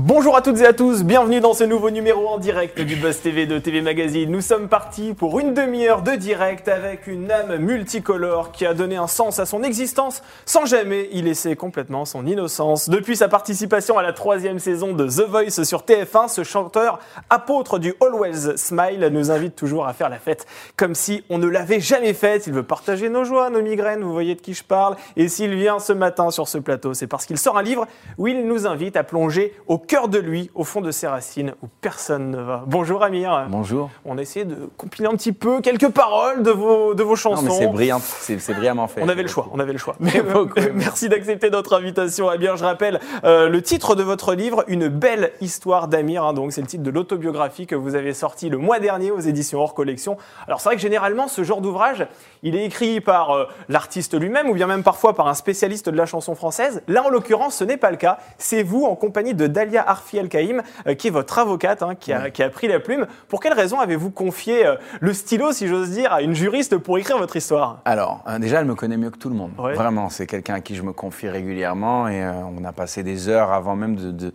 Bonjour 0.00 0.36
à 0.36 0.42
toutes 0.42 0.60
et 0.60 0.64
à 0.64 0.72
tous, 0.72 1.02
bienvenue 1.02 1.40
dans 1.40 1.54
ce 1.54 1.64
nouveau 1.64 1.90
numéro 1.90 2.28
en 2.28 2.38
direct 2.38 2.80
du 2.80 2.94
Buzz 2.94 3.18
TV 3.18 3.46
de 3.46 3.58
TV 3.58 3.82
Magazine. 3.82 4.30
Nous 4.30 4.42
sommes 4.42 4.68
partis 4.68 5.12
pour 5.12 5.40
une 5.40 5.54
demi-heure 5.54 6.02
de 6.02 6.12
direct 6.12 6.68
avec 6.68 7.08
une 7.08 7.28
âme 7.32 7.56
multicolore 7.56 8.52
qui 8.52 8.64
a 8.64 8.74
donné 8.74 8.94
un 8.94 9.08
sens 9.08 9.40
à 9.40 9.44
son 9.44 9.64
existence 9.64 10.22
sans 10.46 10.66
jamais 10.66 11.08
y 11.10 11.20
laisser 11.20 11.56
complètement 11.56 12.04
son 12.04 12.26
innocence. 12.26 12.88
Depuis 12.88 13.16
sa 13.16 13.26
participation 13.26 13.98
à 13.98 14.04
la 14.04 14.12
troisième 14.12 14.60
saison 14.60 14.92
de 14.92 15.04
The 15.08 15.28
Voice 15.28 15.64
sur 15.64 15.80
TF1, 15.80 16.28
ce 16.28 16.44
chanteur 16.44 17.00
apôtre 17.28 17.80
du 17.80 17.92
Always 18.00 18.56
Smile 18.56 19.04
nous 19.10 19.32
invite 19.32 19.56
toujours 19.56 19.88
à 19.88 19.94
faire 19.94 20.10
la 20.10 20.20
fête 20.20 20.46
comme 20.76 20.94
si 20.94 21.24
on 21.28 21.38
ne 21.38 21.48
l'avait 21.48 21.80
jamais 21.80 22.14
faite. 22.14 22.46
Il 22.46 22.52
veut 22.52 22.62
partager 22.62 23.08
nos 23.08 23.24
joies, 23.24 23.50
nos 23.50 23.62
migraines, 23.62 24.04
vous 24.04 24.12
voyez 24.12 24.36
de 24.36 24.40
qui 24.40 24.54
je 24.54 24.62
parle. 24.62 24.94
Et 25.16 25.26
s'il 25.26 25.56
vient 25.56 25.80
ce 25.80 25.92
matin 25.92 26.30
sur 26.30 26.46
ce 26.46 26.58
plateau, 26.58 26.94
c'est 26.94 27.08
parce 27.08 27.26
qu'il 27.26 27.36
sort 27.36 27.58
un 27.58 27.62
livre 27.62 27.88
où 28.16 28.28
il 28.28 28.46
nous 28.46 28.68
invite 28.68 28.96
à 28.96 29.02
plonger 29.02 29.52
au 29.66 29.87
cœur 29.88 30.08
de 30.08 30.18
lui, 30.18 30.50
au 30.54 30.64
fond 30.64 30.82
de 30.82 30.90
ses 30.90 31.06
racines, 31.06 31.54
où 31.62 31.66
personne 31.80 32.30
ne 32.30 32.36
va. 32.36 32.62
Bonjour 32.66 33.02
Amir. 33.02 33.46
Bonjour. 33.48 33.88
On 34.04 34.18
a 34.18 34.20
essayé 34.22 34.44
de 34.44 34.68
compiler 34.76 35.08
un 35.08 35.16
petit 35.16 35.32
peu 35.32 35.62
quelques 35.62 35.88
paroles 35.88 36.42
de 36.42 36.50
vos, 36.50 36.92
de 36.92 37.02
vos 37.02 37.16
chansons. 37.16 37.42
Non, 37.42 37.48
mais 37.48 37.58
c'est 37.58 37.66
brillant, 37.68 37.98
c'est 38.00 38.38
c'est 38.38 38.52
brillamment 38.52 38.86
fait. 38.86 39.02
On 39.02 39.08
avait 39.08 39.22
le 39.22 39.28
choix, 39.28 39.48
on 39.50 39.58
avait 39.58 39.72
le 39.72 39.78
choix. 39.78 39.96
Mais, 40.00 40.18
euh, 40.18 40.46
merci 40.74 41.08
d'accepter 41.08 41.48
notre 41.48 41.74
invitation. 41.74 42.28
Amir, 42.28 42.58
je 42.58 42.64
rappelle 42.64 43.00
euh, 43.24 43.48
le 43.48 43.62
titre 43.62 43.94
de 43.94 44.02
votre 44.02 44.34
livre, 44.34 44.62
Une 44.68 44.88
belle 44.88 45.32
histoire 45.40 45.88
d'Amir. 45.88 46.22
hein, 46.22 46.34
donc 46.34 46.52
c'est 46.52 46.60
le 46.60 46.66
titre 46.66 46.82
de 46.82 46.90
l'autobiographie 46.90 47.66
que 47.66 47.74
vous 47.74 47.94
avez 47.94 48.12
sorti 48.12 48.50
le 48.50 48.58
mois 48.58 48.80
dernier 48.80 49.10
aux 49.10 49.20
éditions 49.20 49.60
hors 49.60 49.72
collection. 49.72 50.18
Alors 50.46 50.60
c'est 50.60 50.68
vrai 50.68 50.76
que 50.76 50.82
généralement 50.82 51.28
ce 51.28 51.44
genre 51.44 51.62
d'ouvrage, 51.62 52.06
il 52.42 52.54
est 52.56 52.64
écrit 52.66 53.00
par 53.00 53.30
euh, 53.30 53.46
l'artiste 53.70 54.20
lui-même 54.20 54.50
ou 54.50 54.54
bien 54.54 54.66
même 54.66 54.82
parfois 54.82 55.14
par 55.14 55.28
un 55.28 55.34
spécialiste 55.34 55.88
de 55.88 55.96
la 55.96 56.04
chanson 56.04 56.34
française. 56.34 56.82
Là 56.88 57.04
en 57.04 57.08
l'occurrence, 57.08 57.56
ce 57.56 57.64
n'est 57.64 57.78
pas 57.78 57.90
le 57.90 57.96
cas. 57.96 58.18
C'est 58.36 58.62
vous 58.62 58.84
en 58.84 58.94
compagnie 58.94 59.32
de 59.32 59.46
Dalia 59.68 59.88
Arfi 59.88 60.16
El 60.16 60.28
Kaïm, 60.28 60.62
euh, 60.86 60.94
qui 60.94 61.08
est 61.08 61.10
votre 61.10 61.38
avocate, 61.38 61.82
hein, 61.82 61.94
qui, 61.94 62.12
a, 62.12 62.30
qui 62.30 62.42
a 62.42 62.48
pris 62.48 62.68
la 62.68 62.80
plume. 62.80 63.06
Pour 63.28 63.40
quelle 63.40 63.52
raison 63.52 63.78
avez-vous 63.80 64.10
confié 64.10 64.66
euh, 64.66 64.76
le 65.00 65.12
stylo, 65.12 65.52
si 65.52 65.68
j'ose 65.68 65.90
dire, 65.90 66.12
à 66.12 66.22
une 66.22 66.34
juriste 66.34 66.78
pour 66.78 66.98
écrire 66.98 67.18
votre 67.18 67.36
histoire? 67.36 67.80
Alors, 67.84 68.24
euh, 68.28 68.38
déjà, 68.38 68.60
elle 68.60 68.66
me 68.66 68.74
connaît 68.74 68.96
mieux 68.96 69.10
que 69.10 69.18
tout 69.18 69.28
le 69.28 69.34
monde. 69.36 69.52
Ouais. 69.58 69.74
Vraiment, 69.74 70.08
c'est 70.08 70.26
quelqu'un 70.26 70.54
à 70.54 70.60
qui 70.60 70.74
je 70.74 70.82
me 70.82 70.92
confie 70.92 71.28
régulièrement 71.28 72.08
et 72.08 72.22
euh, 72.24 72.32
on 72.58 72.64
a 72.64 72.72
passé 72.72 73.02
des 73.02 73.28
heures 73.28 73.52
avant 73.52 73.76
même 73.76 73.96
de- 73.96 74.10
de- 74.10 74.32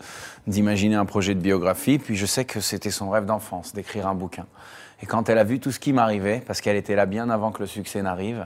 d'imaginer 0.48 0.95
un 0.95 1.06
projet 1.06 1.34
de 1.34 1.39
biographie. 1.39 1.98
Puis 1.98 2.16
je 2.16 2.26
sais 2.26 2.45
que 2.45 2.59
c'était 2.59 2.92
son 2.92 3.09
rêve 3.09 3.26
d'enfance, 3.26 3.73
d'écrire 3.73 4.08
un 4.08 4.16
bouquin. 4.16 4.45
Et 5.02 5.06
quand 5.06 5.28
elle 5.28 5.38
a 5.38 5.44
vu 5.44 5.59
tout 5.59 5.72
ce 5.72 5.80
qui 5.80 5.92
m'arrivait, 5.92 6.42
parce 6.45 6.61
qu'elle 6.61 6.78
était 6.78 6.95
là 6.95 7.06
bien 7.06 7.30
avant 7.30 7.52
que 7.52 7.59
le 7.61 7.67
succès 7.67 8.02
n'arrive, 8.02 8.45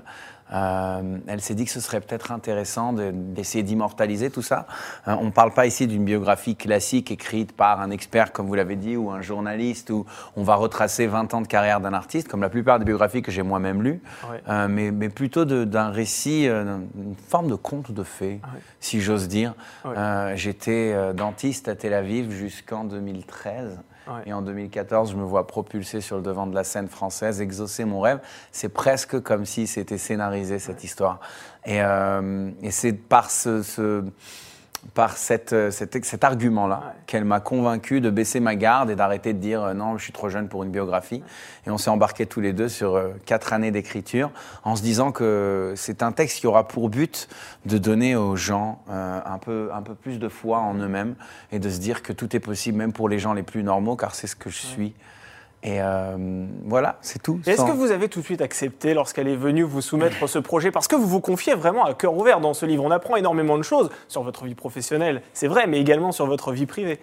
euh, 0.53 1.17
elle 1.27 1.41
s'est 1.41 1.55
dit 1.55 1.65
que 1.65 1.71
ce 1.71 1.79
serait 1.81 1.99
peut-être 2.01 2.31
intéressant 2.31 2.93
de- 2.93 3.11
d'essayer 3.11 3.63
d'immortaliser 3.63 4.29
tout 4.29 4.41
ça. 4.41 4.65
Euh, 5.07 5.15
on 5.19 5.25
ne 5.25 5.31
parle 5.31 5.53
pas 5.53 5.65
ici 5.65 5.87
d'une 5.87 6.05
biographie 6.05 6.55
classique 6.55 7.11
écrite 7.11 7.51
par 7.51 7.81
un 7.81 7.91
expert, 7.91 8.31
comme 8.31 8.47
vous 8.47 8.55
l'avez 8.55 8.75
dit, 8.75 8.95
ou 8.95 9.11
un 9.11 9.21
journaliste, 9.21 9.89
où 9.89 10.05
on 10.35 10.43
va 10.43 10.55
retracer 10.55 11.07
20 11.07 11.33
ans 11.33 11.41
de 11.41 11.47
carrière 11.47 11.79
d'un 11.81 11.93
artiste, 11.93 12.27
comme 12.27 12.41
la 12.41 12.49
plupart 12.49 12.79
des 12.79 12.85
biographies 12.85 13.21
que 13.21 13.31
j'ai 13.31 13.43
moi-même 13.43 13.83
lues, 13.83 14.01
Ouais. 14.29 14.41
Euh, 14.49 14.67
mais, 14.69 14.91
mais 14.91 15.09
plutôt 15.09 15.45
d'un 15.45 15.89
récit, 15.89 16.45
une 16.47 17.15
forme 17.27 17.49
de 17.49 17.55
conte 17.55 17.91
de 17.91 18.03
fées, 18.03 18.39
si 18.79 19.01
j'ose 19.01 19.27
dire. 19.27 19.53
Ouais. 19.85 20.33
J'étais 20.35 21.13
dentiste 21.13 21.67
à 21.67 21.75
Tel 21.75 21.93
Aviv 21.93 22.31
jusqu'en 22.31 22.83
2013. 22.85 23.79
Ouais. 24.07 24.21
Et 24.25 24.33
en 24.33 24.41
2014, 24.41 25.11
je 25.11 25.17
me 25.17 25.23
vois 25.23 25.47
propulsé 25.47 26.01
sur 26.01 26.15
le 26.17 26.21
devant 26.21 26.47
de 26.47 26.55
la 26.55 26.63
scène 26.63 26.87
française, 26.87 27.41
exaucer 27.41 27.83
mon 27.85 27.99
rêve. 27.99 28.19
C'est 28.51 28.69
presque 28.69 29.19
comme 29.21 29.45
si 29.45 29.67
c'était 29.67 29.97
scénarisé, 29.97 30.59
cette 30.59 30.83
histoire. 30.83 31.19
Et, 31.65 31.81
euh, 31.81 32.49
et 32.61 32.71
c'est 32.71 32.93
par 32.93 33.29
ce, 33.29 33.61
ce- 33.63 34.03
par 34.93 35.17
cette, 35.17 35.53
euh, 35.53 35.71
cet, 35.71 36.23
argument-là 36.23 36.81
Ouais. 36.85 36.93
qu'elle 37.07 37.25
m'a 37.25 37.39
convaincu 37.39 38.01
de 38.01 38.09
baisser 38.09 38.39
ma 38.39 38.55
garde 38.55 38.89
et 38.89 38.95
d'arrêter 38.95 39.33
de 39.33 39.39
dire 39.39 39.63
euh, 39.63 39.73
non, 39.73 39.97
je 39.97 40.03
suis 40.03 40.13
trop 40.13 40.29
jeune 40.29 40.47
pour 40.47 40.63
une 40.63 40.71
biographie. 40.71 41.23
Et 41.65 41.69
on 41.69 41.77
s'est 41.77 41.89
embarqués 41.89 42.25
tous 42.25 42.41
les 42.41 42.53
deux 42.53 42.69
sur 42.69 42.95
euh, 42.95 43.09
quatre 43.25 43.53
années 43.53 43.71
d'écriture 43.71 44.31
en 44.63 44.75
se 44.75 44.81
disant 44.81 45.11
que 45.11 45.73
c'est 45.75 46.03
un 46.03 46.11
texte 46.11 46.39
qui 46.39 46.47
aura 46.47 46.67
pour 46.67 46.89
but 46.89 47.27
de 47.65 47.77
donner 47.77 48.15
aux 48.15 48.35
gens 48.35 48.81
euh, 48.89 49.19
un, 49.25 49.37
peu, 49.37 49.69
un 49.73 49.81
peu 49.81 49.95
plus 49.95 50.19
de 50.19 50.29
foi 50.29 50.59
en 50.59 50.75
eux-mêmes 50.75 51.15
et 51.51 51.59
de 51.59 51.69
se 51.69 51.79
dire 51.79 52.01
que 52.03 52.13
tout 52.13 52.35
est 52.35 52.39
possible, 52.39 52.77
même 52.77 52.93
pour 52.93 53.09
les 53.09 53.19
gens 53.19 53.33
les 53.33 53.43
plus 53.43 53.63
normaux, 53.63 53.95
car 53.95 54.15
c'est 54.15 54.27
ce 54.27 54.35
que 54.35 54.49
je 54.49 54.57
suis. 54.57 54.93
Et 55.63 55.81
euh, 55.81 56.45
voilà, 56.65 56.97
c'est 57.01 57.21
tout. 57.21 57.39
Est-ce 57.45 57.65
que 57.65 57.71
vous 57.71 57.91
avez 57.91 58.07
tout 58.09 58.19
de 58.19 58.25
suite 58.25 58.41
accepté 58.41 58.93
lorsqu'elle 58.93 59.27
est 59.27 59.35
venue 59.35 59.63
vous 59.63 59.81
soumettre 59.81 60.27
ce 60.29 60.39
projet? 60.39 60.71
Parce 60.71 60.87
que 60.87 60.95
vous 60.95 61.07
vous 61.07 61.19
confiez 61.19 61.55
vraiment 61.55 61.85
à 61.85 61.93
cœur 61.93 62.15
ouvert 62.15 62.39
dans 62.39 62.53
ce 62.53 62.65
livre. 62.65 62.83
On 62.85 62.91
apprend 62.91 63.15
énormément 63.15 63.57
de 63.57 63.63
choses 63.63 63.89
sur 64.07 64.21
votre 64.23 64.45
vie 64.45 64.55
professionnelle, 64.55 65.21
c'est 65.33 65.47
vrai, 65.47 65.65
mais 65.67 65.79
également 65.79 66.11
sur 66.11 66.27
votre 66.27 66.51
vie 66.51 66.67
privée. 66.67 66.99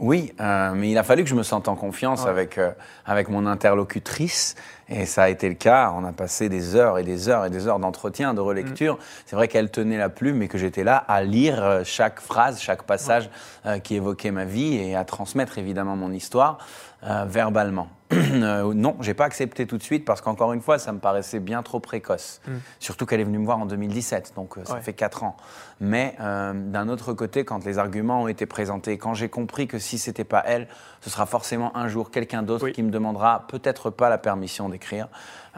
Oui, 0.00 0.32
euh, 0.40 0.72
mais 0.74 0.90
il 0.90 0.96
a 0.98 1.02
fallu 1.02 1.24
que 1.24 1.28
je 1.28 1.34
me 1.34 1.42
sente 1.42 1.66
en 1.68 1.74
confiance 1.74 2.22
Ouais. 2.22 2.30
avec, 2.30 2.56
euh, 2.56 2.70
avec 3.04 3.28
mon 3.28 3.46
interlocutrice. 3.46 4.54
Et 4.90 5.04
ça 5.06 5.24
a 5.24 5.28
été 5.28 5.48
le 5.48 5.54
cas. 5.54 5.92
On 5.94 6.04
a 6.04 6.12
passé 6.12 6.48
des 6.48 6.74
heures 6.76 6.98
et 6.98 7.04
des 7.04 7.28
heures 7.28 7.44
et 7.44 7.50
des 7.50 7.66
heures 7.66 7.78
d'entretien, 7.78 8.32
de 8.34 8.40
relecture. 8.40 8.98
C'est 9.26 9.36
vrai 9.36 9.48
qu'elle 9.48 9.70
tenait 9.70 9.98
la 9.98 10.08
plume 10.08 10.42
et 10.42 10.48
que 10.48 10.58
j'étais 10.58 10.84
là 10.84 10.96
à 10.96 11.22
lire 11.22 11.62
euh, 11.62 11.82
chaque 11.84 12.20
phrase, 12.20 12.60
chaque 12.60 12.84
passage 12.84 13.28
euh, 13.66 13.78
qui 13.78 13.96
évoquait 13.96 14.30
ma 14.30 14.44
vie 14.44 14.76
et 14.76 14.96
à 14.96 15.04
transmettre 15.04 15.58
évidemment 15.58 15.96
mon 15.96 16.12
histoire 16.12 16.58
euh, 17.04 17.24
verbalement. 17.28 17.88
Euh, 18.30 18.72
non, 18.74 18.96
j'ai 19.00 19.14
pas 19.14 19.24
accepté 19.24 19.66
tout 19.66 19.76
de 19.78 19.82
suite 19.82 20.04
parce 20.04 20.20
qu'encore 20.20 20.52
une 20.52 20.60
fois, 20.60 20.78
ça 20.78 20.92
me 20.92 20.98
paraissait 20.98 21.40
bien 21.40 21.62
trop 21.62 21.80
précoce. 21.80 22.40
Surtout 22.78 23.04
qu'elle 23.04 23.20
est 23.20 23.24
venue 23.24 23.38
me 23.38 23.44
voir 23.44 23.58
en 23.58 23.66
2017, 23.66 24.32
donc 24.36 24.54
ça 24.64 24.74
Ouais. 24.74 24.80
fait 24.80 24.92
4 24.92 25.24
ans. 25.24 25.36
Mais 25.80 26.14
d'un 26.18 26.88
autre 26.88 27.12
côté, 27.14 27.44
quand 27.44 27.64
les 27.64 27.78
arguments 27.78 28.22
ont 28.22 28.28
été 28.28 28.46
présentés, 28.46 28.96
quand 28.98 29.14
j'ai 29.14 29.28
compris 29.28 29.66
que 29.66 29.78
si 29.78 29.98
c'était 29.98 30.24
pas 30.24 30.42
elle, 30.46 30.68
ce 31.00 31.10
sera 31.10 31.26
forcément 31.26 31.76
un 31.76 31.88
jour 31.88 32.10
quelqu'un 32.10 32.42
d'autre 32.42 32.66
Oui. 32.66 32.72
qui 32.72 32.82
me 32.82 32.90
demandera 32.90 33.46
peut-être 33.48 33.90
pas 33.90 34.08
la 34.08 34.18
permission 34.18 34.68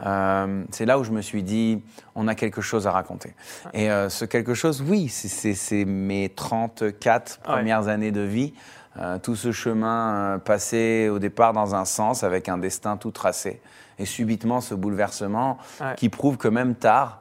euh, 0.06 0.64
c'est 0.70 0.86
là 0.86 0.98
où 0.98 1.04
je 1.04 1.10
me 1.10 1.20
suis 1.22 1.42
dit, 1.42 1.82
on 2.14 2.26
a 2.28 2.34
quelque 2.34 2.60
chose 2.60 2.86
à 2.86 2.91
raconter. 2.92 3.34
Et 3.75 3.91
euh, 3.91 4.08
ce 4.08 4.25
quelque 4.25 4.54
chose, 4.54 4.82
oui, 4.86 5.08
c'est- 5.08 5.84
mes 5.84 6.28
34 6.31 7.38
Ouais. 7.47 7.54
premières 7.54 7.88
années 7.88 8.12
de 8.12 8.20
vie. 8.22 8.54
Euh, 8.98 9.19
tout 9.19 9.36
ce 9.36 9.53
chemin 9.53 10.41
passé 10.44 11.09
au 11.12 11.19
départ 11.20 11.53
dans 11.53 11.75
un 11.76 11.84
sens 11.84 12.25
avec 12.25 12.48
un 12.48 12.59
destin 12.59 12.97
tout 12.97 13.12
tracé. 13.12 13.60
Et 13.98 14.04
subitement 14.04 14.60
ce 14.60 14.75
bouleversement 14.75 15.59
Ouais. 15.80 15.94
qui 15.97 16.09
prouve 16.09 16.36
que 16.38 16.48
même 16.48 16.75
tard, 16.75 17.19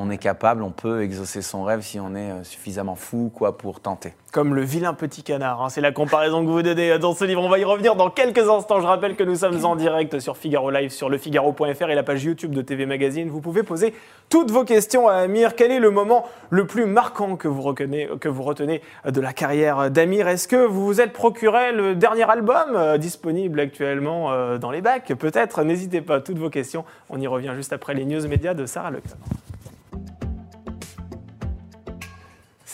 on 0.00 0.10
est 0.10 0.18
capable, 0.18 0.62
on 0.62 0.70
peut 0.70 1.02
exaucer 1.02 1.42
son 1.42 1.62
rêve 1.62 1.82
si 1.82 2.00
on 2.00 2.14
est 2.14 2.30
euh, 2.30 2.44
suffisamment 2.44 2.94
fou 2.94 3.30
quoi, 3.34 3.58
pour 3.58 3.80
tenter. 3.80 4.14
Comme 4.32 4.54
le 4.54 4.62
vilain 4.62 4.94
petit 4.94 5.22
canard, 5.22 5.60
hein. 5.60 5.68
c'est 5.68 5.80
la 5.80 5.92
comparaison 5.92 6.44
que 6.44 6.50
vous 6.50 6.62
donnez 6.62 6.98
dans 6.98 7.14
ce 7.14 7.24
livre. 7.24 7.42
On 7.42 7.48
va 7.48 7.58
y 7.58 7.64
revenir 7.64 7.96
dans 7.96 8.10
quelques 8.10 8.48
instants. 8.48 8.80
Je 8.80 8.86
rappelle 8.86 9.16
que 9.16 9.24
nous 9.24 9.36
sommes 9.36 9.64
en 9.64 9.76
direct 9.76 10.20
sur 10.20 10.36
Figaro 10.36 10.70
Live, 10.70 10.90
sur 10.90 11.10
lefigaro.fr 11.10 11.90
et 11.90 11.94
la 11.94 12.02
page 12.02 12.24
YouTube 12.24 12.54
de 12.54 12.62
TV 12.62 12.86
Magazine. 12.86 13.28
Vous 13.28 13.40
pouvez 13.40 13.62
poser 13.62 13.92
toutes 14.28 14.50
vos 14.50 14.64
questions 14.64 15.08
à 15.08 15.14
Amir. 15.14 15.56
Quel 15.56 15.72
est 15.72 15.80
le 15.80 15.90
moment 15.90 16.26
le 16.48 16.66
plus 16.66 16.86
marquant 16.86 17.36
que 17.36 17.48
vous, 17.48 17.62
retenez, 17.62 18.08
que 18.20 18.28
vous 18.28 18.44
retenez 18.44 18.82
de 19.04 19.20
la 19.20 19.32
carrière 19.32 19.90
d'Amir? 19.90 20.28
Est-ce 20.28 20.48
que 20.48 20.64
vous 20.64 20.86
vous 20.86 21.00
êtes 21.00 21.12
procuré 21.12 21.72
le 21.72 21.94
dernier 21.96 22.30
album 22.30 22.76
euh, 22.76 22.98
disponible 22.98 23.60
actuellement 23.60 24.32
euh, 24.32 24.58
dans 24.58 24.70
les 24.70 24.80
bacs? 24.80 25.12
Peut-être, 25.18 25.64
n'hésitez 25.64 26.00
pas, 26.00 26.20
toutes 26.20 26.38
vos 26.38 26.50
questions. 26.50 26.84
On 27.10 27.20
y 27.20 27.26
revient 27.26 27.52
juste 27.56 27.72
après 27.72 27.94
les 27.94 28.04
news 28.04 28.26
médias 28.28 28.54
de 28.54 28.64
Sarah 28.64 28.92
Leclerc. 28.92 29.18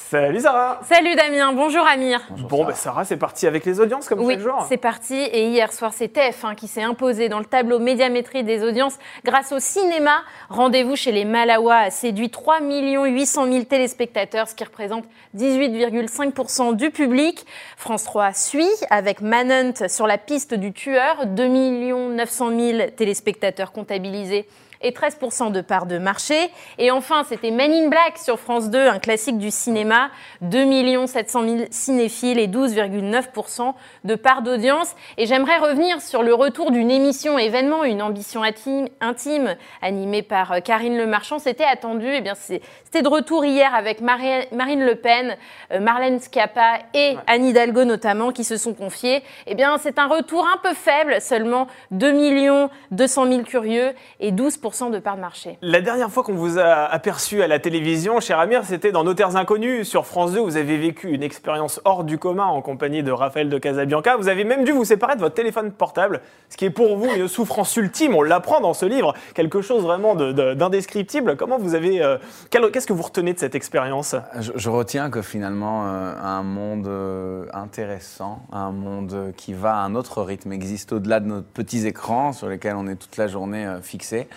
Salut 0.08 0.38
Sarah 0.38 0.78
Salut 0.84 1.16
Damien, 1.16 1.52
bonjour 1.52 1.84
Amir. 1.84 2.20
Bon, 2.48 2.64
bah 2.64 2.74
Sarah, 2.74 3.04
c'est 3.04 3.16
parti 3.16 3.44
avec 3.48 3.64
les 3.64 3.80
audiences 3.80 4.08
comme 4.08 4.20
Oui, 4.20 4.34
chaque 4.34 4.42
jour. 4.44 4.64
c'est 4.68 4.76
parti. 4.76 5.16
Et 5.16 5.48
hier 5.48 5.72
soir, 5.72 5.92
c'est 5.92 6.06
TF1 6.06 6.54
qui 6.54 6.68
s'est 6.68 6.84
imposé 6.84 7.28
dans 7.28 7.40
le 7.40 7.44
tableau 7.44 7.80
médiamétrie 7.80 8.44
des 8.44 8.62
audiences 8.62 8.96
grâce 9.24 9.50
au 9.50 9.58
cinéma. 9.58 10.18
Rendez-vous 10.48 10.94
chez 10.94 11.10
les 11.10 11.24
Malawa 11.24 11.74
a 11.74 11.90
séduit 11.90 12.30
3 12.30 12.60
800 12.60 13.46
000 13.50 13.64
téléspectateurs, 13.64 14.46
ce 14.46 14.54
qui 14.54 14.62
représente 14.62 15.06
18,5% 15.36 16.76
du 16.76 16.92
public. 16.92 17.44
France 17.76 18.04
3 18.04 18.32
suit 18.32 18.70
avec 18.90 19.20
Manhunt 19.20 19.88
sur 19.88 20.06
la 20.06 20.18
piste 20.18 20.54
du 20.54 20.72
tueur, 20.72 21.26
2 21.26 21.48
900 21.48 22.50
000 22.56 22.90
téléspectateurs 22.96 23.72
comptabilisés 23.72 24.46
et 24.82 24.90
13% 24.92 25.52
de 25.52 25.60
part 25.60 25.86
de 25.86 25.98
marché. 25.98 26.36
Et 26.78 26.90
enfin, 26.90 27.24
c'était 27.28 27.50
Men 27.50 27.72
in 27.72 27.88
Black 27.88 28.18
sur 28.18 28.38
France 28.38 28.70
2, 28.70 28.86
un 28.88 28.98
classique 28.98 29.38
du 29.38 29.50
cinéma, 29.50 30.10
2 30.42 31.06
700 31.06 31.42
000 31.42 31.56
cinéphiles 31.70 32.38
et 32.38 32.46
12,9% 32.48 33.74
de 34.04 34.14
part 34.14 34.42
d'audience. 34.42 34.94
Et 35.18 35.26
j'aimerais 35.26 35.58
revenir 35.58 36.00
sur 36.00 36.22
le 36.22 36.34
retour 36.34 36.70
d'une 36.70 36.90
émission 36.90 37.38
événement, 37.38 37.84
une 37.84 38.02
ambition 38.02 38.42
intime, 38.42 39.56
animée 39.82 40.22
par 40.22 40.52
euh, 40.52 40.60
Karine 40.60 40.96
Le 40.96 41.06
Marchand. 41.06 41.38
C'était 41.38 41.64
attendu, 41.64 42.06
et 42.06 42.20
bien 42.20 42.34
c'est- 42.34 42.60
c'était 42.84 43.02
de 43.02 43.08
retour 43.08 43.44
hier 43.44 43.74
avec 43.74 44.00
Mari- 44.00 44.46
Marine 44.52 44.84
Le 44.84 44.94
Pen, 44.96 45.36
euh, 45.72 45.80
Marlène 45.80 46.20
Schiappa 46.20 46.78
et 46.94 47.16
Anne 47.26 47.44
Hidalgo 47.44 47.84
notamment 47.84 48.32
qui 48.32 48.44
se 48.44 48.56
sont 48.56 48.74
confiés. 48.74 49.22
Eh 49.46 49.54
bien, 49.54 49.78
c'est 49.78 49.98
un 49.98 50.06
retour 50.06 50.46
un 50.46 50.58
peu 50.58 50.74
faible, 50.74 51.20
seulement 51.20 51.66
2 51.90 52.70
200 52.90 53.26
000 53.26 53.42
curieux 53.42 53.94
et 54.20 54.30
12 54.32 54.56
10% 54.66 54.90
de 54.90 54.98
part 54.98 55.16
de 55.16 55.20
marché. 55.20 55.58
La 55.62 55.80
dernière 55.80 56.10
fois 56.10 56.22
qu'on 56.22 56.34
vous 56.34 56.58
a 56.58 56.64
aperçu 56.86 57.42
à 57.42 57.46
la 57.46 57.58
télévision, 57.58 58.20
cher 58.20 58.38
Amir, 58.40 58.64
c'était 58.64 58.90
dans 58.92 59.04
Nos 59.04 59.14
Terres 59.14 59.36
Inconnues 59.36 59.84
sur 59.84 60.06
France 60.06 60.32
2. 60.32 60.40
Vous 60.40 60.56
avez 60.56 60.76
vécu 60.76 61.10
une 61.12 61.22
expérience 61.22 61.80
hors 61.84 62.02
du 62.04 62.18
commun 62.18 62.44
en 62.46 62.62
compagnie 62.62 63.02
de 63.02 63.12
Raphaël 63.12 63.48
de 63.48 63.58
Casabianca. 63.58 64.16
Vous 64.16 64.28
avez 64.28 64.44
même 64.44 64.64
dû 64.64 64.72
vous 64.72 64.84
séparer 64.84 65.14
de 65.14 65.20
votre 65.20 65.34
téléphone 65.34 65.70
portable, 65.72 66.20
ce 66.48 66.56
qui 66.56 66.64
est 66.64 66.70
pour 66.70 66.96
vous 66.96 67.08
une 67.14 67.28
souffrance 67.28 67.76
ultime. 67.76 68.14
On 68.14 68.22
l'apprend 68.22 68.60
dans 68.60 68.74
ce 68.74 68.86
livre, 68.86 69.14
quelque 69.34 69.60
chose 69.60 69.82
vraiment 69.82 70.14
de- 70.14 70.32
de- 70.32 70.54
d'indescriptible. 70.54 71.36
Comment 71.36 71.58
vous 71.58 71.74
avez, 71.74 72.02
euh, 72.02 72.18
qu'est-ce 72.50 72.86
que 72.86 72.92
vous 72.92 73.02
retenez 73.02 73.32
de 73.34 73.38
cette 73.38 73.54
expérience? 73.54 74.16
Je, 74.40 74.52
je 74.54 74.70
retiens 74.70 75.10
que 75.10 75.22
finalement, 75.22 75.84
euh, 75.86 76.14
un 76.20 76.42
monde 76.42 76.88
euh, 76.88 77.46
intéressant, 77.52 78.40
un 78.52 78.72
monde 78.72 79.32
qui 79.36 79.52
va 79.52 79.74
à 79.76 79.78
un 79.84 79.94
autre 79.94 80.22
rythme, 80.22 80.52
existe 80.52 80.92
au-delà 80.92 81.20
de 81.20 81.26
nos 81.26 81.42
petits 81.42 81.86
écrans 81.86 82.32
sur 82.32 82.48
lesquels 82.48 82.74
on 82.76 82.86
est 82.88 82.96
toute 82.96 83.16
la 83.16 83.28
journée 83.28 83.66
euh, 83.66 83.80
fixé. 83.80 84.28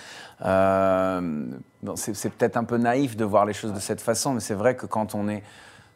Euh, 0.45 1.45
c'est 1.95 2.29
peut-être 2.29 2.57
un 2.57 2.63
peu 2.63 2.77
naïf 2.77 3.15
de 3.15 3.25
voir 3.25 3.45
les 3.45 3.53
choses 3.53 3.73
de 3.73 3.79
cette 3.79 4.01
façon, 4.01 4.33
mais 4.33 4.39
c'est 4.39 4.53
vrai 4.53 4.75
que 4.75 4.85
quand 4.85 5.15
on 5.15 5.27
est 5.27 5.43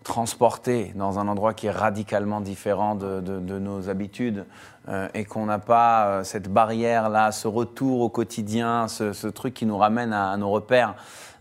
transporté 0.03 0.91
dans 0.95 1.17
un 1.17 1.27
endroit 1.27 1.53
qui 1.53 1.67
est 1.67 1.71
radicalement 1.71 2.41
différent 2.41 2.95
de, 2.95 3.19
nos 3.39 3.89
habitudes 3.89 4.45
euh, 4.89 5.07
et 5.13 5.23
qu'on 5.23 5.45
n'a 5.45 5.59
pas 5.59 6.05
euh, 6.05 6.23
cette 6.23 6.49
barrière-là, 6.49 7.31
ce 7.31 7.47
retour 7.47 8.01
au 8.01 8.09
quotidien, 8.09 8.87
ce, 8.87 9.27
truc 9.27 9.53
qui 9.53 9.65
nous 9.65 9.77
ramène 9.77 10.13
à 10.13 10.35
nos 10.37 10.49
repères, 10.49 10.95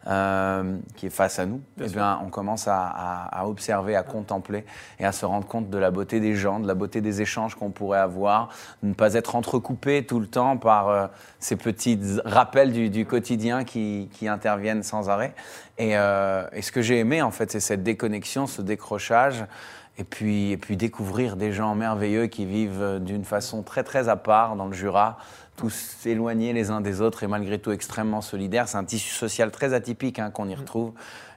euh, 0.08 0.76
qui 0.96 1.06
est 1.06 1.10
face 1.10 1.38
à 1.38 1.46
nous, 1.46 1.60
eh 1.80 1.88
bien, 1.88 2.20
on 2.24 2.28
commence 2.28 2.66
à, 2.68 2.86
à- 2.86 3.40
à 3.40 3.46
observer, 3.46 3.94
à 3.96 4.02
contempler 4.02 4.64
et 4.98 5.04
à 5.04 5.12
se 5.12 5.24
rendre 5.24 5.46
compte 5.46 5.70
de 5.70 5.78
la 5.78 5.90
beauté 5.90 6.18
des 6.20 6.34
gens, 6.34 6.58
de 6.60 6.66
la 6.66 6.74
beauté 6.74 7.00
des 7.00 7.22
échanges 7.22 7.54
qu'on 7.54 7.70
pourrait 7.70 8.00
avoir, 8.00 8.48
de 8.82 8.88
ne 8.88 8.94
pas 8.94 9.14
être 9.14 9.36
entrecoupé 9.36 10.04
tout 10.04 10.18
le 10.20 10.26
temps 10.26 10.56
par 10.56 10.88
euh, 10.88 11.06
ces 11.38 11.56
petits 11.56 11.98
rappels 12.24 12.72
du, 12.72 12.90
du 12.90 13.06
quotidien 13.06 13.64
qui, 13.64 14.08
qui 14.12 14.28
interviennent 14.28 14.82
sans 14.82 15.08
arrêt. 15.08 15.34
Et, 15.78 15.96
euh, 15.96 16.46
et 16.52 16.62
ce 16.62 16.72
que 16.72 16.82
j'ai 16.82 16.98
aimé, 16.98 17.22
en 17.22 17.30
fait, 17.30 17.50
c'est 17.50 17.60
cette 17.60 17.82
déconnexion, 17.82 18.46
ce 18.46 18.60
décrochage. 18.62 19.44
Et 19.98 20.04
puis, 20.04 20.52
et 20.52 20.56
puis 20.56 20.76
découvrir 20.76 21.36
des 21.36 21.52
gens 21.52 21.74
merveilleux 21.74 22.26
qui 22.26 22.46
vivent 22.46 22.80
euh, 22.80 22.98
d'une 22.98 23.24
façon 23.24 23.62
très 23.62 23.84
très 23.84 24.08
à 24.08 24.16
part 24.16 24.56
dans 24.56 24.66
le 24.66 24.72
Jura, 24.72 25.18
tous 25.56 26.06
éloignés 26.06 26.54
les 26.54 26.70
uns 26.70 26.80
des 26.80 27.02
autres 27.02 27.24
et 27.24 27.26
malgré 27.26 27.58
tout 27.58 27.72
extrêmement 27.72 28.22
solidaires. 28.22 28.68
C'est 28.68 28.78
un 28.78 28.84
tissu 28.84 29.12
social 29.12 29.50
très 29.50 29.74
atypique 29.74 30.18
hein, 30.18 30.30
qu'on 30.30 30.48
y 30.48 30.54
retrouve. 30.54 30.92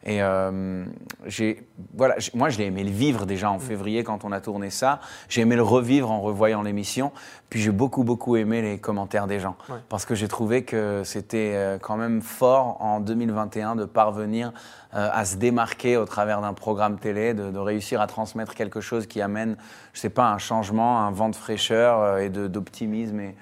Et 0.08 0.22
euh, 0.22 0.86
j'ai, 1.26 1.66
voilà, 1.96 2.16
moi 2.36 2.50
je 2.50 2.60
l'ai 2.60 2.66
aimé 2.66 2.84
le 2.84 2.92
vivre 2.92 3.26
déjà 3.26 3.50
en 3.50 3.58
février 3.58 4.04
quand 4.04 4.24
on 4.24 4.32
a 4.32 4.40
tourné 4.40 4.70
ça. 4.70 5.00
J'ai 5.30 5.42
aimé 5.42 5.56
le 5.56 5.64
revivre 5.64 6.12
en 6.12 6.22
revoyant 6.22 6.62
l'émission. 6.62 7.12
Puis 7.50 7.60
j'ai 7.60 7.72
beaucoup 7.72 8.04
beaucoup 8.04 8.36
aimé 8.36 8.62
les 8.62 8.78
commentaires 8.78 9.26
des 9.26 9.40
gens 9.40 9.56
Ouais. 9.70 9.78
parce 9.90 10.06
que 10.06 10.14
j'ai 10.14 10.28
trouvé 10.28 10.64
que 10.64 11.02
c'était 11.04 11.54
euh, 11.56 11.80
quand 11.80 11.98
même 11.98 12.22
fort 12.22 12.78
en 12.82 13.00
2021 13.00 13.76
de 13.76 13.86
parvenir 13.86 14.52
euh, 14.94 15.10
à 15.12 15.26
se 15.26 15.38
démarquer 15.38 15.98
au 15.98 16.06
travers 16.06 16.40
d'un 16.42 16.54
programme 16.54 16.98
télé, 17.00 17.34
de, 17.34 17.50
de 17.50 17.60
réussir 17.60 18.00
à 18.00 18.06
transmettre 18.08 18.54
quelque 18.54 18.82
chose 18.82 19.08
qui 19.08 19.22
amène, 19.22 19.58
je 19.94 20.02
sais 20.02 20.10
pas, 20.10 20.30
un 20.30 20.38
changement, 20.38 21.00
un 21.02 21.12
vent 21.12 21.30
de 21.30 21.36
fraîcheur 21.36 22.00
euh, 22.00 22.18
et 22.20 22.30
d'optimisme 22.30 23.20
et, 23.20 23.36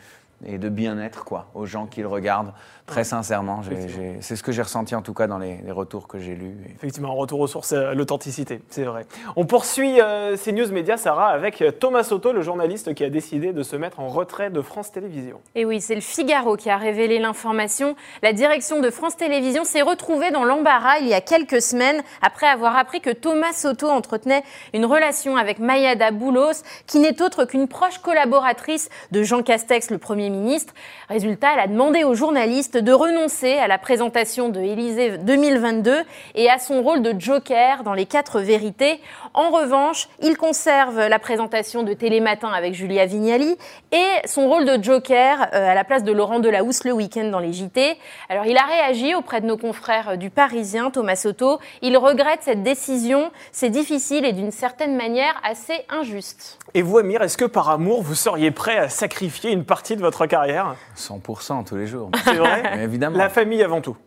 et 0.45 0.57
de 0.57 0.69
bien-être 0.69 1.25
quoi 1.25 1.47
aux 1.53 1.65
gens 1.65 1.87
qui 1.87 2.01
le 2.01 2.07
regardent. 2.07 2.53
Très 2.85 3.05
sincèrement, 3.05 3.61
c'est 4.19 4.35
ce 4.35 4.43
que 4.43 4.51
j'ai 4.51 4.61
ressenti 4.61 4.93
en 4.93 5.01
tout 5.01 5.13
cas 5.13 5.25
dans 5.25 5.37
les, 5.37 5.57
les 5.65 5.71
retours 5.71 6.07
que 6.07 6.19
j'ai 6.19 6.35
lus. 6.35 6.53
Et- 6.67 6.71
Effectivement, 6.75 7.09
un 7.11 7.15
retour 7.15 7.39
aux 7.39 7.47
sources, 7.47 7.71
euh, 7.71 7.93
l'authenticité, 7.93 8.61
c'est 8.69 8.83
vrai. 8.83 9.05
On 9.37 9.45
poursuit 9.45 10.01
euh, 10.01 10.35
ces 10.35 10.51
news 10.51 10.69
médias, 10.69 10.97
Sarah, 10.97 11.29
avec 11.29 11.61
euh, 11.61 11.71
Thomas 11.71 12.03
Soto, 12.03 12.33
le 12.33 12.41
journaliste 12.41 12.93
qui 12.93 13.05
a 13.05 13.09
décidé 13.09 13.53
de 13.53 13.63
se 13.63 13.77
mettre 13.77 14.01
en 14.01 14.09
retrait 14.09 14.49
de 14.49 14.61
France 14.61 14.91
Télévisions. 14.91 15.39
Et 15.55 15.63
oui, 15.63 15.79
c'est 15.79 15.95
le 15.95 16.01
Figaro 16.01 16.57
qui 16.57 16.69
a 16.69 16.75
révélé 16.77 17.19
l'information. 17.19 17.95
La 18.21 18.33
direction 18.33 18.81
de 18.81 18.89
France 18.89 19.15
Télévisions 19.15 19.63
s'est 19.63 19.81
retrouvée 19.81 20.31
dans 20.31 20.43
l'embarras 20.43 20.97
il 20.99 21.07
y 21.07 21.13
a 21.13 21.21
quelques 21.21 21.61
semaines 21.61 22.03
après 22.21 22.47
avoir 22.47 22.75
appris 22.75 22.99
que 22.99 23.11
Thomas 23.11 23.53
Soto 23.53 23.87
entretenait 23.89 24.43
une 24.73 24.85
relation 24.85 25.37
avec 25.37 25.59
Mayada 25.59 26.11
Boulos, 26.11 26.63
qui 26.85 26.99
n'est 26.99 27.21
autre 27.21 27.45
qu'une 27.45 27.69
proche 27.69 27.99
collaboratrice 27.99 28.89
de 29.11 29.23
Jean 29.23 29.41
Castex, 29.41 29.89
le 29.89 29.97
Premier 29.99 30.29
ministre. 30.29 30.73
Résultat, 31.07 31.47
elle 31.53 31.59
a 31.61 31.67
demandé 31.67 32.03
aux 32.03 32.13
journalistes 32.13 32.72
de 32.77 32.91
renoncer 32.91 33.53
à 33.53 33.67
la 33.67 33.77
présentation 33.77 34.49
de 34.49 34.59
Élysée 34.59 35.17
2022 35.17 36.03
et 36.35 36.49
à 36.49 36.59
son 36.59 36.81
rôle 36.81 37.01
de 37.01 37.13
joker 37.19 37.83
dans 37.83 37.93
les 37.93 38.05
quatre 38.05 38.39
vérités. 38.39 38.99
En 39.33 39.49
revanche, 39.49 40.09
il 40.21 40.37
conserve 40.37 41.07
la 41.07 41.19
présentation 41.19 41.83
de 41.83 41.93
Télématin 41.93 42.49
avec 42.49 42.73
Julia 42.73 43.05
Vignali 43.05 43.57
et 43.91 44.07
son 44.25 44.47
rôle 44.47 44.65
de 44.65 44.83
joker 44.83 45.47
euh, 45.53 45.71
à 45.71 45.75
la 45.75 45.83
place 45.83 46.03
de 46.03 46.11
Laurent 46.11 46.39
Delahousse 46.39 46.83
le 46.83 46.91
week-end 46.91 47.25
dans 47.25 47.39
les 47.39 47.53
JT. 47.53 47.97
Alors 48.29 48.45
il 48.45 48.57
a 48.57 48.65
réagi 48.65 49.15
auprès 49.15 49.41
de 49.41 49.45
nos 49.45 49.57
confrères 49.57 50.17
du 50.17 50.29
Parisien, 50.29 50.89
Thomas 50.89 51.15
Soto. 51.15 51.59
Il 51.81 51.97
regrette 51.97 52.39
cette 52.41 52.63
décision. 52.63 53.31
C'est 53.51 53.69
difficile 53.69 54.25
et 54.25 54.33
d'une 54.33 54.51
certaine 54.51 54.95
manière 54.95 55.39
assez 55.43 55.85
injuste. 55.89 56.57
Et 56.73 56.81
vous, 56.81 56.97
Amir, 56.97 57.21
est-ce 57.21 57.37
que 57.37 57.45
par 57.45 57.69
amour, 57.69 58.01
vous 58.01 58.15
seriez 58.15 58.51
prêt 58.51 58.77
à 58.77 58.89
sacrifier 58.89 59.51
une 59.51 59.65
partie 59.65 59.95
de 59.95 60.01
votre 60.01 60.25
carrière? 60.25 60.75
100% 60.97 61.65
tous 61.65 61.75
les 61.75 61.87
jours. 61.87 62.09
C'est 62.23 62.33
vrai? 62.33 62.62
Mais 62.63 62.83
évidemment. 62.83 63.17
La 63.17 63.29
famille 63.29 63.61
avant 63.63 63.81
tout. 63.81 63.97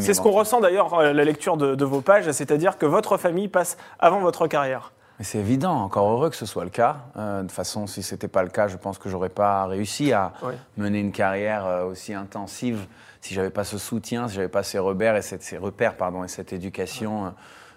C'est 0.00 0.14
ce 0.14 0.20
qu'on 0.20 0.32
ressent 0.32 0.60
d'ailleurs 0.60 0.98
à 0.98 1.12
la 1.12 1.24
lecture 1.24 1.56
de, 1.56 1.74
de 1.76 1.84
vos 1.84 2.00
pages, 2.00 2.28
c'est-à-dire 2.32 2.76
que 2.76 2.86
votre 2.86 3.16
famille 3.16 3.46
passe 3.48 3.76
avant 4.00 4.18
votre 4.20 4.46
carrière. 4.48 4.92
C'est 5.20 5.38
évident, 5.38 5.74
encore 5.82 6.08
heureux 6.10 6.30
que 6.30 6.34
ce 6.36 6.46
soit 6.46 6.64
le 6.64 6.70
cas. 6.70 6.96
Euh, 7.16 7.38
de 7.38 7.42
toute 7.42 7.52
façon, 7.52 7.86
si 7.86 8.02
c'était 8.02 8.26
pas 8.26 8.42
le 8.42 8.48
cas, 8.48 8.68
je 8.68 8.76
pense 8.78 8.98
que 8.98 9.08
j'aurais 9.08 9.28
pas 9.28 9.66
réussi 9.66 10.12
à 10.12 10.32
Ouais. 10.42 10.54
mener 10.78 10.98
une 10.98 11.12
carrière 11.12 11.66
euh, 11.66 11.84
aussi 11.84 12.14
intensive 12.14 12.86
si 13.20 13.34
j'avais 13.34 13.50
pas 13.50 13.64
ce 13.64 13.76
soutien, 13.78 14.28
si 14.28 14.34
j'avais 14.36 14.48
pas 14.48 14.62
ces 14.62 14.78
repères 14.78 15.14
et 15.16 15.22
cette, 15.22 15.42
ces 15.42 15.58
repères 15.58 15.96
pardon 15.96 16.24
et 16.24 16.28
cette 16.28 16.52
éducation 16.54 17.26
euh, 17.26 17.30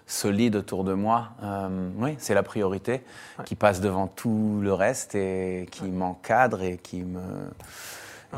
solide 0.06 0.56
autour 0.56 0.84
de 0.84 0.94
moi. 0.94 1.28
Euh, 1.42 1.68
oui, 1.98 2.14
c'est 2.18 2.34
la 2.34 2.42
priorité 2.42 3.02
qui 3.44 3.54
passe 3.56 3.80
devant 3.82 4.06
tout 4.08 4.58
le 4.62 4.72
reste 4.72 5.14
et 5.14 5.68
qui 5.70 5.84
m'encadre 5.84 6.62
et 6.62 6.78
qui 6.78 7.04
me 7.04 7.20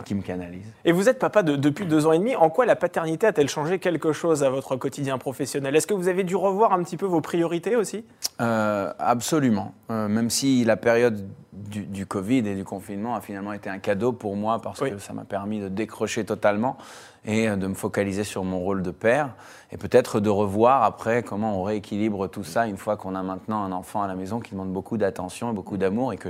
et 0.01 0.03
qui 0.05 0.15
me 0.15 0.23
canalise. 0.23 0.67
Et 0.85 0.93
vous 0.93 1.09
êtes 1.09 1.19
papa 1.19 1.43
de- 1.43 1.57
depuis 1.57 1.87
deux 1.87 2.07
ans 2.07 2.13
et 2.13 2.19
demi. 2.19 2.37
En 2.37 2.51
quoi 2.51 2.67
la 2.67 2.77
paternité 2.77 3.27
a-t-elle 3.27 3.49
changé 3.49 3.79
quelque 3.79 4.13
chose 4.13 4.43
à 4.45 4.51
votre 4.51 4.77
quotidien 4.77 5.19
professionnel? 5.19 5.75
Est-ce 5.77 5.87
que 5.87 5.95
vous 5.95 6.09
avez 6.09 6.25
dû 6.25 6.37
revoir 6.37 6.73
un 6.73 6.83
petit 6.83 6.97
peu 6.97 7.07
vos 7.07 7.21
priorités 7.21 7.77
aussi? 7.77 8.05
Euh, 8.41 8.93
absolument. 8.99 9.73
Euh, 9.91 10.09
même 10.09 10.31
si 10.31 10.65
la 10.65 10.77
période 10.77 11.27
du, 11.53 11.85
du 11.87 12.05
Covid 12.07 12.39
et 12.47 12.55
du 12.55 12.65
confinement 12.65 13.15
a 13.15 13.21
finalement 13.21 13.53
été 13.53 13.71
un 13.71 13.79
cadeau 13.79 14.13
pour 14.13 14.37
moi 14.37 14.61
parce 14.61 14.81
Oui. 14.81 14.91
que 14.91 14.99
ça 14.99 15.13
m'a 15.15 15.25
permis 15.25 15.59
de 15.61 15.69
décrocher 15.69 16.25
totalement 16.25 16.77
et 17.25 17.49
euh, 17.49 17.57
de 17.57 17.67
me 17.67 17.75
focaliser 17.75 18.25
sur 18.25 18.45
mon 18.45 18.59
rôle 18.61 18.83
de 18.83 18.91
père 18.91 19.31
et 19.73 19.79
peut-être 19.79 20.21
de 20.21 20.29
revoir 20.29 20.83
après 20.85 21.23
comment 21.23 21.59
on 21.59 21.63
rééquilibre 21.63 22.29
tout 22.29 22.45
ça 22.45 22.67
une 22.67 22.77
fois 22.77 22.97
qu'on 22.99 23.15
a 23.15 23.23
maintenant 23.23 23.63
un 23.65 23.73
enfant 23.73 24.03
à 24.03 24.07
la 24.07 24.15
maison 24.15 24.39
qui 24.39 24.51
demande 24.53 24.71
beaucoup 24.73 24.99
d'attention 24.99 25.51
et 25.51 25.55
beaucoup 25.55 25.79
d'amour 25.79 26.13
et 26.13 26.19
que 26.19 26.29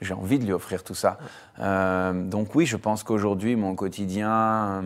j'ai 0.00 0.14
envie 0.14 0.38
de 0.38 0.44
lui 0.44 0.52
offrir 0.52 0.84
tout 0.84 0.94
ça. 0.94 1.18
Euh, 1.60 2.12
donc 2.12 2.54
oui, 2.54 2.66
je 2.66 2.76
pense 2.76 3.02
qu'aujourd'hui, 3.02 3.56
mon 3.56 3.74
quotidien 3.74 4.30
euh, 4.30 4.82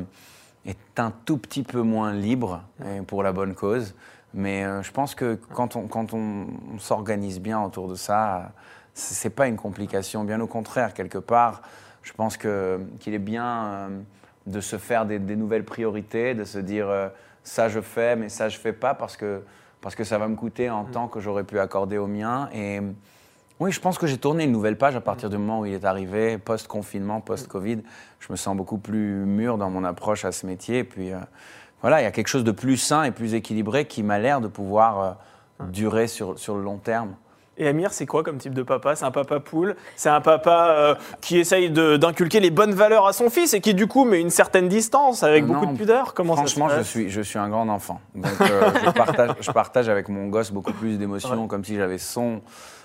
est 0.66 0.98
un 0.98 1.12
tout 1.24 1.38
petit 1.38 1.62
peu 1.62 1.82
moins 1.82 2.12
libre 2.12 2.62
et 2.84 3.00
pour 3.02 3.22
la 3.22 3.32
bonne 3.32 3.54
cause. 3.54 3.94
Mais 4.34 4.64
euh, 4.64 4.82
je 4.82 4.90
pense 4.90 5.14
que 5.14 5.34
quand 5.52 5.76
on, 5.76 5.86
quand 5.88 6.14
on, 6.14 6.46
on 6.74 6.78
s'organise 6.78 7.40
bien 7.40 7.60
autour 7.60 7.88
de 7.88 7.94
ça, 7.94 8.52
c'est 8.94 9.30
pas 9.30 9.46
une 9.48 9.56
complication. 9.56 10.24
Bien 10.24 10.40
au 10.40 10.46
contraire, 10.46 10.94
quelque 10.94 11.18
part, 11.18 11.62
je 12.02 12.12
pense 12.12 12.36
que- 12.36 12.80
qu'il 13.00 13.12
est 13.14 13.18
bien 13.18 13.64
euh, 13.64 13.88
de 14.46 14.60
se 14.60 14.78
faire 14.78 15.04
des, 15.06 15.18
des 15.18 15.36
nouvelles 15.36 15.64
priorités, 15.64 16.34
de 16.34 16.44
se 16.44 16.58
dire 16.58 16.88
euh, 16.88 17.08
ça 17.44 17.68
je 17.68 17.80
fais, 17.80 18.16
mais 18.16 18.28
ça 18.28 18.48
je 18.48 18.58
fais 18.58 18.72
pas 18.72 18.94
parce 18.94 19.16
que, 19.16 19.42
parce 19.80 19.94
que 19.94 20.04
ça 20.04 20.16
va 20.16 20.28
me 20.28 20.36
coûter 20.36 20.70
en 20.70 20.84
temps 20.84 21.08
que 21.08 21.20
j'aurais 21.20 21.44
pu 21.44 21.58
accorder 21.58 21.98
au 21.98 22.06
mien. 22.06 22.48
Et 22.54 22.80
oui, 23.62 23.70
je 23.70 23.80
pense 23.80 23.96
que 23.96 24.08
j'ai 24.08 24.18
tourné 24.18 24.42
une 24.42 24.50
nouvelle 24.50 24.76
page 24.76 24.96
à 24.96 25.00
partir 25.00 25.30
du 25.30 25.38
moment 25.38 25.60
où 25.60 25.66
il 25.66 25.72
est 25.72 25.84
arrivé, 25.84 26.36
post-confinement, 26.36 27.20
post-Covid. 27.20 27.78
Je 28.18 28.32
me 28.32 28.36
sens 28.36 28.56
beaucoup 28.56 28.78
plus 28.78 29.24
mûr 29.24 29.56
dans 29.56 29.70
mon 29.70 29.84
approche 29.84 30.24
à 30.24 30.32
ce 30.32 30.46
métier. 30.46 30.78
Et 30.78 30.84
puis, 30.84 31.12
euh, 31.12 31.18
voilà, 31.80 32.00
il 32.00 32.04
y 32.04 32.06
a 32.06 32.10
quelque 32.10 32.26
chose 32.26 32.42
de 32.42 32.50
plus 32.50 32.76
sain 32.76 33.04
et 33.04 33.12
plus 33.12 33.34
équilibré 33.34 33.84
qui 33.84 34.02
m'a 34.02 34.18
l'air 34.18 34.40
de 34.40 34.48
pouvoir 34.48 35.00
euh, 35.00 35.66
durer 35.66 36.08
sur, 36.08 36.40
sur 36.40 36.56
le 36.56 36.62
long 36.64 36.78
terme. 36.78 37.14
Et 37.58 37.68
Amir, 37.68 37.92
c'est 37.92 38.06
quoi 38.06 38.22
comme 38.22 38.38
type 38.38 38.54
de 38.54 38.62
papa? 38.62 38.96
C'est 38.96 39.04
un 39.04 39.10
papa 39.10 39.38
poule? 39.38 39.76
C'est 39.94 40.08
un 40.08 40.22
papa 40.22 40.70
euh, 40.70 40.94
qui 41.20 41.38
essaye 41.38 41.70
d'inculquer 41.70 42.40
les 42.40 42.50
bonnes 42.50 42.72
valeurs 42.72 43.06
à 43.06 43.12
son 43.12 43.28
fils 43.28 43.52
et 43.52 43.60
qui 43.60 43.74
du 43.74 43.86
coup 43.86 44.04
met 44.04 44.20
une 44.20 44.30
certaine 44.30 44.68
distance 44.68 45.22
avec 45.22 45.44
beaucoup 45.44 45.66
de 45.66 45.76
pudeur? 45.76 46.14
Comment 46.14 46.34
Franchement, 46.34 46.70
ça 46.70 46.78
se 46.78 46.82
je 46.82 46.88
suis, 46.88 47.10
je 47.10 47.20
suis 47.20 47.38
un 47.38 47.50
grand 47.50 47.68
enfant. 47.68 48.00
Donc, 48.14 48.32
euh, 48.40 48.70
je, 48.86 48.90
partage, 48.90 49.30
je 49.38 49.50
partage 49.52 49.88
avec 49.90 50.08
mon 50.08 50.28
gosse 50.28 50.50
beaucoup 50.50 50.72
plus 50.72 50.96
d'émotions, 50.96 51.46
comme 51.46 51.64
si 51.64 51.76
j'avais 51.76 51.98
son. 51.98 52.40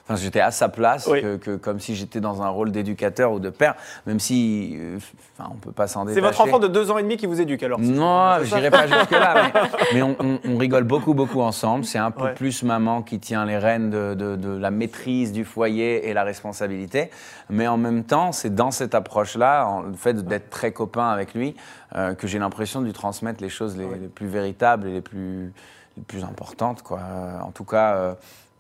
Enfin, 0.10 0.16
j'étais 0.16 0.40
à 0.40 0.52
sa 0.52 0.70
place, 0.70 1.06
Oui. 1.12 1.22
que, 1.22 1.36
que 1.36 1.56
comme 1.58 1.82
si 1.82 1.94
j'étais 1.94 2.22
dans 2.22 2.42
un 2.42 2.48
rôle 2.48 2.72
d'éducateur 2.72 3.34
ou 3.34 3.40
de 3.40 3.50
père, 3.50 3.76
même 4.06 4.22
si. 4.22 4.78
euh, 4.80 5.00
enfin, 5.38 5.50
on 5.54 5.58
peut 5.58 5.74
pas 5.74 5.88
s'en 5.88 6.04
C'est 6.08 6.16
détacher. 6.16 6.28
votre 6.28 6.42
enfant 6.42 6.60
de 6.60 6.70
deux 6.70 6.90
ans 6.92 6.98
et 6.98 7.04
demi 7.04 7.18
qui 7.18 7.26
vous 7.26 7.42
éduque 7.42 7.62
alors 7.64 7.78
Non, 7.80 8.36
C'est 8.40 8.46
ça 8.46 8.56
j'irai 8.58 8.72
pas 8.72 8.88
jusque-là, 8.88 9.52
mais, 9.54 9.62
mais 9.96 10.02
on, 10.02 10.16
on- 10.22 10.40
on 10.46 10.58
rigole 10.58 10.86
beaucoup, 10.86 11.14
beaucoup 11.14 11.42
ensemble. 11.42 11.84
C'est 11.84 11.98
un 11.98 12.12
peu 12.12 12.24
Ouais. 12.24 12.34
plus 12.34 12.64
maman 12.64 13.02
qui 13.02 13.20
tient 13.20 13.46
les 13.46 13.58
rênes 13.58 13.90
de, 13.90 14.14
de- 14.14 14.38
de 14.38 14.58
la 14.58 14.72
maîtrise 14.72 15.34
du 15.34 15.44
foyer 15.44 16.08
et 16.08 16.14
la 16.14 16.24
responsabilité. 16.24 17.12
Mais 17.50 17.68
en 17.68 17.78
même 17.78 18.06
temps, 18.06 18.32
c'est 18.32 18.56
dans 18.56 18.72
cette 18.72 18.96
approche-là, 18.96 19.82
le 19.86 19.94
fait 19.98 20.14
d'être 20.26 20.50
très 20.50 20.72
copain 20.72 21.10
avec 21.10 21.34
lui, 21.34 21.54
euh, 21.98 22.14
que 22.14 22.28
j'ai 22.28 22.40
l'impression 22.40 22.80
de 22.80 22.86
lui 22.86 22.94
transmettre 22.94 23.42
les 23.44 23.50
choses 23.50 23.76
les, 23.78 23.86
les 24.00 24.08
plus 24.08 24.28
véritables 24.28 24.88
et 24.88 24.94
les 24.94 25.02
plus, 25.02 25.52
les 25.98 26.04
plus 26.04 26.24
importantes. 26.24 26.82
Quoi. 26.82 27.00
Euh, 27.02 27.40
En 27.42 27.52
tout 27.52 27.66
cas, 27.66 27.96
euh, 27.96 28.14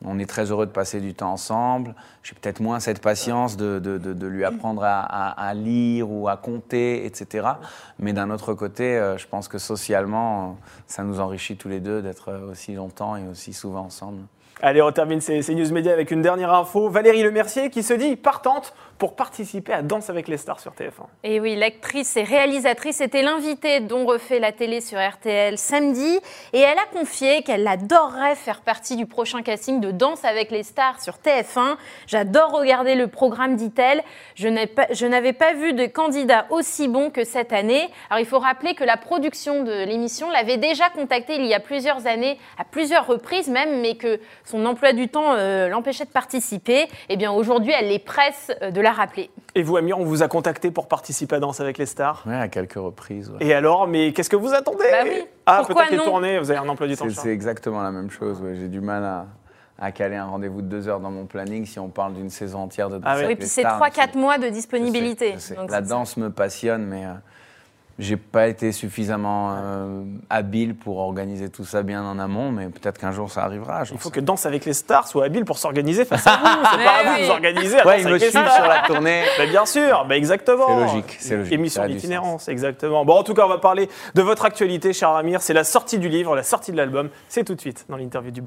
on 0.06 0.20
est 0.20 0.25
très 0.30 0.51
heureux 0.51 0.66
de 0.66 0.72
passer 0.72 1.01
du 1.01 1.13
temps 1.13 1.32
ensemble. 1.32 1.96
J'ai 2.24 2.36
peut-être 2.36 2.60
moins 2.60 2.80
cette 2.80 3.01
patience 3.01 3.58
de, 3.58 3.80
de- 3.80 3.98
de- 3.98 4.27
lui 4.27 4.44
apprendre 4.46 4.84
à, 4.84 5.00
à- 5.01 5.48
à 5.48 5.54
lire 5.54 6.10
ou 6.12 6.27
à 6.27 6.38
compter, 6.38 7.06
etc. 7.06 7.48
Mais 8.00 8.13
d'un 8.13 8.30
autre 8.30 8.54
côté, 8.54 8.98
euh, 8.98 9.18
je 9.18 9.27
pense 9.27 9.48
que 9.48 9.58
socialement, 9.58 10.44
euh, 10.44 10.54
ça 10.88 11.04
nous 11.04 11.20
enrichit 11.20 11.58
tous 11.58 11.70
les 11.70 11.80
deux 11.80 12.01
d'être 12.01 12.30
euh, 12.30 12.51
aussi 12.51 12.74
longtemps 12.74 13.16
et 13.16 13.27
aussi 13.27 13.54
souvent 13.54 13.82
ensemble. 13.82 14.20
Allez, 14.62 14.82
on 14.82 14.92
termine 14.92 15.22
ces, 15.22 15.44
ces 15.44 15.54
news 15.54 15.72
médias 15.72 15.94
avec 15.94 16.10
une 16.10 16.24
dernière 16.24 16.51
info. 16.54 16.89
Valérie 16.89 17.22
Lemercier 17.22 17.70
qui 17.70 17.84
se 17.84 17.94
dit 17.94 18.16
partante 18.16 18.74
pour 18.98 19.16
participer 19.16 19.74
à 19.74 19.82
Danse 19.82 20.10
avec 20.10 20.27
les 20.27 20.38
stars 20.38 20.60
sur 20.60 20.72
TF1. 20.74 21.06
Et 21.24 21.39
oui, 21.39 21.56
l'actrice 21.56 22.18
et 22.18 22.24
réalisatrice 22.24 23.00
était 23.01 23.22
l'invitée 23.22 23.80
dont 23.80 24.06
refait 24.06 24.39
la 24.39 24.51
télé 24.51 24.82
sur 24.82 24.98
RTL 25.00 25.58
samedi. 25.58 26.20
Et 26.54 26.60
elle 26.60 26.77
a 26.77 26.86
confié 26.92 27.44
qu'elle 27.44 27.68
adorerait 27.68 28.36
faire 28.36 28.62
partie 28.62 28.96
du 28.96 29.06
prochain 29.06 29.42
casting 29.44 29.80
de 29.82 29.92
Danse 29.92 30.25
avec 30.25 30.51
les 30.51 30.63
stars 30.63 31.01
sur 31.01 31.16
TF1. 31.16 31.77
J'adore 32.08 32.51
regarder 32.51 32.96
le 32.96 33.08
programme, 33.08 33.56
dit-elle. 33.56 34.04
Je 34.36 34.48
n'ai 34.48 34.68
pas- 34.68 34.88
n'avais 35.08 35.34
pas 35.34 35.54
vu 35.54 35.74
de 35.74 35.86
candidat 35.86 36.46
aussi 36.50 36.88
bon 36.88 37.10
que 37.10 37.24
cette 37.24 37.54
année. 37.54 37.89
Alors 38.10 38.20
il 38.20 38.25
faut 38.25 38.39
rappeler 38.39 38.74
que 38.75 38.84
la 38.84 38.98
production 38.98 39.63
de 39.63 39.84
l'émission 39.86 40.30
l'avait 40.32 40.58
déjà 40.58 40.89
contactée 40.89 41.36
il 41.36 41.46
y 41.46 41.54
a 41.54 41.60
plusieurs 41.60 42.08
années, 42.08 42.38
à 42.58 42.63
plusieurs 42.66 43.06
reprises 43.08 43.48
même, 43.48 43.80
mais 43.82 43.96
que 43.96 44.20
son 44.44 44.66
emploi 44.66 44.94
du 44.94 45.08
temps 45.08 45.34
euh, 45.34 45.70
l'empêchait 45.70 46.06
de 46.06 46.10
participer. 46.10 46.88
Et 47.10 47.16
bien 47.16 47.32
aujourd'hui, 47.32 47.74
elle 47.77 47.89
les 47.89 48.00
presse 48.00 48.51
euh, 48.62 48.72
de 48.72 48.82
la 48.82 48.87
rappeler. 48.91 49.29
Et 49.56 49.63
vous, 49.63 49.77
Amir, 49.77 49.98
on 50.00 50.03
vous 50.06 50.24
a 50.24 50.27
contacté 50.27 50.72
pour 50.72 50.88
participer 50.88 51.36
à 51.36 51.39
Danse 51.39 51.60
avec 51.60 51.77
les 51.77 51.86
stars. 51.86 52.24
Ouais, 52.25 52.36
à 52.36 52.48
quelques 52.48 52.74
reprises. 52.75 53.29
ouais. 53.29 53.38
Et 53.46 53.53
alors, 53.53 53.88
mais 53.88 54.13
qu'est-ce 54.13 54.29
que 54.29 54.36
vous 54.36 54.53
attendez 54.53 54.86
Bah 54.91 54.98
oui. 55.03 55.25
Ah, 55.46 55.63
peut-être 55.67 55.91
les 55.91 55.98
tournées, 55.98 56.39
vous 56.39 56.51
avez 56.51 56.60
un 56.60 56.67
emploi 56.70 56.88
du 56.88 56.96
temps. 56.96 57.06
C'est 57.10 57.29
exactement 57.34 57.82
la 57.82 57.91
même 57.91 58.10
chose. 58.12 58.41
ouais. 58.41 58.56
J'ai 58.56 58.67
du 58.67 58.82
mal 58.82 59.03
à, 59.03 59.25
à 59.79 59.91
caler 59.91 60.15
un 60.15 60.25
rendez-vous 60.25 60.62
de 60.62 60.67
deux 60.67 60.88
heures 60.88 61.00
dans 61.00 61.12
mon 61.12 61.25
planning 61.25 61.65
si 61.65 61.79
on 61.79 61.89
parle 61.89 62.13
d'une 62.13 62.29
saison 62.29 62.60
entière 62.63 62.89
de 62.89 62.98
Danse 62.98 63.06
Ah 63.06 63.17
Oui, 63.20 63.27
les 63.27 63.36
puis 63.36 63.48
c'est 63.48 63.62
stars. 63.62 63.79
3-4 63.82 64.17
mois 64.17 64.38
de 64.38 64.44
Je 64.44 64.48
sais, 64.48 64.51
disponibilité. 64.53 65.34
je 65.36 65.39
sais. 65.39 65.56
Donc 65.56 65.72
La 65.72 65.82
danse 65.82 66.17
me 66.17 66.29
passionne, 66.29 66.86
mais 66.86 67.06
euh, 67.06 67.13
j'ai 68.00 68.18
pas 68.18 68.48
été 68.48 68.72
suffisamment 68.72 69.56
euh, 69.58 70.04
habile 70.30 70.75
pour 70.75 71.00
organiser 71.00 71.50
tout 71.50 71.66
ça 71.66 71.82
bien 71.82 72.04
en 72.04 72.20
amont, 72.20 72.51
mais 72.51 72.68
peut-être 72.70 73.00
qu'un 73.00 73.12
jour 73.12 73.32
ça 73.32 73.44
arrivera. 73.44 73.82
Il 73.92 73.98
faut 73.98 74.10
sais 74.10 74.16
que 74.16 74.20
Danse 74.20 74.46
avec 74.46 74.66
les 74.66 74.74
stars 74.74 75.08
soit 75.08 75.25
habile 75.25 75.46
pour 75.46 75.58
s'organiser 75.58 76.06
face 76.06 76.27
à 76.27 76.38
vous. 76.44 76.66
C'est 76.72 76.77
Mais 76.77 76.84
pas 76.84 76.92
à 76.92 77.04
vous 77.04 77.20
de 77.20 77.25
vous 77.25 77.32
organiser 77.32 77.80
à 77.80 77.88
Ouais, 77.88 78.01
ils 78.01 78.08
me 78.08 78.20
suivent 78.20 78.32
sur 78.32 78.68
la 78.68 78.84
tournée. 78.86 79.24
Mais 79.39 79.48
bien 79.48 79.66
sûr, 79.66 80.06
bah 80.08 80.16
exactement. 80.16 80.68
C'est 80.68 80.84
logique, 80.86 81.16
c'est 81.20 81.38
logique, 81.38 81.54
Émission 81.54 81.88
d'itinérance, 81.88 82.48
exactement. 82.50 83.04
Bon, 83.04 83.16
en 83.16 83.24
tout 83.24 83.34
cas, 83.34 83.46
on 83.46 83.50
va 83.50 83.58
parler 83.58 83.89
de 84.13 84.22
votre 84.22 84.46
actualité, 84.46 84.94
cher 84.94 85.10
Amir. 85.10 85.42
C'est 85.42 85.54
la 85.54 85.63
sortie 85.63 85.98
du 85.98 86.10
livre, 86.10 86.36
la 86.36 86.44
sortie 86.44 86.72
de 86.72 86.77
l'album. 86.77 87.10
C'est 87.30 87.44
tout 87.44 87.56
de 87.56 87.62
suite 87.62 87.86
dans 87.89 87.98
l'interview 87.98 88.32
du. 88.32 88.42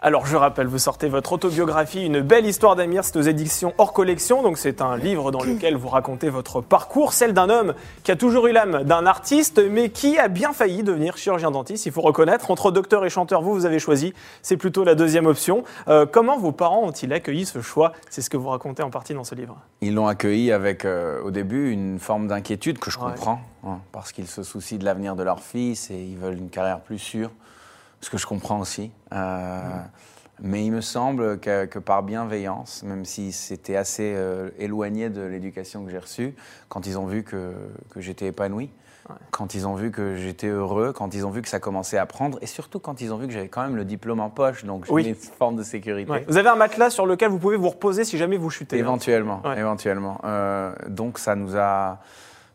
Alors, 0.00 0.26
je 0.26 0.36
rappelle, 0.36 0.68
vous 0.68 0.78
sortez 0.78 1.08
votre 1.08 1.32
autobiographie, 1.32 2.06
Une 2.06 2.20
belle 2.20 2.46
histoire 2.46 2.76
d'Amir, 2.76 3.02
c'est 3.02 3.16
aux 3.16 3.22
éditions 3.22 3.74
hors 3.78 3.92
collection. 3.92 4.44
Donc, 4.44 4.56
c'est 4.56 4.80
un 4.80 4.96
livre 4.96 5.32
dans 5.32 5.42
lequel 5.42 5.74
vous 5.76 5.88
racontez 5.88 6.28
votre 6.30 6.60
parcours, 6.60 7.12
celle 7.12 7.32
d'un 7.34 7.50
homme 7.50 7.74
qui 8.04 8.12
a 8.12 8.16
toujours 8.16 8.46
eu 8.46 8.52
l'âme 8.52 8.84
d'un 8.84 9.06
artiste, 9.06 9.60
mais 9.68 9.88
qui 9.90 10.16
a 10.16 10.28
bien 10.28 10.52
failli 10.52 10.84
devenir 10.84 11.16
chirurgien 11.16 11.50
dentiste. 11.50 11.84
Il 11.86 11.90
faut 11.90 12.00
reconnaître, 12.00 12.52
entre 12.52 12.70
docteur 12.70 13.04
et 13.04 13.10
chanteur, 13.10 13.42
vous, 13.42 13.52
vous 13.54 13.66
avez 13.66 13.80
choisi. 13.80 14.14
C'est 14.40 14.56
plutôt 14.56 14.84
la 14.84 14.94
deuxième 14.94 15.26
option. 15.26 15.64
Euh, 15.88 16.06
comment 16.06 16.38
vos 16.38 16.52
parents 16.52 16.84
ont-ils 16.84 17.12
accueilli 17.12 17.44
ce 17.44 17.60
choix? 17.60 17.92
C'est 18.08 18.22
ce 18.22 18.30
que 18.30 18.36
vous 18.36 18.50
racontez 18.50 18.84
en 18.84 18.90
partie 18.90 19.14
dans 19.14 19.24
ce 19.24 19.34
livre. 19.34 19.56
Ils 19.80 19.94
l'ont 19.94 20.06
accueilli 20.06 20.52
avec, 20.52 20.84
euh, 20.84 21.20
au 21.24 21.32
début, 21.32 21.72
une 21.72 21.98
forme 21.98 22.28
d'inquiétude 22.28 22.78
que 22.78 22.92
je 22.92 22.98
Ouais. 23.00 23.06
comprends, 23.14 23.40
hein, 23.66 23.78
parce 23.90 24.12
qu'ils 24.12 24.28
se 24.28 24.44
soucient 24.44 24.78
de 24.78 24.84
l'avenir 24.84 25.16
de 25.16 25.24
leur 25.24 25.40
fils 25.40 25.90
et 25.90 25.96
ils 25.96 26.18
veulent 26.18 26.38
une 26.38 26.50
carrière 26.50 26.78
plus 26.78 26.98
sûre, 27.00 27.30
ce 28.00 28.10
que 28.10 28.18
je 28.18 28.26
comprends 28.26 28.60
aussi. 28.60 28.90
Euh, 29.12 29.60
Mais 30.40 30.64
il 30.64 30.70
me 30.70 30.80
semble 30.80 31.40
que, 31.40 31.64
que 31.64 31.78
par 31.80 32.02
bienveillance, 32.04 32.84
même 32.84 33.04
si 33.04 33.32
c'était 33.32 33.74
assez 33.76 34.12
euh, 34.16 34.50
éloigné 34.58 35.10
de 35.10 35.22
l'éducation 35.22 35.84
que 35.84 35.90
j'ai 35.90 35.98
reçue, 35.98 36.34
quand 36.68 36.86
ils 36.86 36.96
ont 36.98 37.06
vu 37.06 37.24
que, 37.24 37.52
que 37.90 38.00
j'étais 38.00 38.26
épanoui, 38.26 38.70
quand 39.30 39.54
ils 39.54 39.66
ont 39.66 39.74
vu 39.74 39.90
que 39.90 40.16
j'étais 40.16 40.46
heureux, 40.48 40.92
quand 40.92 41.14
ils 41.14 41.24
ont 41.26 41.30
vu 41.30 41.40
que 41.42 41.48
ça 41.48 41.58
commençait 41.60 41.96
à 41.98 42.04
prendre, 42.06 42.38
et 42.42 42.46
surtout 42.46 42.78
quand 42.78 43.00
ils 43.00 43.10
ont 43.12 43.16
vu 43.16 43.26
que 43.26 43.32
j'avais 43.32 43.48
quand 43.48 43.62
même 43.62 43.74
le 43.74 43.84
diplôme 43.86 44.20
en 44.20 44.28
poche, 44.30 44.64
donc 44.64 44.84
j'ai 44.84 44.92
Oui. 44.92 45.08
une 45.08 45.14
forme 45.14 45.56
de 45.56 45.62
sécurité. 45.62 46.10
Ouais. 46.12 46.24
Vous 46.28 46.36
avez 46.36 46.50
un 46.50 46.56
matelas 46.56 46.90
sur 46.90 47.06
lequel 47.06 47.30
vous 47.30 47.38
pouvez 47.38 47.56
vous 47.56 47.70
reposer 47.70 48.04
si 48.04 48.18
jamais 48.18 48.36
vous 48.36 48.50
chutez. 48.50 48.76
hein. 48.76 48.80
Éventuellement, 48.80 49.40
Ouais. 49.44 49.58
éventuellement. 49.58 50.20
Euh, 50.24 50.72
donc 50.88 51.18
ça 51.18 51.34
nous 51.34 51.56
a, 51.56 51.98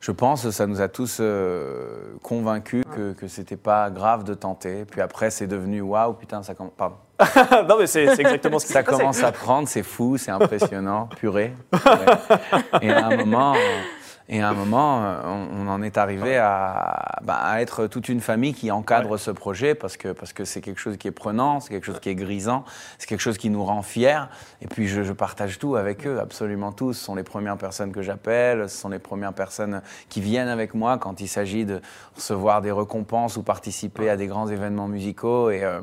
je 0.03 0.11
pense, 0.11 0.49
ça 0.49 0.67
nous 0.67 0.81
a 0.81 0.89
tous 0.89 1.19
euh, 1.21 2.15
convaincus 2.21 2.83
que, 2.93 3.13
que 3.13 3.29
c'était 3.29 3.55
pas 3.55 3.89
grave 3.89 4.25
de 4.25 4.33
tenter. 4.33 4.83
Puis 4.83 4.99
après, 4.99 5.29
c'est 5.29 5.47
devenu 5.47 5.79
waouh, 5.79 6.11
putain, 6.11 6.43
ça, 6.43 6.53
comm- 6.53 6.71
pardon. 6.75 6.97
non, 7.69 7.77
mais 7.79 7.87
c'est 7.87 8.03
exactement 8.03 8.59
ce 8.59 8.65
qui 8.65 8.73
ça 8.73 8.83
commence 8.83 9.23
à 9.23 9.31
prendre, 9.31 9.65
c'est 9.65 9.81
fou, 9.81 10.17
c'est 10.17 10.31
impressionnant, 10.31 11.07
purée. 11.15 11.53
Ouais. 11.73 12.81
Et 12.81 12.91
à 12.91 13.07
un 13.07 13.15
moment, 13.15 13.53
euh, 13.53 13.57
et 14.29 14.41
à 14.41 14.49
un 14.49 14.53
moment, 14.53 15.03
euh, 15.03 15.21
on, 15.25 15.65
on 15.65 15.67
en 15.67 15.81
est 15.81 15.97
arrivé 15.97 16.37
à, 16.37 17.19
bah, 17.23 17.35
à 17.41 17.61
être 17.61 17.87
toute 17.87 18.07
une 18.09 18.21
famille 18.21 18.53
qui 18.53 18.71
encadre 18.71 19.17
ce 19.17 19.31
projet 19.31 19.75
parce 19.75 19.97
que 19.97 20.13
parce 20.13 20.31
que 20.33 20.45
c'est 20.45 20.61
quelque 20.61 20.79
chose 20.79 20.97
qui 20.97 21.07
est 21.07 21.11
prenant, 21.11 21.59
c'est 21.59 21.69
quelque 21.69 21.85
chose 21.85 21.99
qui 21.99 22.09
est 22.09 22.15
grisant, 22.15 22.63
c'est 22.97 23.07
quelque 23.07 23.19
chose 23.21 23.37
qui 23.37 23.49
nous 23.49 23.63
rend 23.65 23.81
fiers. 23.81 24.21
Et 24.61 24.67
puis 24.67 24.87
je, 24.87 25.03
je 25.03 25.11
partage 25.13 25.59
tout 25.59 25.75
avec 25.75 26.07
eux, 26.07 26.19
absolument 26.19 26.71
tout. 26.71 26.93
Ce 26.93 27.03
sont 27.03 27.15
les 27.15 27.23
premières 27.23 27.57
personnes 27.57 27.91
que 27.91 28.01
j'appelle, 28.01 28.69
ce 28.69 28.77
sont 28.77 28.89
les 28.89 28.99
premières 28.99 29.33
personnes 29.33 29.81
qui 30.09 30.21
viennent 30.21 30.47
avec 30.47 30.73
moi 30.73 30.97
quand 30.97 31.19
il 31.19 31.27
s'agit 31.27 31.65
de 31.65 31.81
recevoir 32.15 32.61
des 32.61 32.71
récompenses 32.71 33.35
ou 33.37 33.43
participer 33.43 34.09
à 34.09 34.15
des 34.17 34.27
grands 34.27 34.47
événements 34.47 34.87
musicaux. 34.87 35.49
Et, 35.49 35.63
euh, 35.63 35.81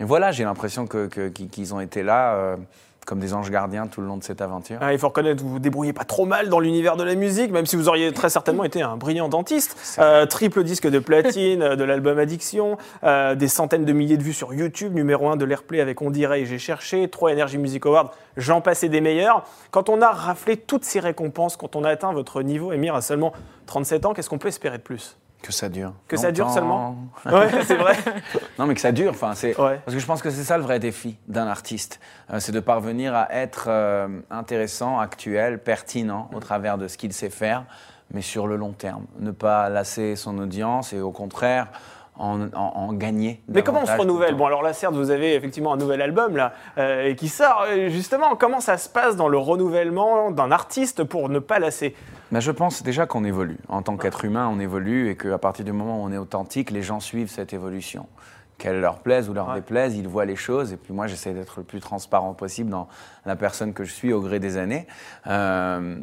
et 0.00 0.04
voilà, 0.04 0.30
j'ai 0.32 0.44
l'impression 0.44 0.86
que- 0.86 1.06
que- 1.06 1.28
qu'ils 1.28 1.48
qu'ils 1.48 1.74
ont 1.74 1.80
été 1.80 2.02
là 2.02 2.34
euh, 2.34 2.56
comme 3.04 3.18
des 3.18 3.34
anges 3.34 3.50
gardiens 3.50 3.86
tout 3.86 4.00
le 4.00 4.06
long 4.06 4.16
de 4.16 4.24
cette 4.24 4.40
aventure. 4.40 4.78
Ah, 4.80 4.92
il 4.92 4.98
faut 4.98 5.08
reconnaître, 5.08 5.42
vous 5.42 5.50
vous 5.50 5.58
débrouillez 5.58 5.92
pas 5.92 6.04
trop 6.04 6.26
mal 6.26 6.48
dans 6.48 6.60
l'univers 6.60 6.96
de 6.96 7.04
la 7.04 7.14
musique, 7.14 7.50
même 7.50 7.66
si 7.66 7.76
vous 7.76 7.88
auriez 7.88 8.12
très 8.12 8.30
certainement 8.30 8.64
été 8.64 8.82
un 8.82 8.96
brillant 8.96 9.28
dentiste. 9.28 9.76
Euh, 9.98 10.26
triple 10.26 10.64
disque 10.64 10.88
de 10.88 10.98
platine, 10.98 11.62
euh, 11.62 11.76
de 11.76 11.84
l'album 11.84 12.18
Addiction, 12.18 12.76
euh, 13.04 13.34
des 13.34 13.48
centaines 13.48 13.84
de 13.84 13.92
milliers 13.92 14.16
de 14.16 14.22
vues 14.22 14.32
sur 14.32 14.54
YouTube, 14.54 14.94
numéro 14.94 15.28
1 15.28 15.36
de 15.36 15.44
l'Airplay 15.44 15.80
avec 15.80 16.00
On 16.02 16.10
dirait 16.10 16.42
et 16.42 16.46
J'ai 16.46 16.58
cherché, 16.58 17.08
3 17.08 17.32
Energy 17.32 17.58
Music 17.58 17.84
Awards, 17.86 18.12
j'en 18.36 18.60
passais 18.60 18.88
des 18.88 19.00
meilleurs. 19.00 19.44
Quand 19.70 19.88
on 19.88 20.00
a 20.00 20.10
raflé 20.10 20.56
toutes 20.56 20.84
ces 20.84 21.00
récompenses, 21.00 21.56
quand 21.56 21.76
on 21.76 21.84
a 21.84 21.90
atteint 21.90 22.12
votre 22.12 22.42
niveau, 22.42 22.72
Emir, 22.72 22.94
à 22.94 23.02
seulement 23.02 23.32
37 23.66 24.06
ans, 24.06 24.14
qu'est-ce 24.14 24.30
qu'on 24.30 24.38
peut 24.38 24.48
espérer 24.48 24.78
de 24.78 24.82
plus? 24.82 25.16
Que 25.44 25.52
ça 25.52 25.68
dure. 25.68 25.92
Que 26.08 26.16
ça 26.16 26.32
dure 26.32 26.48
seulement 26.50 26.96
Ouais, 27.26 27.50
c'est 27.66 27.76
vrai. 27.76 27.94
Non, 28.58 28.66
mais 28.66 28.72
que 28.74 28.80
ça 28.80 28.92
dure. 28.92 29.10
Enfin, 29.10 29.34
c'est 29.34 29.48
Ouais. 29.60 29.78
parce 29.84 29.94
que 29.94 29.98
je 30.00 30.06
pense 30.06 30.22
que 30.22 30.30
c'est 30.30 30.42
ça 30.42 30.56
le 30.56 30.62
vrai 30.62 30.78
défi 30.78 31.18
d'un 31.28 31.46
artiste, 31.46 32.00
Euh, 32.32 32.40
c'est 32.40 32.52
de 32.52 32.60
parvenir 32.60 33.14
à 33.14 33.30
être 33.30 33.66
euh, 33.68 34.08
intéressant, 34.30 34.98
actuel, 35.00 35.58
pertinent 35.62 36.30
au 36.32 36.40
travers 36.40 36.78
de 36.78 36.88
ce 36.88 36.96
qu'il 36.96 37.12
sait 37.12 37.28
faire, 37.28 37.64
mais 38.10 38.22
sur 38.22 38.46
le 38.46 38.56
long 38.56 38.72
terme. 38.72 39.04
Ne 39.18 39.32
pas 39.32 39.68
lasser 39.68 40.16
son 40.16 40.38
audience 40.38 40.94
et 40.94 41.00
au 41.00 41.10
contraire 41.10 41.66
en, 42.16 42.42
en- 42.42 42.50
en 42.54 42.92
gagner. 42.92 43.42
Mais 43.48 43.62
comment 43.62 43.80
on 43.82 43.86
se 43.86 43.92
renouvelle. 43.96 44.34
Bon, 44.36 44.46
alors 44.46 44.62
là, 44.62 44.72
certes, 44.72 44.94
vous 44.94 45.10
avez 45.10 45.34
effectivement 45.34 45.72
un 45.72 45.76
nouvel 45.76 46.00
album 46.00 46.36
là, 46.36 46.52
euh, 46.78 47.14
qui 47.14 47.28
sort. 47.28 47.64
Euh, 47.68 47.88
Justement, 47.88 48.36
comment 48.36 48.60
ça 48.60 48.78
se 48.78 48.88
passe 48.88 49.16
dans 49.16 49.28
le 49.28 49.38
renouvellement 49.38 50.30
d'un 50.30 50.50
artiste 50.52 51.04
pour 51.04 51.28
ne 51.28 51.38
pas 51.40 51.58
lasser? 51.58 51.94
Ben, 52.30 52.40
je 52.40 52.50
pense 52.52 52.82
déjà 52.82 53.06
qu'on 53.06 53.24
évolue. 53.24 53.58
En 53.68 53.82
tant 53.82 53.96
qu'être 53.96 54.24
humain, 54.24 54.48
on 54.52 54.58
évolue 54.60 55.10
et 55.10 55.16
qu'à 55.16 55.38
partir 55.38 55.64
du 55.64 55.72
moment 55.72 56.00
où 56.02 56.04
on 56.06 56.12
est 56.12 56.16
authentique, 56.18 56.70
les 56.70 56.82
gens 56.82 57.00
suivent 57.00 57.30
cette 57.30 57.52
évolution. 57.52 58.06
Qu'elle 58.58 58.80
leur 58.80 59.00
plaise 59.00 59.28
ou 59.28 59.34
leur 59.34 59.48
Ouais. 59.48 59.56
déplaise, 59.56 59.96
ils 59.96 60.06
voient 60.06 60.24
les 60.24 60.36
choses. 60.36 60.72
Et 60.72 60.76
puis 60.76 60.94
moi, 60.94 61.08
j'essaie 61.08 61.32
d'être 61.32 61.54
le 61.58 61.64
plus 61.64 61.80
transparent 61.80 62.32
possible 62.34 62.70
dans 62.70 62.86
la 63.26 63.34
personne 63.34 63.72
que 63.72 63.82
je 63.82 63.92
suis 63.92 64.12
au 64.12 64.20
gré 64.20 64.38
des 64.38 64.56
années. 64.56 64.86
Euh, 65.26 65.96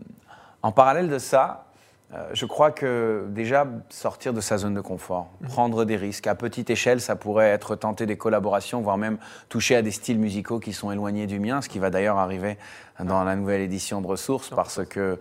en 0.62 0.72
parallèle 0.74 1.10
de 1.10 1.18
ça, 1.18 1.65
euh, 2.13 2.30
je 2.34 2.46
crois 2.46 2.72
que 2.72 3.25
déjà 3.30 3.65
sortir 3.89 4.34
de 4.34 4.41
sa 4.41 4.58
zone 4.58 4.74
de 4.74 4.82
confort, 4.82 5.30
prendre 5.48 5.86
des 5.86 5.96
risques. 5.96 6.27
À 6.27 6.36
petite 6.36 6.70
échelle, 6.70 7.00
ça 7.00 7.15
pourrait 7.15 7.48
être 7.48 7.75
tenter 7.75 8.06
des 8.06 8.18
collaborations, 8.18 8.82
voire 8.82 8.98
même 8.98 9.18
toucher 9.48 9.75
à 9.77 9.82
des 9.82 9.91
styles 9.91 10.20
musicaux 10.20 10.60
qui 10.60 10.74
sont 10.74 10.91
éloignés 10.91 11.25
du 11.25 11.39
mien, 11.39 11.62
ce 11.62 11.70
qui 11.70 11.80
va 11.80 11.89
d'ailleurs 11.89 12.18
arriver 12.18 12.58
dans 13.00 13.24
la 13.24 13.36
nouvelle 13.36 13.62
édition 13.62 14.01
de 14.01 14.08
Ressources, 14.08 14.50
parce 14.50 14.86
que 14.86 15.20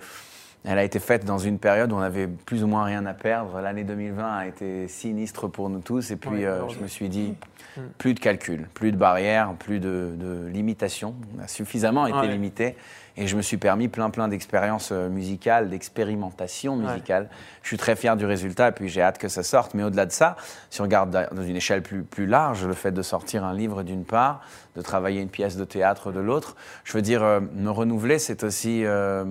Elle 0.65 0.79
a 0.79 0.85
été 0.85 0.99
faite 0.99 1.25
dans 1.25 1.39
une 1.39 1.59
période 1.59 1.91
où 1.91 1.97
on 1.97 2.01
avait 2.01 2.27
plus 2.27 2.63
ou 2.63 2.67
moins 2.67 2.85
rien 2.85 3.07
à 3.07 3.15
perdre. 3.15 3.61
L'année 3.61 3.83
2020 3.85 4.37
a 4.37 4.47
été 4.47 4.89
sinistre 4.89 5.49
pour 5.49 5.71
nous 5.71 5.81
tous. 5.81 6.11
Et 6.11 6.17
puis, 6.17 6.31
Ouais, 6.31 6.45
euh, 6.45 6.69
je 6.69 6.79
me 6.81 6.87
suis 6.87 7.09
dit, 7.09 7.35
Mm. 7.77 7.81
plus 7.99 8.13
de 8.15 8.21
calcul, 8.21 8.69
plus 8.75 8.93
de 8.93 8.97
barrières, 8.99 9.55
plus 9.59 9.81
de, 9.81 10.11
de 10.19 10.47
limitations. 10.49 11.15
On 11.39 11.43
a 11.43 11.49
suffisamment 11.49 12.07
été 12.07 12.19
Ouais. 12.19 12.29
limité. 12.29 12.77
Et 13.17 13.27
je 13.27 13.37
me 13.37 13.43
suis 13.43 13.57
permis 13.57 13.89
plein, 13.89 14.11
plein 14.11 14.29
d'expériences 14.29 14.91
euh, 14.93 15.09
musicales, 15.09 15.69
d'expérimentation 15.71 16.77
Ouais. 16.77 16.93
musicale. 16.93 17.29
Je 17.63 17.69
suis 17.69 17.77
très 17.79 17.97
fier 17.97 18.17
du 18.17 18.27
résultat 18.27 18.69
et 18.69 18.73
puis 18.73 18.89
j'ai 18.89 19.01
hâte 19.03 19.19
que 19.19 19.29
ça 19.29 19.43
sorte. 19.43 19.73
Mais 19.75 19.83
au-delà 19.83 20.05
de 20.07 20.13
ça, 20.13 20.37
si 20.69 20.81
on 20.81 20.85
regarde 20.85 21.11
da- 21.11 21.27
dans 21.29 21.43
une 21.43 21.57
échelle 21.57 21.83
plus, 21.83 22.03
plus 22.03 22.27
large, 22.27 22.67
le 22.67 22.75
fait 22.75 22.93
de 22.93 23.03
sortir 23.03 23.45
un 23.45 23.55
livre 23.55 23.83
d'une 23.83 24.05
part, 24.05 24.43
de 24.77 24.83
travailler 24.83 25.21
une 25.23 25.29
pièce 25.31 25.57
de 25.57 25.65
théâtre 25.65 26.13
de 26.13 26.21
l'autre, 26.21 26.55
je 26.85 26.93
veux 26.93 27.03
dire, 27.03 27.23
euh, 27.23 27.41
me 27.55 27.71
renouveler, 27.71 28.19
c'est 28.19 28.43
aussi 28.45 28.85
euh, 28.85 29.25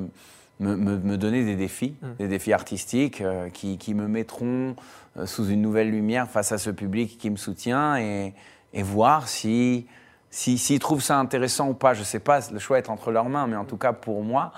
me, 0.60 0.76
me- 0.76 0.98
me 0.98 1.18
donner 1.18 1.44
des 1.46 1.56
défis, 1.56 1.96
Mm. 2.02 2.08
des 2.20 2.28
défis 2.28 2.54
artistiques 2.54 3.22
euh, 3.22 3.50
qui, 3.50 3.78
qui 3.78 3.94
me 3.94 4.08
mettront 4.08 4.76
euh, 5.18 5.26
sous 5.26 5.48
une 5.50 5.62
nouvelle 5.62 5.90
lumière 5.90 6.28
face 6.30 6.52
à 6.52 6.58
ce 6.58 6.70
public 6.70 7.18
qui 7.18 7.30
me 7.30 7.38
soutient 7.38 7.98
et, 7.98 8.34
et 8.74 8.84
voir 8.84 9.28
si 9.28 9.88
si- 10.32 10.58
s'ils 10.60 10.80
trouvent 10.80 11.02
ça 11.02 11.18
intéressant 11.18 11.70
ou 11.70 11.74
pas. 11.74 11.94
Je 11.96 12.04
sais 12.04 12.20
pas, 12.20 12.40
le 12.52 12.60
choix 12.60 12.78
est 12.78 12.90
entre 12.90 13.10
leurs 13.12 13.30
mains, 13.30 13.48
mais 13.48 13.56
en 13.56 13.66
tout 13.66 13.78
cas 13.78 13.94
pour 13.94 14.24
moi, 14.24 14.52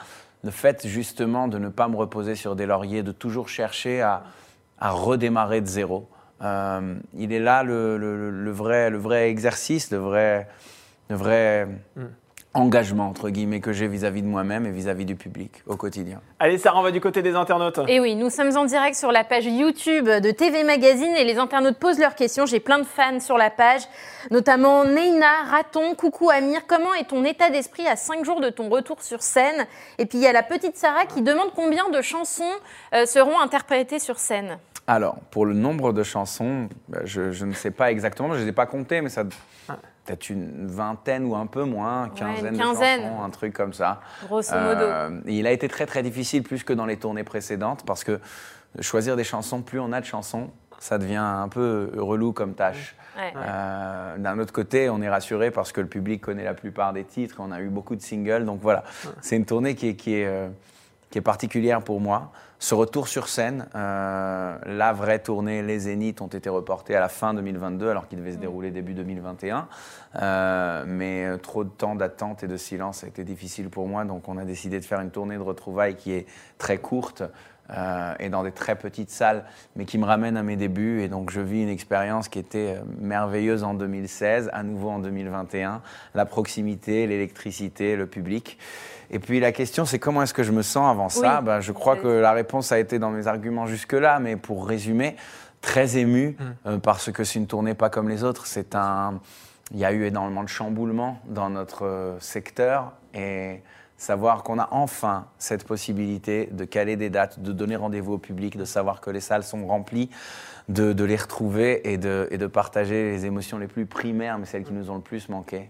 le 0.44 0.52
fait 0.52 0.86
justement 0.88 1.48
de 1.48 1.58
ne 1.60 1.70
pas 1.70 1.88
me 1.88 1.96
reposer 1.96 2.36
sur 2.36 2.56
des 2.58 2.66
lauriers, 2.66 3.04
de 3.04 3.12
toujours 3.14 3.48
chercher 3.48 4.02
à, 4.02 4.24
à 4.80 4.90
redémarrer 4.92 5.62
de 5.62 5.68
zéro, 5.68 6.10
euh, 6.42 6.96
il 7.16 7.32
est 7.32 7.40
là 7.40 7.62
le, 7.64 7.98
le- 7.98 8.32
le 8.32 8.52
vrai, 8.52 8.90
le 8.90 8.98
vrai 8.98 9.30
exercice, 9.30 9.92
le 9.92 9.98
vrai, 10.00 10.48
le 11.10 11.16
vrai 11.16 11.68
Mm. 11.96 12.02
Engagement 12.54 13.08
entre 13.08 13.30
guillemets 13.30 13.62
que 13.62 13.72
j'ai 13.72 13.88
vis-à-vis 13.88 14.22
de 14.22 14.28
moi-même 14.28 14.66
et 14.66 14.72
vis-à-vis 14.72 15.06
du 15.06 15.16
public 15.16 15.64
au 15.66 15.78
quotidien. 15.78 16.22
Allez, 16.40 16.58
Sarah, 16.58 16.80
on 16.80 16.84
va 16.84 16.92
du 16.92 17.00
côté 17.00 17.22
des 17.22 17.36
internautes. 17.36 17.80
Et 17.88 18.00
oui, 18.00 18.16
nous 18.16 18.30
sommes 18.30 18.56
en 18.58 18.66
direct 18.66 18.96
sur 18.96 19.12
la 19.12 19.24
page 19.24 19.46
YouTube 19.46 20.06
de 20.06 20.32
TV 20.32 20.64
Magazine 20.64 21.16
et 21.16 21.24
les 21.24 21.38
internautes 21.38 21.78
posent 21.78 22.00
leurs 22.00 22.16
questions. 22.16 22.46
J'ai 22.46 22.60
plein 22.60 22.80
de 22.80 22.84
fans 22.84 23.20
sur 23.20 23.38
la 23.38 23.50
page, 23.50 23.82
notamment 24.32 24.84
Neina, 24.84 25.44
Raton, 25.50 25.96
coucou 25.96 26.30
Amir. 26.30 26.62
Comment 26.68 26.94
est 26.94 27.10
ton 27.10 27.24
état 27.24 27.50
d'esprit 27.50 27.88
à 27.88 27.96
5 27.96 28.26
jours 28.26 28.42
de 28.42 28.50
ton 28.50 28.70
retour 28.70 29.02
sur 29.02 29.22
scène? 29.22 29.66
Et 29.98 30.06
puis 30.06 30.18
il 30.18 30.24
y 30.24 30.28
a 30.28 30.34
la 30.34 30.44
petite 30.44 30.78
Sarah 30.78 31.06
qui 31.06 31.22
demande 31.22 31.52
combien 31.56 31.90
de 31.90 32.02
chansons 32.02 32.44
euh, 32.94 33.06
seront 33.06 33.40
interprétées 33.40 34.00
sur 34.00 34.20
scène. 34.20 34.58
Alors, 34.88 35.16
pour 35.30 35.46
le 35.46 35.54
nombre 35.54 35.94
de 35.94 36.04
chansons, 36.04 36.68
bah, 36.90 37.00
je, 37.06 37.32
je 37.32 37.46
ne 37.46 37.54
sais 37.54 37.72
pas 37.72 37.92
exactement, 37.92 38.30
je 38.34 38.40
ne 38.40 38.44
les 38.44 38.50
ai 38.50 38.52
pas 38.52 38.66
comptées, 38.66 39.00
mais 39.00 39.10
ça 39.10 39.24
peut-être 40.12 40.30
une 40.30 40.68
vingtaine 40.68 41.26
ou 41.26 41.36
un 41.36 41.46
peu 41.46 41.64
moins, 41.64 42.10
quinzaine, 42.10 42.54
une 42.54 42.60
quinzaine. 42.60 43.02
de 43.02 43.06
chansons, 43.06 43.24
un 43.24 43.30
truc 43.30 43.54
comme 43.54 43.74
ça. 43.74 44.02
Grosso 44.28 44.54
modo. 44.54 44.82
Euh, 44.82 45.22
il 45.26 45.48
a 45.48 45.52
été 45.52 45.68
très 45.68 45.86
très 45.86 46.04
difficile, 46.04 46.44
plus 46.44 46.64
que 46.64 46.74
dans 46.74 46.86
les 46.86 46.98
tournées 46.98 47.24
précédentes, 47.24 47.84
parce 47.86 48.04
que 48.04 48.20
choisir 48.82 49.16
des 49.16 49.24
chansons, 49.24 49.62
plus 49.62 49.80
on 49.80 49.92
a 49.94 50.02
de 50.02 50.06
chansons, 50.06 50.50
ça 50.80 50.98
devient 50.98 51.16
un 51.16 51.48
peu 51.48 51.92
relou 51.96 52.34
comme 52.34 52.56
tâche. 52.56 52.96
Ouais. 53.18 53.34
Euh, 53.36 54.18
D'un 54.18 54.40
autre 54.40 54.54
côté, 54.54 54.90
on 54.90 55.02
est 55.02 55.10
rassuré 55.10 55.52
parce 55.52 55.72
que 55.72 55.80
le 55.82 55.88
public 55.88 56.22
connaît 56.22 56.44
la 56.44 56.54
plupart 56.54 56.92
des 56.94 57.04
titres, 57.04 57.38
on 57.40 57.52
a 57.52 57.62
eu 57.62 57.70
beaucoup 57.70 57.96
de 57.96 58.02
singles, 58.02 58.46
donc 58.46 58.60
voilà, 58.62 58.84
c'est 59.22 59.36
une 59.38 59.46
tournée 59.46 59.76
qui 59.76 59.90
est, 59.90 59.96
qui 59.96 60.16
est, 60.16 60.26
euh, 60.26 60.48
qui 61.10 61.18
est 61.20 61.22
particulière 61.22 61.82
pour 61.82 62.02
moi. 62.02 62.32
Ce 62.64 62.76
retour 62.76 63.08
sur 63.08 63.28
scène, 63.28 63.66
euh, 63.74 64.56
la 64.68 64.94
vraie 64.94 65.18
tournée, 65.18 65.64
les 65.64 65.80
Zéniths 65.80 66.22
ont 66.22 66.28
été 66.28 66.48
reportés 66.48 66.96
à 66.96 67.00
la 67.00 67.10
fin 67.10 67.34
2022 67.34 67.90
alors 67.90 68.08
qu'ils 68.08 68.20
devaient 68.20 68.34
se 68.34 68.38
dérouler 68.38 68.70
début 68.70 68.94
2021. 68.94 69.68
Euh, 70.22 70.84
mais 70.86 71.26
euh, 71.26 71.38
trop 71.38 71.64
de 71.64 71.72
temps 71.72 71.96
d'attente 71.96 72.44
et 72.44 72.48
de 72.48 72.58
silence 72.58 73.04
a 73.04 73.08
été 73.08 73.24
difficile 73.24 73.72
pour 73.72 73.88
moi, 73.88 74.06
donc 74.06 74.30
on 74.30 74.38
a 74.38 74.46
décidé 74.46 74.80
de 74.80 74.86
faire 74.86 75.00
une 75.00 75.10
tournée 75.10 75.38
de 75.38 75.42
retrouvailles 75.42 75.96
qui 75.96 76.12
est 76.12 76.28
très 76.60 76.78
courte 76.78 77.24
euh, 77.70 78.14
et 78.20 78.30
dans 78.30 78.44
des 78.44 78.52
très 78.52 78.76
petites 78.76 79.12
salles, 79.12 79.46
mais 79.78 79.86
qui 79.86 79.98
me 79.98 80.04
ramène 80.04 80.36
à 80.36 80.44
mes 80.44 80.58
débuts. 80.58 81.02
Et 81.04 81.08
donc 81.08 81.32
je 81.32 81.40
vis 81.40 81.62
une 81.62 81.70
expérience 81.70 82.28
qui 82.28 82.40
était 82.40 82.76
euh, 82.78 82.84
merveilleuse 83.00 83.64
en 83.64 83.74
2016, 83.74 84.50
à 84.52 84.64
nouveau 84.64 84.90
en 84.90 85.00
2021. 85.00 85.82
La 86.14 86.26
proximité, 86.26 87.08
l'électricité, 87.08 87.96
le 87.96 88.08
public. 88.08 88.58
Et 89.12 89.20
puis 89.20 89.40
la 89.40 89.52
question, 89.52 89.86
c'est 89.86 90.00
comment 90.00 90.24
est-ce 90.24 90.34
que 90.34 90.44
je 90.44 90.54
me 90.54 90.62
sens 90.62 90.90
avant 90.90 91.10
ça 91.10 91.40
Oui. 91.40 91.46
Ben, 91.46 91.60
Je 91.60 91.74
crois 91.74 91.98
que 91.98 92.08
la 92.08 92.32
réponse 92.32 92.72
a 92.72 92.80
été 92.80 92.98
dans 92.98 93.12
mes 93.12 93.28
arguments 93.28 93.68
jusque-là, 93.68 94.20
mais 94.20 94.38
pour 94.38 94.66
résumer, 94.66 95.18
très 95.60 95.98
ému 95.98 96.38
euh, 96.66 96.78
parce 96.80 97.12
que 97.12 97.24
c'est 97.24 97.38
une 97.38 97.48
tournée 97.48 97.74
pas 97.74 97.90
comme 97.90 98.10
les 98.10 98.24
autres. 98.24 98.48
C'est 98.48 98.74
un, 98.74 99.20
il 99.72 99.80
y 99.80 99.86
a 99.86 99.92
eu 99.92 100.06
énormément 100.06 100.44
de 100.44 100.50
chamboulements 100.50 101.20
dans 101.26 101.50
notre 101.50 101.86
euh, 101.86 102.20
secteur 102.20 102.94
et 103.14 103.62
savoir 103.98 104.44
qu'on 104.44 104.58
a 104.58 104.70
enfin 104.72 105.28
cette 105.38 105.66
possibilité 105.66 106.50
de 106.52 106.66
caler 106.66 106.96
des 106.96 107.10
dates, 107.10 107.40
de 107.42 107.52
donner 107.52 107.76
rendez-vous 107.76 108.14
au 108.14 108.18
public, 108.18 108.58
de 108.58 108.66
savoir 108.66 109.00
que 109.02 109.12
les 109.12 109.20
salles 109.20 109.44
sont 109.44 109.68
remplies, 109.68 110.10
de, 110.70 110.94
de 110.94 111.04
les 111.04 111.18
retrouver 111.18 111.92
et 111.92 111.98
de, 111.98 112.28
et 112.32 112.38
de 112.38 112.48
partager 112.48 113.12
les 113.12 113.26
émotions 113.26 113.60
les 113.60 113.68
plus 113.68 113.86
primaires, 113.86 114.40
mais 114.40 114.46
celles 114.46 114.64
qui 114.64 114.74
nous 114.74 114.90
ont 114.90 114.96
le 114.96 115.02
plus 115.02 115.30
manqué. 115.30 115.70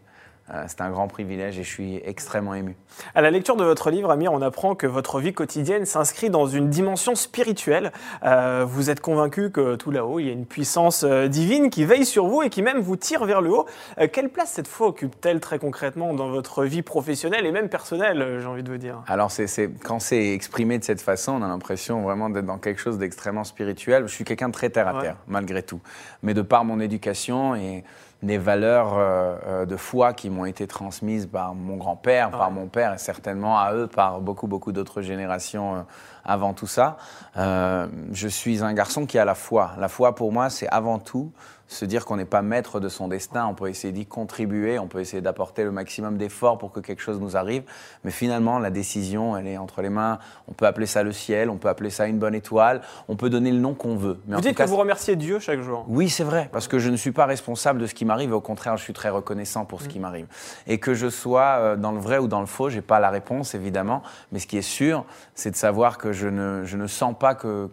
Euh, 0.53 0.65
c'est 0.67 0.81
un 0.81 0.89
grand 0.89 1.07
privilège 1.07 1.57
et 1.59 1.63
je 1.63 1.69
suis 1.69 2.01
extrêmement 2.03 2.53
ému. 2.55 2.75
À 3.15 3.21
la 3.21 3.31
lecture 3.31 3.55
de 3.55 3.63
votre 3.63 3.89
livre, 3.89 4.11
Amir, 4.11 4.33
on 4.33 4.41
apprend 4.41 4.75
que 4.75 4.85
votre 4.85 5.19
vie 5.21 5.33
quotidienne 5.33 5.85
s'inscrit 5.85 6.29
dans 6.29 6.45
une 6.45 6.69
dimension 6.69 7.15
spirituelle. 7.15 7.91
Euh, 8.23 8.65
vous 8.67 8.89
êtes 8.89 8.99
convaincu 8.99 9.49
que 9.49 9.75
tout 9.75 9.91
là-haut, 9.91 10.19
il 10.19 10.25
y 10.27 10.29
a 10.29 10.33
une 10.33 10.45
puissance 10.45 11.03
euh, 11.07 11.27
divine 11.29 11.69
qui 11.69 11.85
veille 11.85 12.05
sur 12.05 12.27
vous 12.27 12.41
et 12.41 12.49
qui 12.49 12.61
même 12.63 12.79
vous 12.79 12.97
tire 12.97 13.23
vers 13.23 13.39
le 13.39 13.51
haut. 13.51 13.65
Euh, 13.99 14.07
quelle 14.11 14.27
place 14.29 14.51
cette 14.51 14.67
foi 14.67 14.87
occupe-t-elle 14.87 15.39
très 15.39 15.57
concrètement 15.57 16.13
dans 16.13 16.29
votre 16.29 16.65
vie 16.65 16.81
professionnelle 16.81 17.45
et 17.45 17.51
même 17.51 17.69
personnelle, 17.69 18.39
j'ai 18.41 18.47
envie 18.47 18.63
de 18.63 18.71
vous 18.71 18.77
dire? 18.77 19.03
Alors, 19.07 19.31
c'est, 19.31 19.47
c'est- 19.47 19.69
quand 19.83 19.99
c'est 19.99 20.33
exprimé 20.33 20.77
de 20.77 20.83
cette 20.83 21.01
façon, 21.01 21.33
on 21.33 21.41
a 21.43 21.47
l'impression 21.47 22.01
vraiment 22.01 22.29
d'être 22.29 22.45
dans 22.45 22.57
quelque 22.57 22.81
chose 22.81 22.97
d'extrêmement 22.97 23.45
spirituel. 23.45 24.03
Je 24.07 24.13
suis 24.13 24.25
quelqu'un 24.25 24.49
de 24.49 24.53
très 24.53 24.69
terre 24.69 24.89
à 24.89 24.95
Ouais. 24.95 25.01
terre, 25.01 25.15
malgré 25.27 25.63
tout. 25.63 25.79
Mais 26.23 26.33
de 26.33 26.41
par 26.41 26.65
mon 26.65 26.81
éducation 26.81 27.55
et 27.55 27.83
des 28.23 28.37
valeurs 28.37 28.97
euh, 28.97 29.35
euh, 29.47 29.65
de 29.65 29.75
foi 29.75 30.13
qui 30.13 30.29
m'ont 30.29 30.45
été 30.45 30.67
transmises 30.67 31.25
par 31.25 31.55
mon 31.55 31.77
grand-père, 31.77 32.29
par 32.31 32.51
mon 32.51 32.67
père 32.67 32.93
et 32.93 32.97
certainement 32.97 33.59
à 33.59 33.73
eux 33.73 33.87
par 33.87 34.21
beaucoup, 34.21 34.47
beaucoup 34.47 34.71
d'autres 34.71 35.01
générations 35.01 35.75
euh, 35.75 35.81
avant 36.23 36.53
tout 36.53 36.67
ça, 36.67 36.97
euh, 37.37 37.87
je 38.11 38.27
suis 38.27 38.63
un 38.63 38.73
garçon 38.73 39.05
qui 39.05 39.17
a 39.17 39.25
la 39.25 39.35
foi. 39.35 39.71
La 39.79 39.87
foi, 39.87 40.13
pour 40.13 40.31
moi, 40.31 40.49
c'est 40.49 40.67
avant 40.67 40.99
tout 40.99 41.31
se 41.71 41.85
dire 41.85 42.05
qu'on 42.05 42.17
n'est 42.17 42.25
pas 42.25 42.41
maître 42.41 42.79
de 42.79 42.89
son 42.89 43.07
destin. 43.07 43.47
On 43.47 43.53
peut 43.53 43.69
essayer 43.69 43.93
d'y 43.93 44.05
contribuer, 44.05 44.77
on 44.77 44.87
peut 44.87 44.99
essayer 44.99 45.21
d'apporter 45.21 45.63
le 45.63 45.71
maximum 45.71 46.17
d'efforts 46.17 46.57
pour 46.57 46.71
que 46.71 46.81
quelque 46.81 47.01
chose 47.01 47.19
nous 47.19 47.37
arrive. 47.37 47.63
Mais 48.03 48.11
finalement, 48.11 48.59
la 48.59 48.69
décision, 48.69 49.37
elle 49.37 49.47
est 49.47 49.57
entre 49.57 49.81
les 49.81 49.89
mains. 49.89 50.19
On 50.49 50.53
peut 50.53 50.65
appeler 50.65 50.85
ça 50.85 51.01
le 51.01 51.13
ciel, 51.13 51.49
on 51.49 51.57
peut 51.57 51.69
appeler 51.69 51.89
ça 51.89 52.07
une 52.07 52.19
bonne 52.19 52.35
étoile, 52.35 52.81
on 53.07 53.15
peut 53.15 53.29
donner 53.29 53.51
le 53.51 53.59
nom 53.59 53.73
qu'on 53.73 53.95
veut. 53.95 54.19
Mais 54.27 54.35
Vous 54.35 54.41
dites 54.41 54.57
cas, 54.57 54.65
que 54.65 54.69
vous 54.69 54.75
remerciez 54.75 55.15
Dieu 55.15 55.39
chaque 55.39 55.61
jour. 55.61 55.85
oui, 55.87 56.09
c'est 56.09 56.25
vrai, 56.25 56.49
parce 56.51 56.67
que 56.67 56.77
je 56.77 56.89
ne 56.89 56.97
suis 56.97 57.13
pas 57.13 57.25
responsable 57.25 57.79
de 57.79 57.87
ce 57.87 57.93
qui 57.93 58.03
m'arrive, 58.03 58.33
au 58.33 58.41
contraire, 58.41 58.75
je 58.75 58.83
suis 58.83 58.93
très 58.93 59.09
reconnaissant 59.09 59.63
pour 59.63 59.81
ce 59.81 59.87
qui 59.87 59.99
m'arrive. 59.99 60.27
Et 60.67 60.77
que 60.77 60.93
je 60.93 61.09
sois 61.09 61.57
euh, 61.59 61.75
dans 61.77 61.93
le 61.93 61.99
vrai 61.99 62.17
ou 62.17 62.27
dans 62.27 62.41
le 62.41 62.47
faux, 62.47 62.69
j'ai 62.69 62.81
pas 62.81 62.99
la 62.99 63.09
réponse, 63.09 63.55
évidemment, 63.55 64.03
mais 64.33 64.39
ce 64.39 64.47
qui 64.47 64.57
est 64.57 64.61
sûr, 64.61 65.05
c'est 65.35 65.51
de 65.51 65.55
savoir 65.55 65.97
que 65.97 66.11
je 66.11 66.27
ne, 66.27 66.63
je 66.65 66.75
ne 66.75 66.87
sens 66.87 67.15
pas 67.17 67.33
que, 67.33 67.69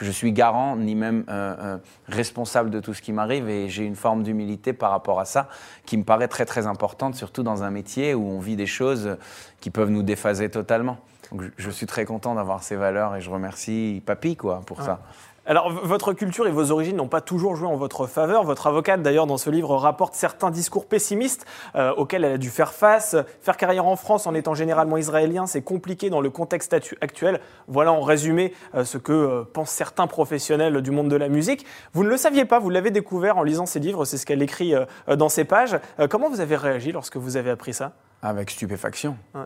que 0.00 0.06
je 0.06 0.10
suis 0.10 0.32
garant, 0.32 0.76
ni 0.76 0.94
même 0.94 1.24
euh, 1.28 1.54
euh, 1.60 1.78
responsable 2.08 2.70
de 2.70 2.80
tout 2.80 2.94
ce 2.94 3.02
qui 3.02 3.12
m'arrive, 3.12 3.50
et 3.50 3.68
j'ai 3.68 3.84
une 3.84 3.96
forme 3.96 4.22
d'humilité 4.22 4.72
par 4.72 4.92
rapport 4.92 5.20
à 5.20 5.26
ça, 5.26 5.50
qui 5.84 5.98
me 5.98 6.04
paraît 6.04 6.26
très 6.26 6.46
très 6.46 6.66
importante, 6.66 7.16
surtout 7.16 7.42
dans 7.42 7.64
un 7.64 7.70
métier 7.70 8.14
où 8.14 8.26
on 8.26 8.40
vit 8.40 8.56
des 8.56 8.66
choses 8.66 9.18
qui 9.60 9.68
peuvent 9.68 9.90
nous 9.90 10.02
déphaser 10.02 10.48
totalement. 10.48 10.96
Donc, 11.30 11.42
je, 11.42 11.48
je 11.58 11.70
suis 11.70 11.84
très 11.84 12.06
content 12.06 12.34
d'avoir 12.34 12.62
ces 12.62 12.76
valeurs, 12.76 13.14
et 13.14 13.20
je 13.20 13.28
remercie 13.28 14.02
Papy, 14.06 14.36
quoi, 14.36 14.62
pour 14.64 14.80
ça. 14.80 15.02
Alors, 15.46 15.70
votre 15.70 16.12
culture 16.12 16.46
et 16.46 16.50
vos 16.50 16.70
origines 16.70 16.96
n'ont 16.96 17.08
pas 17.08 17.22
toujours 17.22 17.56
joué 17.56 17.66
en 17.66 17.76
votre 17.76 18.06
faveur. 18.06 18.44
Votre 18.44 18.66
avocate, 18.66 19.00
d'ailleurs, 19.00 19.26
dans 19.26 19.38
ce 19.38 19.48
livre, 19.48 19.74
rapporte 19.74 20.14
certains 20.14 20.50
discours 20.50 20.86
pessimistes 20.86 21.46
euh, 21.74 21.92
auxquels 21.94 22.24
elle 22.24 22.34
a 22.34 22.38
dû 22.38 22.50
faire 22.50 22.74
face. 22.74 23.16
Faire 23.40 23.56
carrière 23.56 23.86
en 23.86 23.96
France 23.96 24.26
en 24.26 24.34
étant 24.34 24.54
généralement 24.54 24.98
israélien, 24.98 25.46
c'est 25.46 25.62
compliqué 25.62 26.10
dans 26.10 26.20
le 26.20 26.28
contexte 26.28 26.74
actuel. 26.74 27.40
Voilà 27.68 27.90
en 27.90 28.02
résumé 28.02 28.52
euh, 28.74 28.84
ce 28.84 28.98
que 28.98 29.12
euh, 29.12 29.44
pensent 29.50 29.70
certains 29.70 30.06
professionnels 30.06 30.82
du 30.82 30.90
monde 30.90 31.08
de 31.08 31.16
la 31.16 31.28
musique. 31.28 31.64
Vous 31.94 32.04
ne 32.04 32.10
le 32.10 32.18
saviez 32.18 32.44
pas, 32.44 32.58
vous 32.58 32.70
l'avez 32.70 32.90
découvert 32.90 33.38
en 33.38 33.42
lisant 33.42 33.66
ses 33.66 33.80
livres, 33.80 34.04
c'est 34.04 34.18
ce 34.18 34.26
qu'elle 34.26 34.42
écrit 34.42 34.74
dans 35.08 35.28
ses 35.28 35.44
pages. 35.44 35.78
Comment 36.10 36.28
vous 36.28 36.40
avez 36.40 36.56
réagi 36.56 36.92
lorsque 36.92 37.16
vous 37.16 37.36
avez 37.36 37.50
appris 37.50 37.72
ça? 37.72 37.92
Avec 38.22 38.50
stupéfaction. 38.50 39.16
Ouais. 39.34 39.42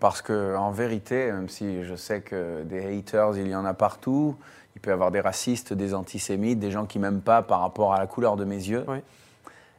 Parce 0.00 0.22
que, 0.22 0.56
en 0.56 0.70
vérité, 0.70 1.30
même 1.30 1.48
si 1.48 1.84
je 1.84 1.94
sais 1.94 2.22
que 2.22 2.62
des 2.62 2.98
haters, 2.98 3.36
il 3.36 3.48
y 3.48 3.54
en 3.54 3.66
a 3.66 3.74
partout, 3.74 4.36
il 4.74 4.80
peut 4.80 4.90
y 4.90 4.92
avoir 4.92 5.10
des 5.10 5.20
racistes, 5.20 5.72
des 5.72 5.94
antisémites, 5.94 6.58
des 6.58 6.70
gens 6.70 6.86
qui 6.86 6.98
m'aiment 6.98 7.20
pas 7.20 7.42
par 7.42 7.60
rapport 7.60 7.92
à 7.92 7.98
la 7.98 8.06
couleur 8.06 8.36
de 8.36 8.44
mes 8.44 8.56
yeux. 8.56 8.84
Oui. 8.88 8.98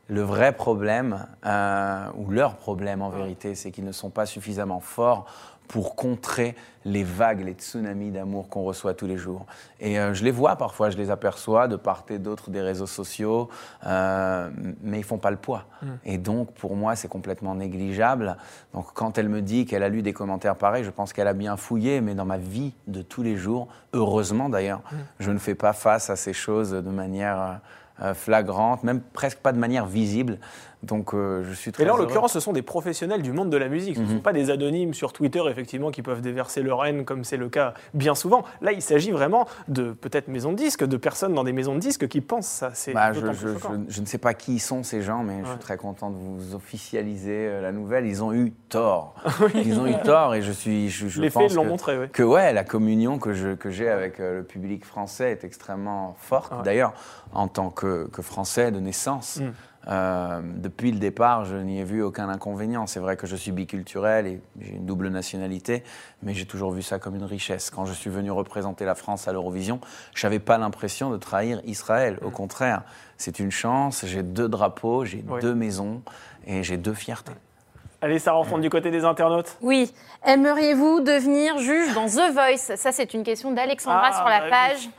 Le 0.10 0.21
vrai 0.21 0.51
problème, 0.51 1.25
euh, 1.45 2.08
ou 2.17 2.29
leur 2.29 2.58
problème 2.58 3.01
en 3.01 3.10
vérité, 3.10 3.56
c'est 3.56 3.71
qu'ils 3.71 3.86
ne 3.86 3.93
sont 3.93 4.10
pas 4.10 4.25
suffisamment 4.25 4.82
forts 4.82 5.25
pour 5.67 5.95
contrer 5.95 6.56
les 6.86 7.04
vagues, 7.04 7.45
les 7.45 7.54
tsunamis 7.54 8.12
d'amour 8.12 8.49
qu'on 8.49 8.63
reçoit 8.63 8.93
tous 8.93 9.08
les 9.08 9.17
jours. 9.17 9.45
Et 9.80 9.97
euh, 9.97 10.13
je 10.13 10.23
les 10.23 10.32
vois 10.32 10.58
parfois, 10.58 10.89
je 10.89 10.97
les 10.97 11.10
aperçois 11.10 11.67
de 11.67 11.78
part 11.78 12.04
et 12.10 12.19
d'autre 12.19 12.49
des 12.49 12.62
réseaux 12.62 12.88
sociaux, 12.88 13.49
euh, 13.86 14.49
mais 14.82 14.99
ils 14.99 15.04
font 15.04 15.17
pas 15.17 15.32
le 15.32 15.38
poids. 15.38 15.65
Mm. 15.82 15.88
Et 16.06 16.17
donc, 16.17 16.52
pour 16.54 16.76
moi, 16.76 16.95
c'est 16.95 17.08
complètement 17.08 17.56
négligeable. 17.56 18.36
Donc, 18.73 18.88
quand 18.93 19.17
elle 19.17 19.30
me 19.30 19.41
dit 19.41 19.65
qu'elle 19.65 19.84
a 19.84 19.89
lu 19.89 20.02
des 20.02 20.13
commentaires 20.13 20.58
pareils, 20.58 20.84
je 20.84 20.89
pense 20.89 21.13
qu'elle 21.13 21.28
a 21.28 21.34
bien 21.34 21.56
fouillé, 21.56 22.02
mais 22.02 22.15
dans 22.15 22.26
ma 22.26 22.38
vie 22.38 22.73
de 22.88 23.02
tous 23.02 23.23
les 23.23 23.38
jours, 23.38 23.69
heureusement 23.93 24.49
d'ailleurs, 24.49 24.82
Mm. 24.91 24.95
je 25.19 25.32
ne 25.32 25.38
fais 25.38 25.56
pas 25.56 25.73
face 25.73 26.10
à 26.10 26.15
ces 26.15 26.34
choses 26.34 26.71
de 26.71 26.89
manière 26.89 27.41
euh, 27.41 27.54
euh, 28.02 28.13
flagrante, 28.13 28.84
même 28.84 29.02
presque 29.02 29.39
pas 29.39 29.52
de 29.52 29.60
manière 29.60 29.86
visible. 29.86 30.39
Donc, 30.83 31.13
euh, 31.13 31.43
je 31.49 31.53
suis 31.53 31.71
très 31.71 31.83
Et 31.83 31.85
là, 31.85 31.93
en 31.93 31.97
l'occurrence, 31.97 32.33
ce 32.33 32.39
sont 32.39 32.53
des 32.53 32.61
professionnels 32.61 33.21
du 33.21 33.31
monde 33.31 33.49
de 33.49 33.57
la 33.57 33.69
musique. 33.69 33.95
Ce 33.95 34.01
ne 34.01 34.05
Mhm. 34.05 34.11
sont 34.15 34.19
pas 34.21 34.33
des 34.33 34.49
anonymes 34.49 34.93
sur 34.93 35.13
Twitter, 35.13 35.41
effectivement, 35.49 35.91
qui 35.91 36.01
peuvent 36.01 36.21
déverser 36.21 36.61
leur 36.61 36.85
haine, 36.85 37.05
comme 37.05 37.23
c'est 37.23 37.37
le 37.37 37.49
cas 37.49 37.73
bien 37.93 38.15
souvent. 38.15 38.43
Là, 38.61 38.73
il 38.73 38.81
s'agit 38.81 39.11
vraiment 39.11 39.47
de 39.69 39.93
peut-être 39.93 40.27
maisons 40.27 40.51
de 40.51 40.57
disques, 40.57 40.83
de 40.85 40.97
personnes 40.97 41.33
dans 41.33 41.43
des 41.45 41.53
maisons 41.53 41.75
de 41.75 41.79
disques 41.79 42.07
qui 42.07 42.19
pensent 42.21 42.47
ça. 42.47 42.71
C'est 42.73 42.93
Bah, 42.93 43.13
je, 43.13 44.01
ne 44.01 44.05
sais 44.05 44.17
pas 44.17 44.33
qui 44.33 44.59
sont 44.59 44.83
ces 44.83 45.01
gens, 45.01 45.23
mais 45.23 45.39
je 45.43 45.49
suis 45.49 45.59
très 45.59 45.77
content 45.77 46.09
de 46.09 46.17
vous 46.17 46.53
officialiser 46.55 47.47
euh, 47.47 47.61
la 47.61 47.71
nouvelle. 47.71 48.05
Ils 48.05 48.23
ont 48.23 48.33
eu 48.33 48.51
tort. 48.69 49.15
Ils 49.55 49.79
ont 49.79 49.87
eu 49.87 49.95
tort 50.03 50.35
et 50.35 50.41
je 50.41 50.51
suis. 50.51 50.89
Je, 50.89 51.21
Les 51.21 51.29
pense 51.29 51.43
faits 51.43 51.53
l'ont 51.55 51.65
montré, 51.65 51.97
oui. 51.97 52.09
que 52.09 52.23
ouais, 52.23 52.51
la 52.53 52.63
communion 52.63 53.17
que 53.19 53.31
j'ai 53.33 53.89
avec 53.89 54.19
euh, 54.19 54.37
le 54.39 54.43
public 54.43 54.85
français 54.85 55.31
est 55.31 55.43
extrêmement 55.43 56.15
forte. 56.19 56.51
Ouais. 56.51 56.63
D'ailleurs, 56.63 56.93
en 57.33 57.47
tant 57.47 57.69
que, 57.69 58.07
que 58.11 58.21
français 58.21 58.71
de 58.71 58.79
naissance. 58.79 59.37
Mm. 59.37 59.51
Euh, 59.87 60.41
depuis 60.43 60.91
le 60.91 60.99
départ, 60.99 61.45
je 61.45 61.55
n'y 61.57 61.79
ai 61.79 61.83
vu 61.83 62.01
aucun 62.01 62.29
inconvénient. 62.29 62.87
C'est 62.87 62.99
vrai 62.99 63.17
que 63.17 63.27
je 63.27 63.35
suis 63.35 63.51
biculturel 63.51 64.27
et 64.27 64.41
j'ai 64.61 64.73
une 64.75 64.85
double 64.85 65.09
nationalité, 65.09 65.83
mais 66.21 66.33
j'ai 66.33 66.45
toujours 66.45 66.71
vu 66.71 66.81
ça 66.81 66.99
comme 66.99 67.15
une 67.15 67.25
richesse. 67.25 67.69
Quand 67.69 67.85
je 67.85 67.93
suis 67.93 68.09
venu 68.09 68.31
représenter 68.31 68.85
la 68.85 68.95
France 68.95 69.27
à 69.27 69.33
l'Eurovision, 69.33 69.79
je 70.15 70.25
n'avais 70.25 70.39
pas 70.39 70.57
l'impression 70.57 71.09
de 71.09 71.17
trahir 71.17 71.61
Israël. 71.65 72.17
Au 72.23 72.29
contraire, 72.29 72.83
c'est 73.17 73.39
une 73.39 73.51
chance. 73.51 74.05
J'ai 74.05 74.23
deux 74.23 74.47
drapeaux, 74.47 75.05
j'ai 75.05 75.23
Oui. 75.27 75.41
deux 75.41 75.53
maisons 75.55 76.01
et 76.47 76.63
j'ai 76.63 76.77
deux 76.77 76.93
fiertés. 76.93 77.33
Allez, 78.01 78.19
ça 78.19 78.33
rentre 78.33 78.59
du 78.59 78.69
côté 78.69 78.91
des 78.91 79.05
internautes. 79.05 79.55
Oui. 79.61 79.93
Aimeriez-vous 80.25 80.99
devenir 81.01 81.57
juge 81.59 81.93
dans 81.93 82.05
The 82.07 82.33
Voice? 82.33 82.75
Ça, 82.75 82.91
c'est 82.91 83.13
une 83.13 83.23
question 83.23 83.51
d'Alexandra 83.53 84.09
Ah, 84.11 84.17
sur 84.17 84.25
la 84.27 84.49
bah 84.49 84.55
oui. 84.75 84.89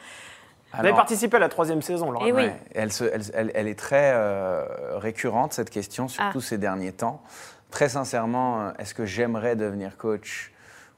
Vous 0.75 0.81
avez 0.81 0.93
participé 0.95 1.37
à 1.37 1.41
la 1.41 1.49
troisième 1.49 1.83
saison, 1.83 2.11
Laura. 2.11 2.25
Eh 2.29 2.33
oui. 2.33 2.43
Ouais, 2.45 2.57
elle, 2.75 2.93
se- 2.93 3.05
elle- 3.05 3.23
elle- 3.35 3.53
elle 3.55 3.69
est 3.69 3.79
très 3.79 4.13
euh, 4.15 4.65
récurrente, 4.99 5.53
cette 5.53 5.71
question, 5.71 6.09
surtout 6.09 6.39
Ah. 6.39 6.47
ces 6.47 6.59
derniers 6.59 6.93
temps. 6.93 7.23
Très 7.71 7.89
sincèrement, 7.89 8.61
euh, 8.61 8.71
est-ce 8.79 8.95
que 8.95 9.05
j'aimerais 9.05 9.57
devenir 9.57 9.97
coach? 9.97 10.53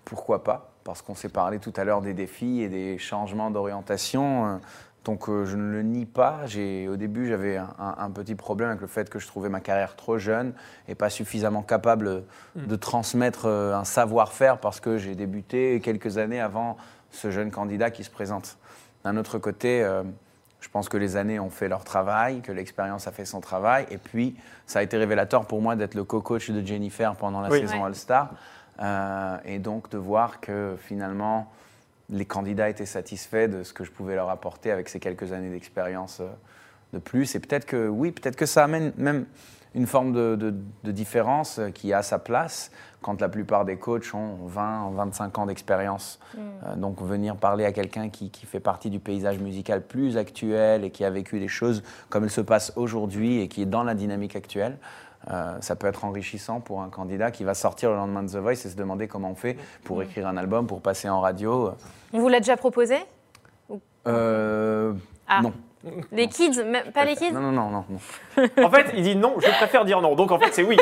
Pourquoi 0.05 0.45
pas? 0.45 0.71
Parce 0.85 1.03
qu'on 1.03 1.15
s'est 1.15 1.29
parlé 1.29 1.59
tout 1.59 1.73
à 1.77 1.85
l'heure 1.85 2.01
des 2.01 2.15
défis 2.15 2.63
et 2.63 2.69
des 2.69 2.99
changements 2.99 3.51
d'orientation. 3.51 4.47
euh, 4.47 4.57
Donc 5.05 5.29
euh, 5.29 5.45
je 5.45 5.57
ne 5.57 5.71
le 5.71 5.83
nie 5.83 6.05
pas. 6.05 6.41
J'ai- 6.47 6.89
Au 6.89 6.97
début, 6.97 7.29
j'avais 7.29 7.57
un, 7.59 7.69
un- 7.79 7.95
un 7.99 8.11
petit 8.11 8.35
problème 8.35 8.71
avec 8.71 8.81
le 8.81 8.89
fait 8.89 9.09
que 9.09 9.21
je 9.21 9.27
trouvais 9.29 9.49
ma 9.49 9.61
carrière 9.61 9.95
trop 9.95 10.19
jeune 10.19 10.53
et 10.89 10.97
pas 10.97 11.11
suffisamment 11.11 11.63
capable 11.63 12.25
de 12.57 12.75
transmettre 12.77 13.47
un 13.47 13.85
savoir-faire 13.85 14.59
parce 14.59 14.81
que 14.81 14.99
j'ai 14.99 15.15
débuté 15.15 15.81
quelques 15.81 16.19
années 16.19 16.41
avant 16.41 16.77
ce 17.13 17.31
jeune 17.31 17.53
candidat 17.53 17.93
qui 17.93 18.03
se 18.03 18.11
présente. 18.11 18.59
D'un 19.07 19.17
autre 19.19 19.39
côté, 19.39 19.85
euh, 19.85 20.03
je 20.59 20.69
pense 20.69 20.89
que 20.89 20.97
les 20.97 21.15
années 21.15 21.39
ont 21.39 21.49
fait 21.49 21.69
leur 21.69 21.85
travail, 21.85 22.41
que 22.41 22.51
l'expérience 22.51 23.07
a 23.07 23.13
fait 23.13 23.25
son 23.25 23.41
travail. 23.41 23.87
Et 23.93 23.99
puis, 23.99 24.35
ça 24.67 24.81
a 24.81 24.83
été 24.83 24.97
révélateur 24.97 25.47
pour 25.47 25.63
moi 25.63 25.77
d'être 25.77 25.95
le 25.95 26.03
co-coach 26.03 26.51
de 26.51 26.67
Jennifer 26.67 27.15
pendant 27.15 27.41
la 27.41 27.49
Oui. 27.49 27.61
saison 27.61 27.77
Ouais. 27.77 27.87
All-Star. 27.87 28.31
Euh, 28.83 29.39
et 29.45 29.61
donc 29.61 29.89
de 29.91 29.97
voir 29.97 30.41
que 30.41 30.75
finalement, 30.81 31.53
les 32.11 32.25
candidats 32.25 32.69
étaient 32.69 32.85
satisfaits 32.85 33.47
de 33.47 33.63
ce 33.63 33.73
que 33.73 33.85
je 33.85 33.93
pouvais 33.93 34.17
leur 34.17 34.29
apporter 34.29 34.73
avec 34.73 34.89
ces 34.89 34.99
quelques 34.99 35.31
années 35.31 35.51
d'expérience 35.51 36.19
euh, 36.21 36.27
de 36.93 36.99
plus. 36.99 37.37
Et 37.37 37.39
peut-être 37.39 37.65
que, 37.65 37.87
oui, 37.87 38.11
peut-être 38.11 38.35
que 38.35 38.45
ça 38.47 38.65
amène 38.65 38.93
même 38.97 39.27
une 39.77 39.87
forme 39.87 40.13
de, 40.13 40.35
de- 40.35 40.55
de 40.85 40.91
différence 40.91 41.61
qui 41.75 41.93
a 41.93 42.03
sa 42.03 42.19
place 42.19 42.73
quand 43.03 43.21
la 43.21 43.29
plupart 43.29 43.65
des 43.65 43.77
coachs 43.77 44.13
ont 44.15 44.37
20, 44.47 44.91
25 44.95 45.39
ans 45.39 45.47
d'expérience. 45.47 46.19
Euh, 46.37 46.75
donc 46.77 47.01
venir 47.03 47.37
parler 47.37 47.65
à 47.65 47.71
quelqu'un 47.73 48.09
qui, 48.09 48.31
qui 48.31 48.47
fait 48.47 48.59
partie 48.59 48.91
du 48.91 48.99
paysage 48.99 49.39
musical 49.39 49.83
plus 49.83 50.17
actuel 50.17 50.83
et 50.83 50.91
qui 50.91 51.05
a 51.05 51.11
vécu 51.11 51.39
des 51.39 51.47
choses 51.47 51.85
comme 52.09 52.25
elles 52.25 52.31
se 52.31 52.41
passent 52.41 52.73
aujourd'hui 52.75 53.41
et 53.41 53.47
qui 53.49 53.63
est 53.63 53.67
dans 53.67 53.85
la 53.85 53.95
dynamique 53.95 54.35
actuelle, 54.35 54.79
euh, 55.31 55.57
ça 55.61 55.77
peut 55.77 55.87
être 55.87 56.05
enrichissant 56.05 56.61
pour 56.61 56.83
un 56.83 56.89
candidat 56.89 57.31
qui 57.31 57.45
va 57.45 57.55
sortir 57.55 57.91
le 57.91 57.97
lendemain 57.97 58.23
de 58.25 58.29
The 58.31 58.37
Voice 58.37 58.53
et 58.53 58.57
se 58.71 58.77
demander 58.77 59.07
comment 59.09 59.31
on 59.31 59.35
fait 59.37 59.57
pour 59.85 60.03
écrire 60.03 60.27
un 60.27 60.37
album, 60.37 60.67
pour 60.67 60.81
passer 60.81 61.09
en 61.09 61.21
radio. 61.21 61.71
On 62.13 62.19
vous 62.21 62.29
l'a 62.29 62.41
déjà 62.41 62.57
proposé 62.57 62.97
Euh, 64.07 64.93
Ah. 65.29 65.43
Non. 65.43 65.53
Les 66.13 66.29
kids 66.29 66.63
même- 66.65 66.91
Pas 66.93 67.05
les 67.05 67.15
kids 67.17 67.33
Non, 67.33 67.41
non, 67.41 67.53
non, 67.53 67.71
non. 67.71 67.85
non. 67.89 68.45
En 68.65 68.71
fait, 68.71 68.87
il 68.95 69.03
dit 69.03 69.17
non, 69.17 69.35
je 69.39 69.49
préfère 69.51 69.85
dire 69.85 70.01
non. 70.01 70.15
Donc 70.15 70.31
en 70.33 70.39
fait, 70.39 70.51
c'est 70.53 70.63
oui. 70.63 70.77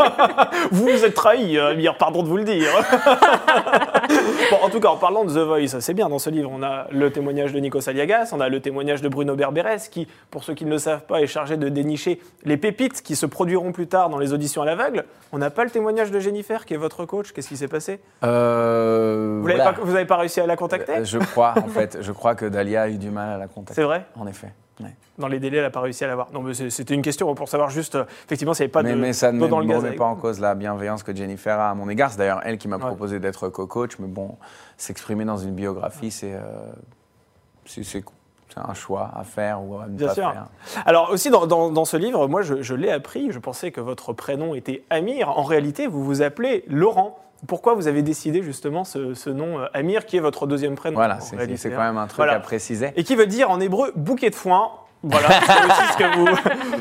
vous 0.70 0.86
vous 0.86 1.04
êtes 1.04 1.14
trahi, 1.14 1.56
euh, 1.58 1.72
Amir, 1.72 1.96
pardon 1.98 2.22
de 2.22 2.28
vous 2.28 2.36
le 2.36 2.44
dire. 2.44 2.70
bon, 4.50 4.56
en 4.62 4.68
tout 4.70 4.80
cas, 4.80 4.88
en 4.88 4.96
parlant 4.96 5.24
de 5.24 5.30
The 5.32 5.38
Voice, 5.46 5.80
c'est 5.80 5.94
bien 5.94 6.08
dans 6.08 6.18
ce 6.18 6.30
livre. 6.30 6.50
On 6.52 6.62
a 6.62 6.86
le 6.90 7.10
témoignage 7.10 7.52
de 7.52 7.58
Nico 7.60 7.80
Saliagas, 7.80 8.30
on 8.32 8.40
a 8.40 8.48
le 8.48 8.60
témoignage 8.60 9.02
de 9.02 9.08
Bruno 9.08 9.34
Berberes, 9.36 9.88
qui, 9.90 10.08
pour 10.30 10.44
ceux 10.44 10.54
qui 10.54 10.64
ne 10.64 10.70
le 10.70 10.78
savent 10.78 11.04
pas, 11.06 11.20
est 11.20 11.26
chargé 11.26 11.56
de 11.56 11.68
dénicher 11.68 12.20
les 12.44 12.56
pépites 12.56 13.02
qui 13.02 13.16
se 13.16 13.26
produiront 13.26 13.72
plus 13.72 13.86
tard 13.86 14.08
dans 14.10 14.18
les 14.18 14.32
auditions 14.32 14.62
à 14.62 14.64
l'aveugle. 14.64 15.04
On 15.32 15.38
n'a 15.38 15.50
pas 15.50 15.64
le 15.64 15.70
témoignage 15.70 16.10
de 16.10 16.18
Jennifer, 16.20 16.64
qui 16.66 16.74
est 16.74 16.78
votre 16.78 17.04
coach. 17.04 17.32
Qu'est-ce 17.32 17.48
qui 17.48 17.56
s'est 17.56 17.68
passé 17.68 18.00
Euh, 18.24 19.38
Vous 19.42 19.48
n'avez 19.48 19.62
voilà. 19.84 20.04
pas 20.06 20.16
réussi 20.16 20.40
à 20.40 20.46
la 20.46 20.56
contacter 20.56 20.92
Euh, 20.98 21.04
Je 21.04 21.18
crois, 21.18 21.54
en 21.56 21.68
fait, 21.68 21.98
je 22.00 22.12
crois 22.12 22.34
que 22.34 22.46
Dalia 22.46 22.82
a 22.82 22.88
eu 22.88 22.96
du 22.98 23.10
mal 23.10 23.28
à 23.34 23.38
la 23.38 23.46
contacter. 23.46 23.74
C'est 23.74 23.82
vrai 23.84 24.04
En 24.20 24.26
effet. 24.26 24.52
ouais. 24.80 24.94
Dans 25.18 25.26
les 25.28 25.40
délais, 25.40 25.56
elle 25.58 25.64
n'a 25.64 25.70
pas 25.70 25.80
réussi 25.80 26.04
à 26.04 26.06
l'avoir. 26.06 26.28
Non, 26.32 26.40
mais 26.42 26.54
c'était 26.54 26.94
une 26.94 27.02
question 27.02 27.34
pour 27.34 27.48
savoir 27.48 27.70
juste, 27.70 27.94
euh, 27.96 28.04
effectivement, 28.26 28.54
s'il 28.54 28.62
n'y 28.64 28.66
avait 28.66 28.72
pas 28.72 28.82
mais, 28.82 28.92
de 28.92 29.00
mais 29.00 29.12
ça 29.12 29.32
ne 29.32 29.46
dans 29.46 29.58
le 29.60 29.66
gaz. 29.66 29.76
remet 29.78 29.88
avec- 29.88 29.98
pas 29.98 30.04
en 30.06 30.14
cause 30.14 30.38
la 30.40 30.54
bienveillance 30.54 31.02
que 31.02 31.14
Jennifer 31.14 31.58
a 31.58 31.70
à 31.70 31.74
mon 31.74 31.88
égard. 31.88 32.10
C'est 32.12 32.18
d'ailleurs 32.18 32.40
elle 32.44 32.58
qui 32.58 32.68
m'a 32.68 32.76
Ouais. 32.76 32.86
proposé 32.86 33.18
d'être 33.18 33.48
co-coach. 33.48 33.98
Mais 33.98 34.06
bon, 34.08 34.36
s'exprimer 34.76 35.24
dans 35.24 35.36
une 35.38 35.54
biographie, 35.54 36.10
c'est 36.10 36.34
euh, 36.34 36.40
c'est- 37.66 38.04
un 38.56 38.74
choix 38.74 39.10
à 39.14 39.22
faire 39.22 39.62
ou 39.62 39.78
à 39.78 39.86
ne 39.86 39.96
Bien 39.96 40.08
pas 40.08 40.14
sûr. 40.14 40.32
faire. 40.32 40.46
Alors 40.84 41.10
aussi 41.10 41.30
dans, 41.30 41.46
dans- 41.46 41.70
dans 41.70 41.84
ce 41.84 41.96
livre, 41.96 42.26
moi 42.26 42.42
je, 42.42 42.62
je 42.62 42.74
l'ai 42.74 42.90
appris, 42.90 43.30
je 43.30 43.38
pensais 43.38 43.70
que 43.70 43.80
votre 43.80 44.12
prénom 44.12 44.54
était 44.56 44.82
Amir. 44.90 45.28
En 45.38 45.44
réalité, 45.44 45.86
vous 45.86 46.02
vous 46.04 46.20
appelez 46.22 46.64
Laurent. 46.66 47.16
Pourquoi 47.46 47.74
vous 47.74 47.88
avez 47.88 48.02
décidé 48.02 48.42
justement 48.42 48.84
ce, 48.84 49.14
ce 49.14 49.30
nom 49.30 49.58
euh, 49.60 49.66
Amir, 49.74 50.06
qui 50.06 50.16
est 50.16 50.20
votre 50.20 50.46
deuxième 50.46 50.74
prénom 50.74 50.96
Voilà, 50.96 51.20
c'est 51.20 51.36
hein. 51.36 51.46
quand 51.70 51.78
même 51.82 51.98
un 51.98 52.06
truc 52.06 52.16
Voilà. 52.16 52.34
à 52.34 52.40
préciser. 52.40 52.92
Et 52.96 53.04
qui 53.04 53.16
veut 53.16 53.26
dire 53.26 53.50
en 53.50 53.60
hébreu 53.60 53.92
bouquet 53.96 54.30
de 54.30 54.34
foin. 54.34 54.70
Voilà, 55.02 55.28
c'est 55.46 55.64
aussi 55.64 55.92
ce 55.92 55.96
que 55.96 56.16
vous. 56.18 56.28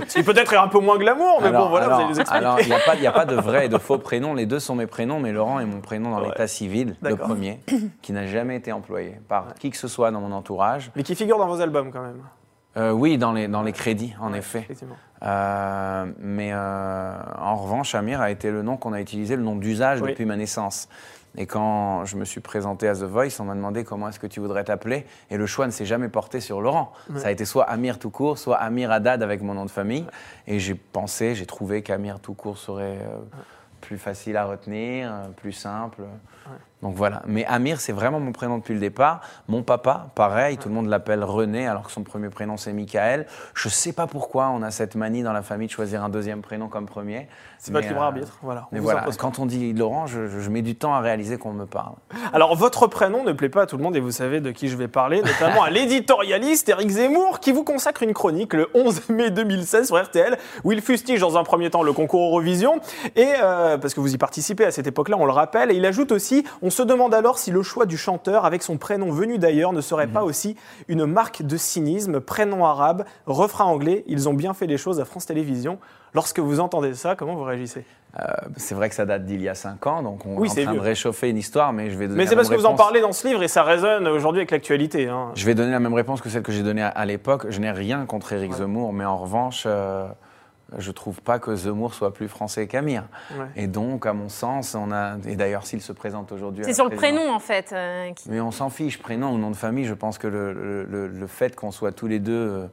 Ce 0.09 0.13
qui 0.17 0.23
peut-être 0.23 0.51
est 0.51 0.57
un 0.57 0.67
peu 0.67 0.79
moins 0.79 0.97
glamour, 0.97 1.39
mais 1.41 1.51
bon, 1.51 1.69
voilà, 1.69 1.87
vous 1.87 1.93
allez 1.93 2.09
nous 2.09 2.19
expliquer. 2.19 2.45
alors, 2.45 2.59
il 2.59 2.67
n'y 2.67 2.73
a, 3.07 3.11
pas- 3.13 3.21
a 3.21 3.25
de 3.25 3.35
vrai 3.35 3.67
et 3.67 3.69
de 3.69 3.77
faux 3.77 3.97
prénoms. 3.97 4.33
Les 4.33 4.45
deux 4.45 4.59
sont 4.59 4.75
mes 4.75 4.87
prénoms, 4.87 5.19
mais 5.21 5.31
Laurent 5.31 5.61
est 5.61 5.65
mon 5.65 5.79
prénom 5.79 6.09
dans 6.11 6.19
Ouais. 6.19 6.27
l'état 6.27 6.47
civil, 6.47 6.95
le 7.01 7.15
premier, 7.15 7.59
qui 8.01 8.11
n'a 8.11 8.25
jamais 8.27 8.57
été 8.57 8.73
employé 8.73 9.21
par 9.29 9.53
qui 9.57 9.69
que 9.69 9.77
ce 9.77 9.87
soit 9.87 10.11
dans 10.11 10.19
mon 10.19 10.33
entourage. 10.33 10.91
Mais 10.97 11.03
qui 11.03 11.15
figure 11.15 11.37
dans 11.37 11.47
vos 11.47 11.61
albums 11.61 11.91
quand 11.93 12.01
même. 12.01 12.21
Euh, 12.77 12.91
oui, 12.91 13.17
dans 13.17 13.31
les, 13.31 13.47
dans 13.47 13.63
les 13.63 13.73
crédits, 13.73 14.13
en 14.21 14.33
effet. 14.33 14.67
Euh, 15.23 16.05
mais 16.19 16.51
euh, 16.53 17.13
en 17.37 17.55
revanche, 17.55 17.95
Amir 17.95 18.21
a 18.21 18.29
été 18.29 18.51
le 18.51 18.61
nom 18.61 18.77
qu'on 18.77 18.93
a 18.93 19.01
utilisé, 19.01 19.35
le 19.35 19.41
nom 19.41 19.55
d'usage 19.55 20.01
Oui. 20.01 20.11
depuis 20.11 20.25
ma 20.25 20.35
naissance. 20.35 20.87
Et 21.37 21.45
quand 21.45 22.05
je 22.05 22.15
me 22.15 22.25
suis 22.25 22.41
présenté 22.41 22.87
à 22.87 22.93
The 22.95 23.03
Voice, 23.03 23.39
on 23.39 23.43
m'a 23.43 23.55
demandé 23.55 23.83
comment 23.83 24.09
est-ce 24.09 24.19
que 24.19 24.27
tu 24.27 24.39
voudrais 24.39 24.63
t'appeler. 24.63 25.05
Et 25.29 25.37
le 25.37 25.45
choix 25.45 25.65
ne 25.67 25.71
s'est 25.71 25.85
jamais 25.85 26.09
porté 26.09 26.39
sur 26.41 26.61
Laurent. 26.61 26.91
Ça 27.17 27.27
a 27.27 27.31
été 27.31 27.45
soit 27.45 27.65
Amir 27.65 27.99
tout 27.99 28.09
court, 28.09 28.37
soit 28.37 28.57
Amir 28.57 28.91
Haddad 28.91 29.21
avec 29.21 29.41
mon 29.41 29.53
nom 29.53 29.65
de 29.65 29.71
famille. 29.71 30.05
Et 30.47 30.59
j'ai 30.59 30.73
pensé, 30.73 31.35
j'ai 31.35 31.45
trouvé 31.45 31.83
qu'Amir 31.83 32.19
tout 32.19 32.33
court 32.33 32.57
serait 32.57 32.97
plus 33.79 33.99
facile 33.99 34.37
à 34.37 34.45
retenir, 34.45 35.13
plus 35.37 35.51
simple. 35.51 36.01
Donc 36.81 36.95
voilà. 36.95 37.21
Mais 37.27 37.45
Amir, 37.45 37.81
c'est 37.81 37.91
vraiment 37.91 38.19
mon 38.21 38.31
prénom 38.31 38.57
depuis 38.57 38.73
le 38.73 38.79
départ. 38.79 39.19
Mon 39.49 39.63
papa, 39.63 40.07
pareil, 40.15 40.57
tout 40.57 40.69
le 40.69 40.75
monde 40.75 40.87
l'appelle 40.87 41.23
René, 41.25 41.67
alors 41.67 41.83
que 41.83 41.91
son 41.91 42.03
premier 42.03 42.29
prénom 42.29 42.55
c'est 42.55 42.71
Michael. 42.71 43.25
Je 43.53 43.67
sais 43.67 43.91
pas 43.91 44.07
pourquoi 44.07 44.49
on 44.49 44.61
a 44.61 44.71
cette 44.71 44.95
manie 44.95 45.21
dans 45.21 45.33
la 45.33 45.41
famille 45.41 45.67
de 45.67 45.73
choisir 45.73 46.03
un 46.03 46.09
deuxième 46.09 46.41
prénom 46.41 46.69
comme 46.69 46.85
premier. 46.85 47.27
C'est 47.57 47.73
votre 47.73 47.87
libre 47.89 48.01
euh, 48.01 48.05
arbitre. 48.05 48.39
Voilà. 48.41 48.67
Mais 48.71 48.79
voilà, 48.79 49.05
quand 49.17 49.39
on 49.39 49.45
dit 49.45 49.73
Laurent, 49.73 50.07
je, 50.07 50.27
je- 50.27 50.39
je 50.39 50.49
mets 50.49 50.61
du 50.61 50.75
temps 50.75 50.93
à 50.93 51.01
réaliser 51.01 51.37
qu'on 51.37 51.51
me 51.51 51.65
parle. 51.65 51.95
Alors, 52.31 52.55
votre 52.55 52.87
prénom 52.87 53.25
ne 53.25 53.33
plaît 53.33 53.49
pas 53.49 53.63
à 53.63 53.65
tout 53.65 53.75
le 53.75 53.83
monde 53.83 53.97
et 53.97 53.99
vous 53.99 54.11
savez 54.11 54.39
de 54.39 54.51
qui 54.51 54.69
je 54.69 54.77
vais 54.77 54.87
parler, 54.87 55.21
notamment 55.21 55.63
à 55.63 55.69
l'éditorialiste 55.69 56.69
Eric 56.69 56.89
Zemmour 56.89 57.41
qui 57.41 57.51
vous 57.51 57.65
consacre 57.65 58.03
une 58.03 58.13
chronique 58.13 58.53
le 58.53 58.69
11 58.73 59.09
mai 59.09 59.31
2016 59.31 59.87
sur 59.87 60.01
RTL 60.01 60.37
où 60.63 60.71
il 60.71 60.81
fustige 60.81 61.19
dans 61.19 61.37
un 61.37 61.43
premier 61.43 61.69
temps 61.69 61.83
le 61.83 61.91
concours 61.91 62.25
Eurovision 62.29 62.79
et 63.17 63.27
euh, 63.43 63.77
parce 63.77 63.93
que 63.93 63.99
vous 63.99 64.13
y 64.15 64.17
participez 64.17 64.63
à 64.63 64.71
cette 64.71 64.87
époque-là, 64.87 65.17
on 65.19 65.25
le 65.25 65.31
rappelle, 65.33 65.71
et 65.71 65.75
il 65.75 65.85
ajoute 65.85 66.13
aussi 66.13 66.45
on 66.61 66.68
se 66.69 66.83
demande 66.83 67.13
alors 67.13 67.37
si 67.39 67.51
le 67.51 67.61
choix 67.63 67.85
du 67.85 67.97
chanteur 67.97 68.45
avec 68.45 68.63
son 68.63 68.77
prénom 68.77 69.11
venu 69.11 69.37
d'ailleurs 69.37 69.73
ne 69.73 69.81
serait 69.81 70.07
pas 70.07 70.23
aussi 70.23 70.55
une 70.87 71.05
marque 71.05 71.41
de 71.43 71.57
cynisme, 71.57 72.19
prénom 72.19 72.65
arabe, 72.65 73.05
refrain 73.25 73.65
anglais, 73.65 74.03
ils 74.07 74.27
ont 74.29 74.33
bien 74.33 74.53
fait 74.53 74.67
les 74.67 74.77
choses 74.77 74.99
à 74.99 75.05
France 75.05 75.25
Télévisions. 75.25 75.77
Lorsque 76.13 76.39
vous 76.39 76.59
entendez 76.59 76.95
ça, 76.95 77.15
comment 77.15 77.35
vous 77.35 77.43
réagissez? 77.43 77.85
Euh, 78.19 78.23
c'est 78.57 78.73
vrai 78.73 78.89
que 78.89 78.95
ça 78.95 79.05
date 79.05 79.25
d'il 79.25 79.39
y 79.41 79.47
a 79.47 79.53
5 79.53 79.85
ans, 79.85 80.01
donc 80.01 80.25
on 80.25 80.35
Oui, 80.37 80.47
est 80.47 80.51
en 80.51 80.53
train 80.63 80.71
vieux. 80.71 80.79
de 80.79 80.83
réchauffer 80.85 81.29
une 81.29 81.37
histoire, 81.37 81.71
mais 81.73 81.91
je 81.91 81.97
vais 81.97 82.07
donner 82.07 82.17
Mais 82.17 82.25
c'est 82.25 82.35
parce 82.35 82.49
que 82.49 82.55
vous 82.55 82.65
en 82.65 82.73
parlez 82.75 83.01
dans 83.01 83.11
ce 83.11 83.27
livre 83.27 83.43
et 83.43 83.47
ça 83.47 83.61
résonne 83.61 84.07
aujourd'hui 84.07 84.39
avec 84.39 84.49
l'actualité. 84.49 85.07
hein. 85.07 85.29
Je 85.35 85.45
vais 85.45 85.53
donner 85.53 85.71
la 85.71 85.79
même 85.79 85.93
réponse 85.93 86.19
que 86.19 86.29
celle 86.29 86.41
que 86.41 86.51
j'ai 86.51 86.63
donnée 86.63 86.81
à, 86.81 86.87
à 86.87 87.05
l'époque. 87.05 87.45
Je 87.49 87.59
n'ai 87.59 87.69
rien 87.69 88.05
contre 88.07 88.33
Éric 88.33 88.51
Ouais. 88.53 88.57
Zemmour, 88.57 88.91
mais 88.93 89.05
en 89.05 89.17
revanche, 89.17 89.65
euh, 89.67 90.07
je 90.77 90.91
trouve 90.91 91.21
pas 91.21 91.39
que 91.39 91.55
Zemmour 91.55 91.93
soit 91.93 92.13
plus 92.13 92.27
français 92.27 92.67
qu'Amir. 92.67 93.03
Ouais. 93.37 93.45
Et 93.55 93.67
donc, 93.67 94.05
à 94.05 94.13
mon 94.13 94.29
sens, 94.29 94.75
on 94.75 94.91
a. 94.91 95.17
Et 95.25 95.35
d'ailleurs, 95.35 95.65
s'il 95.65 95.81
se 95.81 95.91
présente 95.93 96.31
aujourd'hui. 96.31 96.63
à 96.63 96.67
C'est 96.67 96.73
sur 96.73 96.87
le 96.89 96.95
prénom, 96.95 97.31
en 97.33 97.39
fait. 97.39 97.71
euh, 97.73 98.11
qui- 98.13 98.29
Mais 98.29 98.39
on 98.41 98.51
s'en 98.51 98.69
fiche, 98.69 98.99
prénom 99.01 99.31
ou 99.31 99.37
nom 99.37 99.51
de 99.51 99.55
famille. 99.55 99.85
Je 99.85 99.93
pense 99.93 100.17
que 100.17 100.27
le, 100.27 100.53
le- 100.53 101.27
fait 101.27 101.55
qu'on 101.55 101.71
soit 101.71 101.91
tous 101.91 102.07
les 102.07 102.19
deux 102.19 102.33
euh, 102.33 102.67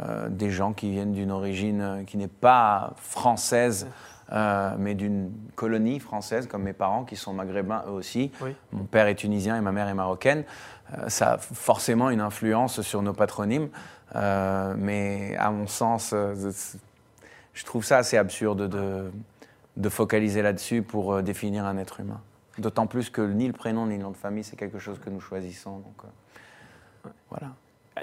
euh, 0.00 0.28
des 0.28 0.50
gens 0.50 0.72
qui 0.72 0.90
viennent 0.90 1.12
d'une 1.12 1.30
origine 1.30 2.04
qui 2.06 2.16
n'est 2.16 2.28
pas 2.28 2.92
française, 2.96 3.86
euh, 4.32 4.74
mais 4.78 4.94
d'une 4.94 5.30
colonie 5.56 5.98
française, 6.00 6.46
comme 6.46 6.62
mes 6.62 6.72
parents 6.72 7.04
qui 7.04 7.16
sont 7.16 7.32
maghrébins 7.32 7.82
eux 7.88 7.92
aussi. 7.92 8.30
Oui. 8.42 8.54
Mon 8.72 8.84
père 8.84 9.06
est 9.08 9.14
tunisien 9.16 9.56
et 9.56 9.60
ma 9.60 9.72
mère 9.72 9.88
est 9.88 9.94
marocaine. 9.94 10.44
Euh, 10.96 11.08
ça 11.08 11.32
a 11.34 11.38
forcément 11.38 12.10
une 12.10 12.20
influence 12.20 12.80
sur 12.82 13.02
nos 13.02 13.12
patronymes. 13.12 13.68
Euh, 14.16 14.74
mais 14.76 15.36
à 15.38 15.50
mon 15.50 15.66
sens, 15.68 16.10
euh, 16.12 16.34
je 17.54 17.64
trouve 17.64 17.84
ça 17.84 17.98
assez 17.98 18.16
absurde 18.16 18.68
de, 18.68 19.88
focaliser 19.88 20.42
là-dessus 20.42 20.82
pour 20.82 21.14
euh, 21.14 21.22
définir 21.22 21.64
un 21.64 21.76
être 21.78 22.00
humain. 22.00 22.20
D'autant 22.58 22.86
plus 22.86 23.10
que 23.10 23.22
ni 23.22 23.46
le 23.46 23.52
prénom 23.52 23.86
ni 23.86 23.96
le 23.96 24.02
nom 24.02 24.10
de 24.10 24.16
famille, 24.16 24.44
c'est 24.44 24.56
quelque 24.56 24.78
chose 24.78 24.98
que 24.98 25.10
nous 25.10 25.20
choisissons. 25.20 25.78
Donc, 25.78 26.04
euh, 26.04 27.08
voilà. 27.30 27.48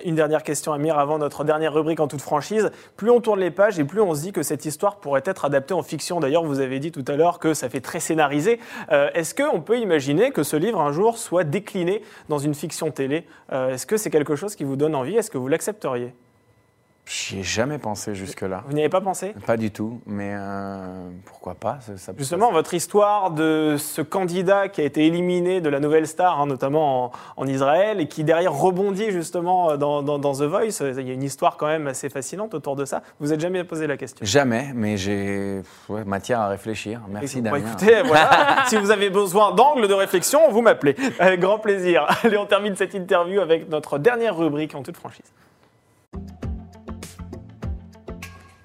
Une 0.03 0.15
dernière 0.15 0.43
question, 0.43 0.73
Amir, 0.73 0.99
avant 0.99 1.17
notre 1.17 1.43
dernière 1.43 1.73
rubrique 1.73 1.99
en 1.99 2.07
toute 2.07 2.21
franchise. 2.21 2.71
Plus 2.97 3.09
on 3.09 3.19
tourne 3.21 3.39
les 3.39 3.51
pages 3.51 3.79
et 3.79 3.83
plus 3.83 4.01
on 4.01 4.13
se 4.13 4.21
dit 4.21 4.31
que 4.31 4.43
cette 4.43 4.65
histoire 4.65 4.97
pourrait 4.97 5.23
être 5.25 5.45
adaptée 5.45 5.73
en 5.73 5.81
fiction. 5.81 6.19
D'ailleurs, 6.19 6.43
vous 6.43 6.59
avez 6.59 6.79
dit 6.79 6.91
tout 6.91 7.05
à 7.07 7.15
l'heure 7.15 7.39
que 7.39 7.53
ça 7.53 7.69
fait 7.69 7.79
très 7.79 7.99
scénarisé. 7.99 8.59
Euh, 8.91 9.09
Est-ce 9.13 9.33
qu'on 9.33 9.61
peut 9.61 9.79
imaginer 9.79 10.31
que 10.31 10.43
ce 10.43 10.55
livre, 10.55 10.81
un 10.81 10.91
jour, 10.91 11.17
soit 11.17 11.45
décliné 11.45 12.03
dans 12.29 12.37
une 12.37 12.53
fiction 12.53 12.91
télé? 12.91 13.25
Est-ce 13.51 13.85
que 13.85 13.97
c'est 13.97 14.11
quelque 14.11 14.35
chose 14.35 14.55
qui 14.55 14.65
vous 14.65 14.75
donne 14.75 14.93
envie? 14.93 15.15
Est-ce 15.15 15.31
que 15.31 15.37
vous 15.37 15.47
l'accepteriez? 15.47 16.13
J'y 17.09 17.39
ai 17.39 17.43
jamais 17.43 17.77
pensé 17.77 18.13
jusque-là. 18.15 18.63
Vous 18.67 18.73
n'y 18.73 18.81
avez 18.81 18.89
pas 18.89 18.99
pensé? 18.99 19.33
Pas 19.45 19.55
du 19.55 19.71
tout, 19.71 20.01
mais 20.05 20.33
euh, 20.35 21.09
pourquoi 21.25 21.55
pas 21.55 21.77
ça- 21.79 21.95
ça- 21.95 22.11
Justement, 22.17 22.51
votre 22.51 22.73
histoire 22.73 23.31
de 23.31 23.75
ce 23.79 24.01
candidat 24.01 24.67
qui 24.67 24.81
a 24.81 24.83
été 24.83 25.05
éliminé 25.07 25.61
de 25.61 25.69
la 25.69 25.79
nouvelle 25.79 26.05
star, 26.05 26.37
hein, 26.41 26.47
notamment 26.47 27.05
en, 27.05 27.11
en 27.37 27.47
Israël, 27.47 28.01
et 28.01 28.07
qui 28.09 28.25
derrière 28.25 28.51
rebondit 28.53 29.11
justement 29.11 29.77
dans, 29.77 30.03
dans- 30.03 30.19
dans 30.19 30.33
The 30.33 30.41
Voice, 30.41 30.81
il 30.81 31.07
y 31.07 31.11
a 31.11 31.13
une 31.13 31.23
histoire 31.23 31.55
quand 31.55 31.67
même 31.67 31.87
assez 31.87 32.09
fascinante 32.09 32.53
autour 32.53 32.75
de 32.75 32.83
ça. 32.83 33.01
Vous 33.21 33.27
n'êtes 33.27 33.39
jamais 33.39 33.63
posé 33.63 33.87
la 33.87 33.95
question? 33.95 34.25
Jamais, 34.25 34.71
mais 34.75 34.97
j'ai 34.97 35.61
ouais, 35.87 36.03
matière 36.03 36.41
à 36.41 36.49
réfléchir. 36.49 36.99
Merci 37.07 37.37
Bon, 37.41 37.51
Damien. 37.51 37.67
écoutez, 37.69 38.01
voilà, 38.03 38.65
si 38.67 38.75
vous 38.75 38.91
avez 38.91 39.09
besoin 39.09 39.53
d'angle 39.53 39.87
de 39.87 39.93
réflexion, 39.93 40.41
vous 40.51 40.61
m'appelez. 40.61 40.97
Avec 41.19 41.39
grand 41.39 41.59
plaisir. 41.59 42.05
Allez, 42.23 42.37
on 42.37 42.45
termine 42.45 42.75
cette 42.75 42.93
interview 42.95 43.39
avec 43.39 43.69
notre 43.69 43.97
dernière 43.97 44.35
rubrique 44.35 44.75
en 44.75 44.83
toute 44.83 44.97
franchise. 44.97 45.31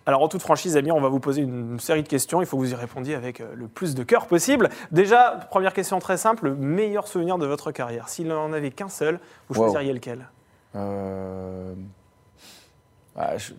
Alors 0.06 0.22
en 0.22 0.28
toute 0.28 0.42
franchise, 0.42 0.76
Amir, 0.76 0.96
on 0.96 1.00
va 1.00 1.08
vous 1.08 1.20
poser 1.20 1.42
une 1.42 1.78
série 1.78 2.02
de 2.02 2.08
questions. 2.08 2.42
Il 2.42 2.46
faut 2.46 2.56
que 2.56 2.62
vous 2.62 2.72
y 2.72 2.74
répondiez 2.74 3.14
avec 3.14 3.40
euh, 3.40 3.52
le 3.54 3.68
plus 3.68 3.94
de 3.94 4.02
cœur 4.02 4.26
possible. 4.26 4.68
Déjà, 4.90 5.46
première 5.50 5.72
question 5.72 5.98
très 6.00 6.16
simple, 6.16 6.46
le 6.46 6.54
meilleur 6.56 7.06
souvenir 7.06 7.38
de 7.38 7.46
votre 7.46 7.70
carrière. 7.70 8.08
S'il 8.08 8.26
n'en 8.26 8.52
avait 8.52 8.70
qu'un 8.72 8.88
seul, 8.88 9.20
vous 9.48 9.54
Wow. 9.60 9.66
choisiriez 9.66 9.92
lequel? 9.92 10.26
Euh, 10.74 11.72
bah, 13.14 13.36
je, 13.38 13.52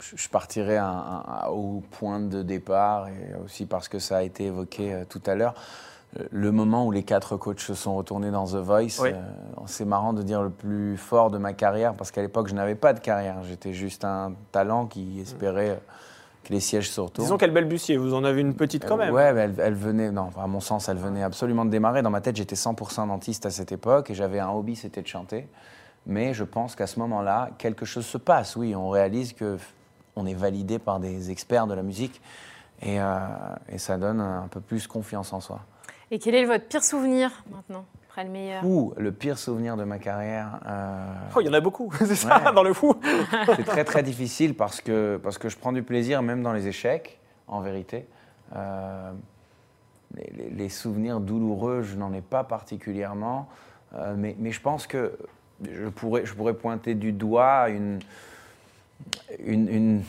je- 0.00 0.16
je 0.16 0.28
partirai 0.30 0.78
un- 0.78 0.86
un- 1.26 1.48
au 1.48 1.82
point 1.90 2.20
de 2.20 2.42
départ 2.42 3.08
et 3.08 3.34
aussi 3.44 3.66
parce 3.66 3.88
que 3.88 3.98
ça 3.98 4.18
a 4.18 4.22
été 4.22 4.44
évoqué 4.46 4.94
euh, 4.94 5.04
tout 5.08 5.20
à 5.26 5.34
l'heure. 5.34 5.54
Euh, 6.18 6.24
Le 6.30 6.52
moment 6.52 6.86
où 6.86 6.90
les 6.90 7.02
quatre 7.02 7.36
coachs 7.36 7.60
se 7.60 7.74
sont 7.74 7.94
retournés 7.96 8.30
dans 8.30 8.46
The 8.46 8.54
Voice, 8.56 9.00
Oui. 9.00 9.10
euh, 9.12 9.20
c'est 9.66 9.84
marrant 9.84 10.12
de 10.12 10.22
dire 10.22 10.42
le 10.42 10.50
plus 10.50 10.96
fort 10.96 11.30
de 11.30 11.38
ma 11.38 11.52
carrière 11.52 11.94
parce 11.94 12.10
qu'à 12.10 12.22
l'époque 12.22 12.48
je 12.48 12.54
n'avais 12.54 12.74
pas 12.74 12.92
de 12.94 13.00
carrière. 13.00 13.36
J'étais 13.44 13.72
juste 13.74 14.04
un 14.04 14.32
talent 14.52 14.86
qui 14.86 15.20
espérait 15.20 15.70
euh, 15.70 15.76
que 16.44 16.52
les 16.54 16.60
sièges 16.60 16.90
se 16.90 17.00
retournent. 17.00 17.26
Disons 17.26 17.36
qu'elle 17.36 17.52
balbutiait, 17.52 17.98
vous 17.98 18.14
en 18.14 18.24
avez 18.24 18.40
une 18.40 18.54
petite 18.54 18.86
quand 18.86 18.94
Euh, 18.94 19.04
même. 19.04 19.12
Ouais, 19.14 19.32
mais 19.34 19.40
elle, 19.40 19.54
elle 19.58 19.74
venait, 19.74 20.10
non, 20.10 20.30
à 20.40 20.46
mon 20.46 20.60
sens, 20.60 20.88
elle 20.88 20.96
venait 20.96 21.22
absolument 21.22 21.66
de 21.66 21.70
démarrer. 21.70 22.00
Dans 22.00 22.10
ma 22.10 22.22
tête, 22.22 22.36
j'étais 22.36 22.56
100% 22.56 23.06
dentiste 23.08 23.44
à 23.44 23.50
cette 23.50 23.70
époque 23.72 24.08
et 24.10 24.14
j'avais 24.14 24.38
un 24.38 24.48
hobby, 24.48 24.76
c'était 24.76 25.02
de 25.02 25.06
chanter. 25.08 25.46
Mais 26.06 26.32
je 26.32 26.44
pense 26.44 26.74
qu'à 26.74 26.86
ce 26.86 26.98
moment-là, 27.00 27.50
quelque 27.58 27.84
chose 27.84 28.06
se 28.06 28.16
passe. 28.16 28.56
Oui, 28.56 28.74
on 28.74 28.88
réalise 28.88 29.34
que 29.34 29.58
on 30.16 30.24
est 30.26 30.34
validé 30.34 30.78
par 30.78 31.00
des 31.00 31.30
experts 31.30 31.66
de 31.66 31.74
la 31.74 31.82
musique 31.82 32.20
et, 32.80 32.98
euh, 32.98 33.18
et 33.68 33.76
ça 33.78 33.98
donne 33.98 34.20
un 34.20 34.48
peu 34.50 34.60
plus 34.60 34.86
confiance 34.86 35.32
en 35.34 35.40
soi. 35.40 35.60
Et 36.10 36.18
quel 36.18 36.34
est 36.34 36.44
votre 36.44 36.64
pire 36.66 36.82
souvenir 36.84 37.30
maintenant 37.50 37.84
Après 38.08 38.24
le 38.24 38.30
meilleur? 38.30 38.64
Ou 38.64 38.94
le 38.96 39.12
pire 39.12 39.38
souvenir 39.38 39.76
de 39.76 39.84
ma 39.84 39.98
carrière. 39.98 40.60
euh, 40.66 41.12
Oh, 41.36 41.40
il 41.40 41.46
y 41.46 41.50
en 41.50 41.52
a 41.54 41.60
beaucoup, 41.60 41.92
c'est 41.98 42.14
ça, 42.14 42.42
Ouais. 42.46 42.52
dans 42.54 42.62
le 42.62 42.72
fou. 42.72 42.94
C'est 43.56 43.64
très 43.64 43.84
très 43.84 44.02
difficile 44.02 44.54
parce 44.54 44.80
que, 44.80 45.18
parce 45.22 45.36
que 45.38 45.48
je 45.48 45.56
prends 45.58 45.72
du 45.72 45.82
plaisir 45.82 46.22
même 46.22 46.42
dans 46.42 46.52
les 46.52 46.66
échecs, 46.66 47.18
en 47.46 47.60
vérité. 47.60 48.06
Euh, 48.56 49.12
les, 50.16 50.32
les- 50.36 50.50
les 50.50 50.68
souvenirs 50.70 51.20
douloureux, 51.20 51.82
je 51.82 51.96
n'en 51.96 52.12
ai 52.12 52.22
pas 52.22 52.44
particulièrement, 52.44 53.48
Euh, 53.94 54.14
mais, 54.18 54.36
mais 54.38 54.50
je 54.52 54.60
pense 54.60 54.86
que 54.86 55.16
je 55.62 55.88
pourrais, 55.88 56.26
je 56.26 56.34
pourrais 56.34 56.52
pointer 56.52 56.94
du 56.94 57.10
doigt 57.12 57.70
une, 57.70 58.00
une, 59.38 59.68
une- 59.68 60.02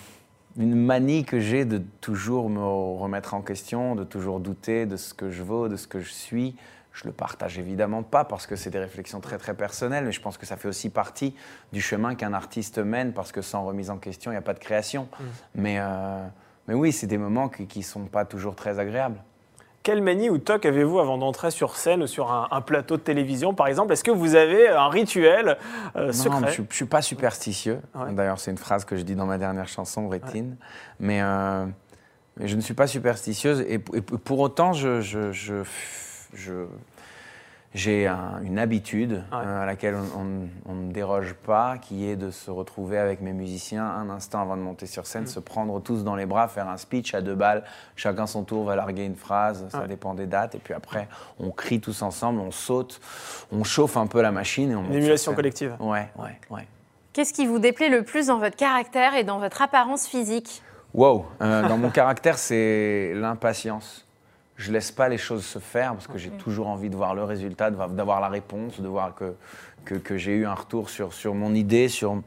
une 0.60 0.76
manie 0.76 1.24
que 1.24 1.40
j'ai 1.40 1.64
de 1.64 1.82
toujours 2.02 2.50
me 2.50 2.62
remettre 2.62 3.34
en 3.34 3.42
question, 3.42 3.96
de 3.96 4.04
toujours 4.04 4.42
douter 4.42 4.86
de 4.86 4.98
ce 4.98 5.14
que 5.14 5.32
je 5.32 5.42
vaux, 5.42 5.70
de 5.70 5.78
ce 5.78 5.88
que 5.88 6.02
je 6.02 6.12
suis. 6.12 6.56
Je 6.92 7.06
le 7.06 7.14
partage 7.14 7.58
évidemment 7.58 8.04
pas 8.04 8.26
parce 8.26 8.46
que 8.46 8.58
c'est 8.58 8.70
des 8.70 8.80
réflexions 8.80 9.22
très 9.22 9.38
très 9.38 9.54
personnelles, 9.54 10.04
mais 10.04 10.12
je 10.12 10.20
pense 10.20 10.38
que 10.38 10.46
ça 10.46 10.58
fait 10.58 10.68
aussi 10.68 10.90
partie 10.90 11.34
du 11.72 11.82
chemin 11.82 12.14
qu'un 12.14 12.34
artiste 12.34 12.78
mène 12.78 13.14
parce 13.14 13.32
que 13.32 13.42
sans 13.42 13.64
remise 13.64 13.90
en 13.90 13.98
question, 13.98 14.32
il 14.32 14.34
n'y 14.34 14.40
a 14.40 14.42
pas 14.42 14.54
de 14.54 14.60
création. 14.60 15.08
Mais, 15.56 15.78
euh, 15.80 16.28
mais 16.68 16.74
oui, 16.74 16.92
c'est 16.92 17.08
des 17.08 17.18
moments 17.18 17.48
qui 17.48 17.80
ne 17.80 17.84
sont 17.84 18.06
pas 18.06 18.26
toujours 18.26 18.56
très 18.56 18.80
agréables. 18.80 19.24
Quelle 19.82 20.02
manie 20.02 20.30
ou 20.30 20.38
toc 20.38 20.66
avez-vous 20.66 21.00
avant 21.00 21.18
d'entrer 21.18 21.52
sur 21.52 21.76
scène 21.78 22.04
ou 22.04 22.08
sur 22.08 22.32
un, 22.32 22.48
un 22.52 22.62
plateau 22.62 22.98
de 22.98 23.02
télévision, 23.02 23.54
par 23.54 23.68
exemple? 23.68 23.94
Est-ce 23.94 24.04
que 24.04 24.12
vous 24.12 24.36
avez 24.36 24.68
un 24.68 24.90
rituel 24.90 25.58
euh, 25.96 26.08
Non, 26.08 26.12
secret? 26.14 26.40
mais 26.42 26.52
je 26.52 26.62
ne 26.62 26.68
suis 26.70 26.86
pas 26.86 27.02
superstitieux. 27.02 27.80
Ouais. 27.96 28.12
D'ailleurs, 28.12 28.40
c'est 28.40 28.52
une 28.52 28.58
phrase 28.58 28.84
que 28.84 28.98
je 28.98 29.04
dis 29.04 29.16
dans 29.16 29.26
ma 29.26 29.38
dernière 29.38 29.68
chanson, 29.70 30.10
Rétine. 30.10 30.58
Mais, 31.00 31.22
euh, 31.22 31.66
mais 32.38 32.48
je 32.50 32.56
ne 32.58 32.62
suis 32.62 32.74
pas 32.74 32.88
superstitieuse. 32.88 33.62
Et, 33.62 33.76
et 33.76 34.02
pour 34.02 34.40
autant, 34.40 34.74
je, 34.74 35.00
je- 35.00 35.32
je- 35.32 35.64
je- 36.34 36.66
j'ai 37.76 38.08
un- 38.08 38.42
une 38.44 38.58
habitude 38.58 39.24
euh, 39.32 39.64
à 39.64 39.66
laquelle 39.66 39.96
on- 39.96 40.20
on 40.22 40.72
on 40.72 40.76
ne 40.76 40.92
déroge 40.92 41.34
pas, 41.34 41.78
qui 41.78 42.08
est 42.10 42.16
de 42.16 42.32
se 42.32 42.50
retrouver 42.50 42.98
avec 42.98 43.22
mes 43.22 43.32
musiciens 43.34 43.86
un 43.86 44.10
instant 44.10 44.42
avant 44.42 44.58
de 44.58 44.62
monter 44.62 44.86
sur 44.88 45.04
Mm. 45.04 45.06
scène, 45.06 45.28
se 45.28 45.40
prendre 45.40 45.80
tous 45.82 46.04
dans 46.04 46.16
les 46.16 46.26
bras, 46.26 46.48
faire 46.48 46.68
un 46.68 46.78
speech 46.78 47.14
à 47.14 47.22
deux 47.22 47.36
balles. 47.36 47.64
Chacun 47.96 48.26
son 48.28 48.44
tour 48.44 48.66
va 48.66 48.76
larguer 48.76 49.06
une 49.06 49.16
phrase, 49.16 49.66
ça 49.70 49.82
Ouais. 49.82 49.88
dépend 49.88 50.14
des 50.16 50.26
dates. 50.26 50.56
Et 50.56 50.60
puis 50.60 50.74
après, 50.74 51.08
on 51.40 51.52
crie 51.52 51.80
tous 51.80 52.02
ensemble, 52.02 52.40
on 52.40 52.52
saute, 52.52 53.00
on 53.52 53.64
chauffe 53.64 53.98
un 53.98 54.08
peu 54.08 54.22
la 54.22 54.32
machine 54.32 54.72
et 54.72 54.76
on 54.76 54.82
monte 54.82 54.88
Une 54.88 54.94
sur 54.94 55.02
émulation 55.04 55.32
scène. 55.32 55.36
collective. 55.36 55.76
Ouais, 55.80 56.10
ouais, 56.18 56.40
ouais. 56.50 56.68
Qu'est-ce 57.14 57.34
qui 57.34 57.46
vous 57.48 57.60
déplaît 57.60 57.90
le 57.90 58.04
plus 58.04 58.28
dans 58.28 58.38
votre 58.40 58.56
caractère 58.56 59.14
et 59.16 59.24
dans 59.24 59.40
votre 59.40 59.62
apparence 59.62 60.08
physique? 60.08 60.62
Wow. 60.94 61.26
Euh, 61.42 61.68
dans 61.68 61.78
mon 61.78 61.90
caractère, 61.92 62.38
c'est 62.40 63.14
l'impatience. 63.16 64.06
Je 64.60 64.74
laisse 64.74 64.92
pas 64.92 65.08
les 65.08 65.18
choses 65.18 65.46
se 65.46 65.58
faire 65.58 65.94
parce 65.94 66.08
que 66.08 66.18
j'ai 66.18 66.32
toujours 66.32 66.68
envie 66.68 66.90
de 66.90 66.96
voir 66.96 67.16
le 67.16 67.24
résultat, 67.24 67.72
d'avoir 67.72 68.20
la 68.20 68.28
réponse, 68.28 68.82
de 68.82 68.88
voir 68.90 69.16
que, 69.16 69.34
que, 69.86 69.96
que 69.96 70.18
j'ai 70.18 70.36
eu 70.36 70.46
un 70.46 70.54
retour 70.54 70.90
sur, 70.90 71.14
sur 71.14 71.34
mon 71.34 71.56
idée. 71.56 71.88
Sur... 71.88 72.22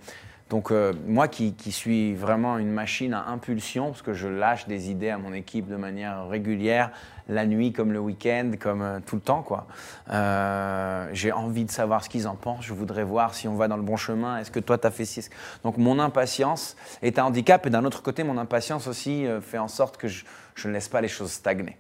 Donc, 0.48 0.70
euh, 0.70 0.94
moi 1.06 1.28
qui, 1.28 1.52
qui 1.52 1.72
suis 1.72 2.14
vraiment 2.14 2.56
une 2.56 2.70
machine 2.70 3.12
à 3.12 3.26
impulsion, 3.26 3.88
parce 3.88 4.00
que 4.00 4.14
je 4.14 4.28
lâche 4.28 4.66
des 4.66 4.90
idées 4.90 5.10
à 5.10 5.18
mon 5.18 5.34
équipe 5.34 5.66
de 5.68 5.76
manière 5.76 6.26
régulière, 6.26 6.90
la 7.28 7.44
nuit 7.44 7.74
comme 7.74 7.92
le 7.92 7.98
week-end, 7.98 8.52
comme 8.58 8.80
euh, 8.80 9.00
tout 9.04 9.16
le 9.16 9.20
temps, 9.20 9.42
quoi. 9.42 9.66
Euh, 10.10 11.10
j'ai 11.12 11.32
envie 11.32 11.66
de 11.66 11.70
savoir 11.70 12.02
ce 12.02 12.08
qu'ils 12.08 12.26
en 12.26 12.34
pensent. 12.34 12.64
Je 12.64 12.72
voudrais 12.72 13.04
voir 13.04 13.34
si 13.34 13.46
on 13.46 13.56
va 13.56 13.68
dans 13.68 13.76
le 13.76 13.82
bon 13.82 13.98
chemin. 13.98 14.38
Est-ce 14.38 14.50
que 14.50 14.60
toi, 14.60 14.78
tu 14.78 14.86
as 14.86 14.90
fait 14.90 15.04
ci 15.04 15.28
Donc, 15.64 15.76
mon 15.76 15.98
impatience 15.98 16.76
est 17.02 17.18
un 17.18 17.24
handicap. 17.24 17.66
Et 17.66 17.70
d'un 17.70 17.84
autre 17.84 18.02
côté, 18.02 18.24
mon 18.24 18.38
impatience 18.38 18.86
aussi 18.86 19.26
euh, 19.26 19.42
fait 19.42 19.58
en 19.58 19.68
sorte 19.68 19.98
que 19.98 20.08
je, 20.08 20.24
je 20.54 20.68
ne 20.68 20.72
laisse 20.72 20.88
pas 20.88 21.02
les 21.02 21.08
choses 21.08 21.32
stagner. 21.32 21.76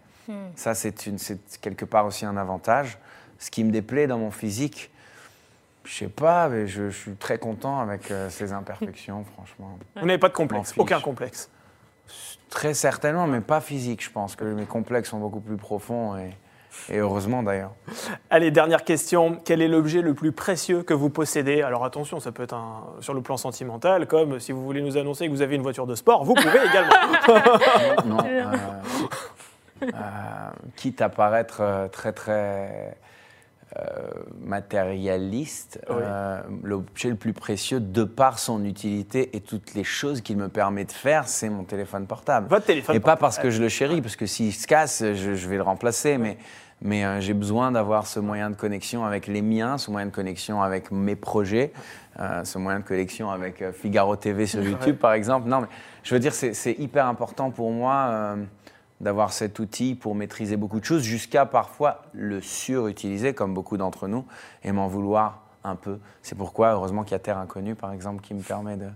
Ça, 0.56 0.74
c'est 0.74 0.94
quelque 1.60 1.84
part 1.84 2.06
aussi 2.06 2.24
un 2.24 2.36
avantage. 2.36 2.98
Ce 3.38 3.50
qui 3.50 3.64
me 3.64 3.70
déplaît 3.72 4.06
dans 4.06 4.18
mon 4.18 4.30
physique, 4.30 4.90
je 5.84 5.92
sais 5.92 6.08
pas, 6.08 6.48
mais 6.48 6.68
je, 6.68 6.90
je 6.90 6.96
suis 6.96 7.16
très 7.16 7.38
content 7.38 7.80
avec 7.80 8.10
euh, 8.10 8.30
ces 8.30 8.52
imperfections, 8.52 9.24
franchement. 9.34 9.78
Vous 9.96 10.06
n'avez 10.06 10.18
pas 10.18 10.28
de 10.28 10.34
complexe, 10.34 10.74
aucun 10.78 11.00
complexe. 11.00 11.50
Très 12.50 12.74
certainement, 12.74 13.26
mais 13.26 13.40
pas 13.40 13.60
physique, 13.60 14.04
je 14.04 14.10
pense 14.10 14.36
que 14.36 14.44
mes 14.44 14.66
complexes 14.66 15.10
sont 15.10 15.18
beaucoup 15.18 15.40
plus 15.40 15.56
profonds 15.56 16.16
et, 16.18 16.36
et 16.90 16.98
heureusement 16.98 17.42
d'ailleurs. 17.42 17.72
Allez, 18.30 18.50
dernière 18.50 18.84
question. 18.84 19.38
Quel 19.44 19.62
est 19.62 19.68
l'objet 19.68 20.02
le 20.02 20.12
plus 20.14 20.32
précieux 20.32 20.82
que 20.82 20.92
vous 20.94 21.08
possédez? 21.10 21.62
Alors 21.62 21.84
attention, 21.84 22.20
ça 22.20 22.30
peut 22.30 22.42
être 22.42 22.54
un- 22.54 22.84
sur 23.00 23.14
le 23.14 23.22
plan 23.22 23.36
sentimental, 23.38 24.06
comme 24.06 24.38
si 24.38 24.52
vous 24.52 24.62
voulez 24.62 24.82
nous 24.82 24.96
annoncer 24.98 25.26
que 25.26 25.30
vous 25.32 25.40
avez 25.42 25.56
une 25.56 25.62
voiture 25.62 25.86
de 25.86 25.94
sport, 25.94 26.24
vous 26.24 26.34
pouvez 26.34 26.60
également. 26.64 26.92
Non, 28.04 28.18
euh, 28.26 28.44
quitte 30.76 31.00
à 31.00 31.08
paraître 31.08 31.58
euh, 31.60 31.88
très 31.88 32.12
très 32.12 32.96
euh, 33.78 33.80
matérialiste, 34.40 35.80
Oui. 35.88 35.96
euh, 36.00 36.40
l'objet 36.62 37.08
le 37.08 37.14
plus 37.16 37.32
précieux, 37.32 37.80
de 37.80 38.04
par 38.04 38.38
son 38.38 38.64
utilité 38.64 39.34
et 39.36 39.40
toutes 39.40 39.74
les 39.74 39.84
choses 39.84 40.20
qu'il 40.20 40.36
me 40.36 40.48
permet 40.48 40.84
de 40.84 40.92
faire, 40.92 41.26
c'est 41.26 41.48
mon 41.48 41.64
téléphone 41.64 42.06
portable. 42.06 42.48
Votre 42.48 42.66
téléphone 42.66 42.96
Et 42.96 43.00
pas 43.00 43.16
parce 43.16 43.38
que 43.38 43.50
je 43.50 43.62
le 43.62 43.68
chéris, 43.68 44.02
parce 44.02 44.16
que 44.16 44.26
s'il 44.26 44.52
se 44.52 44.66
casse, 44.66 45.02
je, 45.02 45.34
je 45.34 45.48
vais 45.48 45.56
le 45.56 45.62
remplacer. 45.62 46.18
Mais, 46.18 46.36
mais 46.82 47.04
euh, 47.04 47.20
j'ai 47.20 47.32
besoin 47.32 47.70
d'avoir 47.72 48.06
ce 48.06 48.20
moyen 48.20 48.50
de 48.50 48.56
connexion 48.56 49.04
avec 49.04 49.26
les 49.26 49.40
miens, 49.40 49.78
ce 49.78 49.90
moyen 49.90 50.06
de 50.06 50.10
connexion 50.12 50.60
avec 50.62 50.90
mes 50.90 51.16
projets, 51.16 51.72
euh, 52.20 52.44
ce 52.44 52.58
moyen 52.58 52.80
de 52.80 52.84
connexion 52.84 53.30
avec 53.30 53.62
euh, 53.62 53.72
Figaro 53.72 54.16
TV 54.16 54.46
sur 54.46 54.62
YouTube, 54.62 54.96
par 54.96 55.12
exemple. 55.12 55.48
Non, 55.48 55.60
mais 55.60 55.68
je 56.02 56.12
veux 56.14 56.20
dire, 56.20 56.34
c'est 56.34 56.52
c'est 56.54 56.72
hyper 56.72 57.06
important 57.06 57.50
pour 57.50 57.70
moi 57.70 58.06
euh, 58.10 58.36
d'avoir 59.02 59.32
cet 59.32 59.58
outil 59.58 59.94
pour 59.94 60.14
maîtriser 60.14 60.56
beaucoup 60.56 60.80
de 60.80 60.84
choses, 60.84 61.02
jusqu'à 61.02 61.44
parfois 61.44 62.02
le 62.12 62.40
surutiliser, 62.40 63.34
comme 63.34 63.52
beaucoup 63.52 63.76
d'entre 63.76 64.08
nous, 64.08 64.24
et 64.62 64.72
m'en 64.72 64.88
vouloir 64.88 65.41
un 65.64 65.76
peu. 65.76 65.98
C'est 66.22 66.36
pourquoi, 66.36 66.72
heureusement 66.72 67.02
qu'il 67.02 67.12
y 67.12 67.16
a 67.16 67.18
Terre 67.20 67.38
Inconnue, 67.38 67.74
par 67.74 67.92
exemple, 67.92 68.22
qui 68.22 68.34
me 68.34 68.42
permet 68.42 68.76
de, 68.76 68.86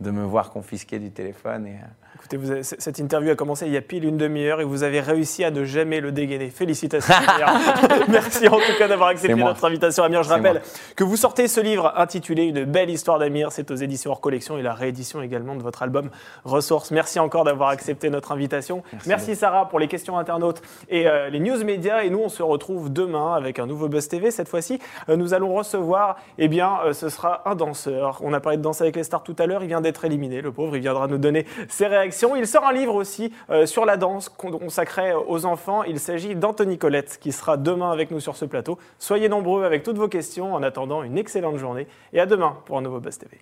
de 0.00 0.10
me 0.10 0.24
voir 0.24 0.50
confisquer 0.50 0.98
du 0.98 1.10
téléphone. 1.10 1.66
Et, 1.66 1.70
euh, 1.70 1.86
Écoutez, 2.14 2.36
vous 2.36 2.50
avez- 2.52 2.62
c- 2.62 2.76
cette 2.78 2.98
interview 3.00 3.32
a 3.32 3.34
commencé 3.34 3.66
il 3.66 3.72
y 3.72 3.76
a 3.76 3.80
pile 3.80 4.04
une 4.04 4.16
demi-heure 4.16 4.60
et 4.60 4.64
vous 4.64 4.84
avez 4.84 5.00
réussi 5.00 5.42
à 5.42 5.50
ne 5.50 5.64
jamais 5.64 6.00
le 6.00 6.12
dégainer. 6.12 6.50
Félicitations. 6.50 7.12
Merci 8.08 8.46
en 8.48 8.58
tout 8.58 8.76
cas 8.78 8.86
d'avoir 8.86 9.08
accepté 9.08 9.34
notre 9.34 9.64
invitation. 9.64 10.04
Amir, 10.04 10.22
je 10.22 10.28
rappelle 10.28 10.62
que 10.94 11.02
vous 11.04 11.16
sortez 11.16 11.48
ce 11.48 11.60
livre 11.60 11.92
intitulé 11.96 12.44
Une 12.44 12.64
belle 12.64 12.90
histoire 12.90 13.18
d'Amir. 13.18 13.50
C'est 13.50 13.70
aux 13.72 13.74
éditions 13.74 14.12
hors 14.12 14.20
collection 14.20 14.56
et 14.56 14.62
la 14.62 14.72
réédition 14.74 15.20
également 15.22 15.56
de 15.56 15.62
votre 15.62 15.82
album 15.82 16.10
Ressources. 16.44 16.90
Merci 16.92 17.18
encore 17.18 17.42
d'avoir 17.44 17.70
accepté 17.70 18.08
notre 18.10 18.30
invitation. 18.32 18.84
Merci, 19.06 19.34
Sarah 19.34 19.68
pour 19.68 19.80
les 19.80 19.88
questions 19.88 20.16
internautes 20.16 20.62
et 20.88 21.08
euh, 21.08 21.28
les 21.28 21.40
news 21.40 21.64
médias. 21.64 22.02
Et 22.04 22.10
nous, 22.10 22.20
on 22.20 22.28
se 22.28 22.42
retrouve 22.42 22.92
demain 22.92 23.34
avec 23.34 23.58
un 23.58 23.66
nouveau 23.66 23.88
Buzz 23.88 24.06
TV. 24.06 24.30
Cette 24.30 24.48
fois-ci, 24.48 24.78
euh, 25.08 25.16
nous 25.16 25.34
allons 25.34 25.52
recevoir, 25.54 26.11
eh 26.38 26.48
bien, 26.48 26.78
euh, 26.84 26.92
ce 26.92 27.08
sera 27.08 27.42
un 27.48 27.54
danseur. 27.54 28.20
On 28.22 28.32
a 28.32 28.40
parlé 28.40 28.56
de 28.58 28.62
danse 28.62 28.80
avec 28.80 28.96
les 28.96 29.04
stars 29.04 29.22
tout 29.22 29.36
à 29.38 29.46
l'heure. 29.46 29.62
Il 29.62 29.68
vient 29.68 29.80
d'être 29.80 30.04
éliminé, 30.04 30.40
le 30.40 30.52
pauvre. 30.52 30.76
Il 30.76 30.80
viendra 30.80 31.06
nous 31.06 31.18
donner 31.18 31.46
ses 31.68 31.86
réactions. 31.86 32.36
Il 32.36 32.46
sort 32.46 32.66
un 32.66 32.72
livre 32.72 32.94
aussi 32.94 33.32
euh, 33.50 33.66
sur 33.66 33.84
la 33.84 33.96
danse 33.96 34.28
con- 34.28 34.50
consacré 34.58 35.12
aux 35.14 35.46
enfants. 35.46 35.82
Il 35.84 35.98
s'agit 35.98 36.34
d'Anthony 36.34 36.78
Colette 36.78 37.18
qui 37.20 37.32
sera 37.32 37.56
demain 37.56 37.90
avec 37.92 38.10
nous 38.10 38.20
sur 38.20 38.36
ce 38.36 38.44
plateau. 38.44 38.78
Soyez 38.98 39.28
nombreux 39.28 39.64
avec 39.64 39.82
toutes 39.82 39.98
vos 39.98 40.08
questions. 40.08 40.54
En 40.54 40.62
attendant, 40.62 41.02
une 41.02 41.18
excellente 41.18 41.56
journée 41.56 41.86
et 42.12 42.20
à 42.20 42.26
demain 42.26 42.56
pour 42.64 42.78
un 42.78 42.82
nouveau 42.82 43.00
Buzz 43.00 43.18
TV. 43.18 43.38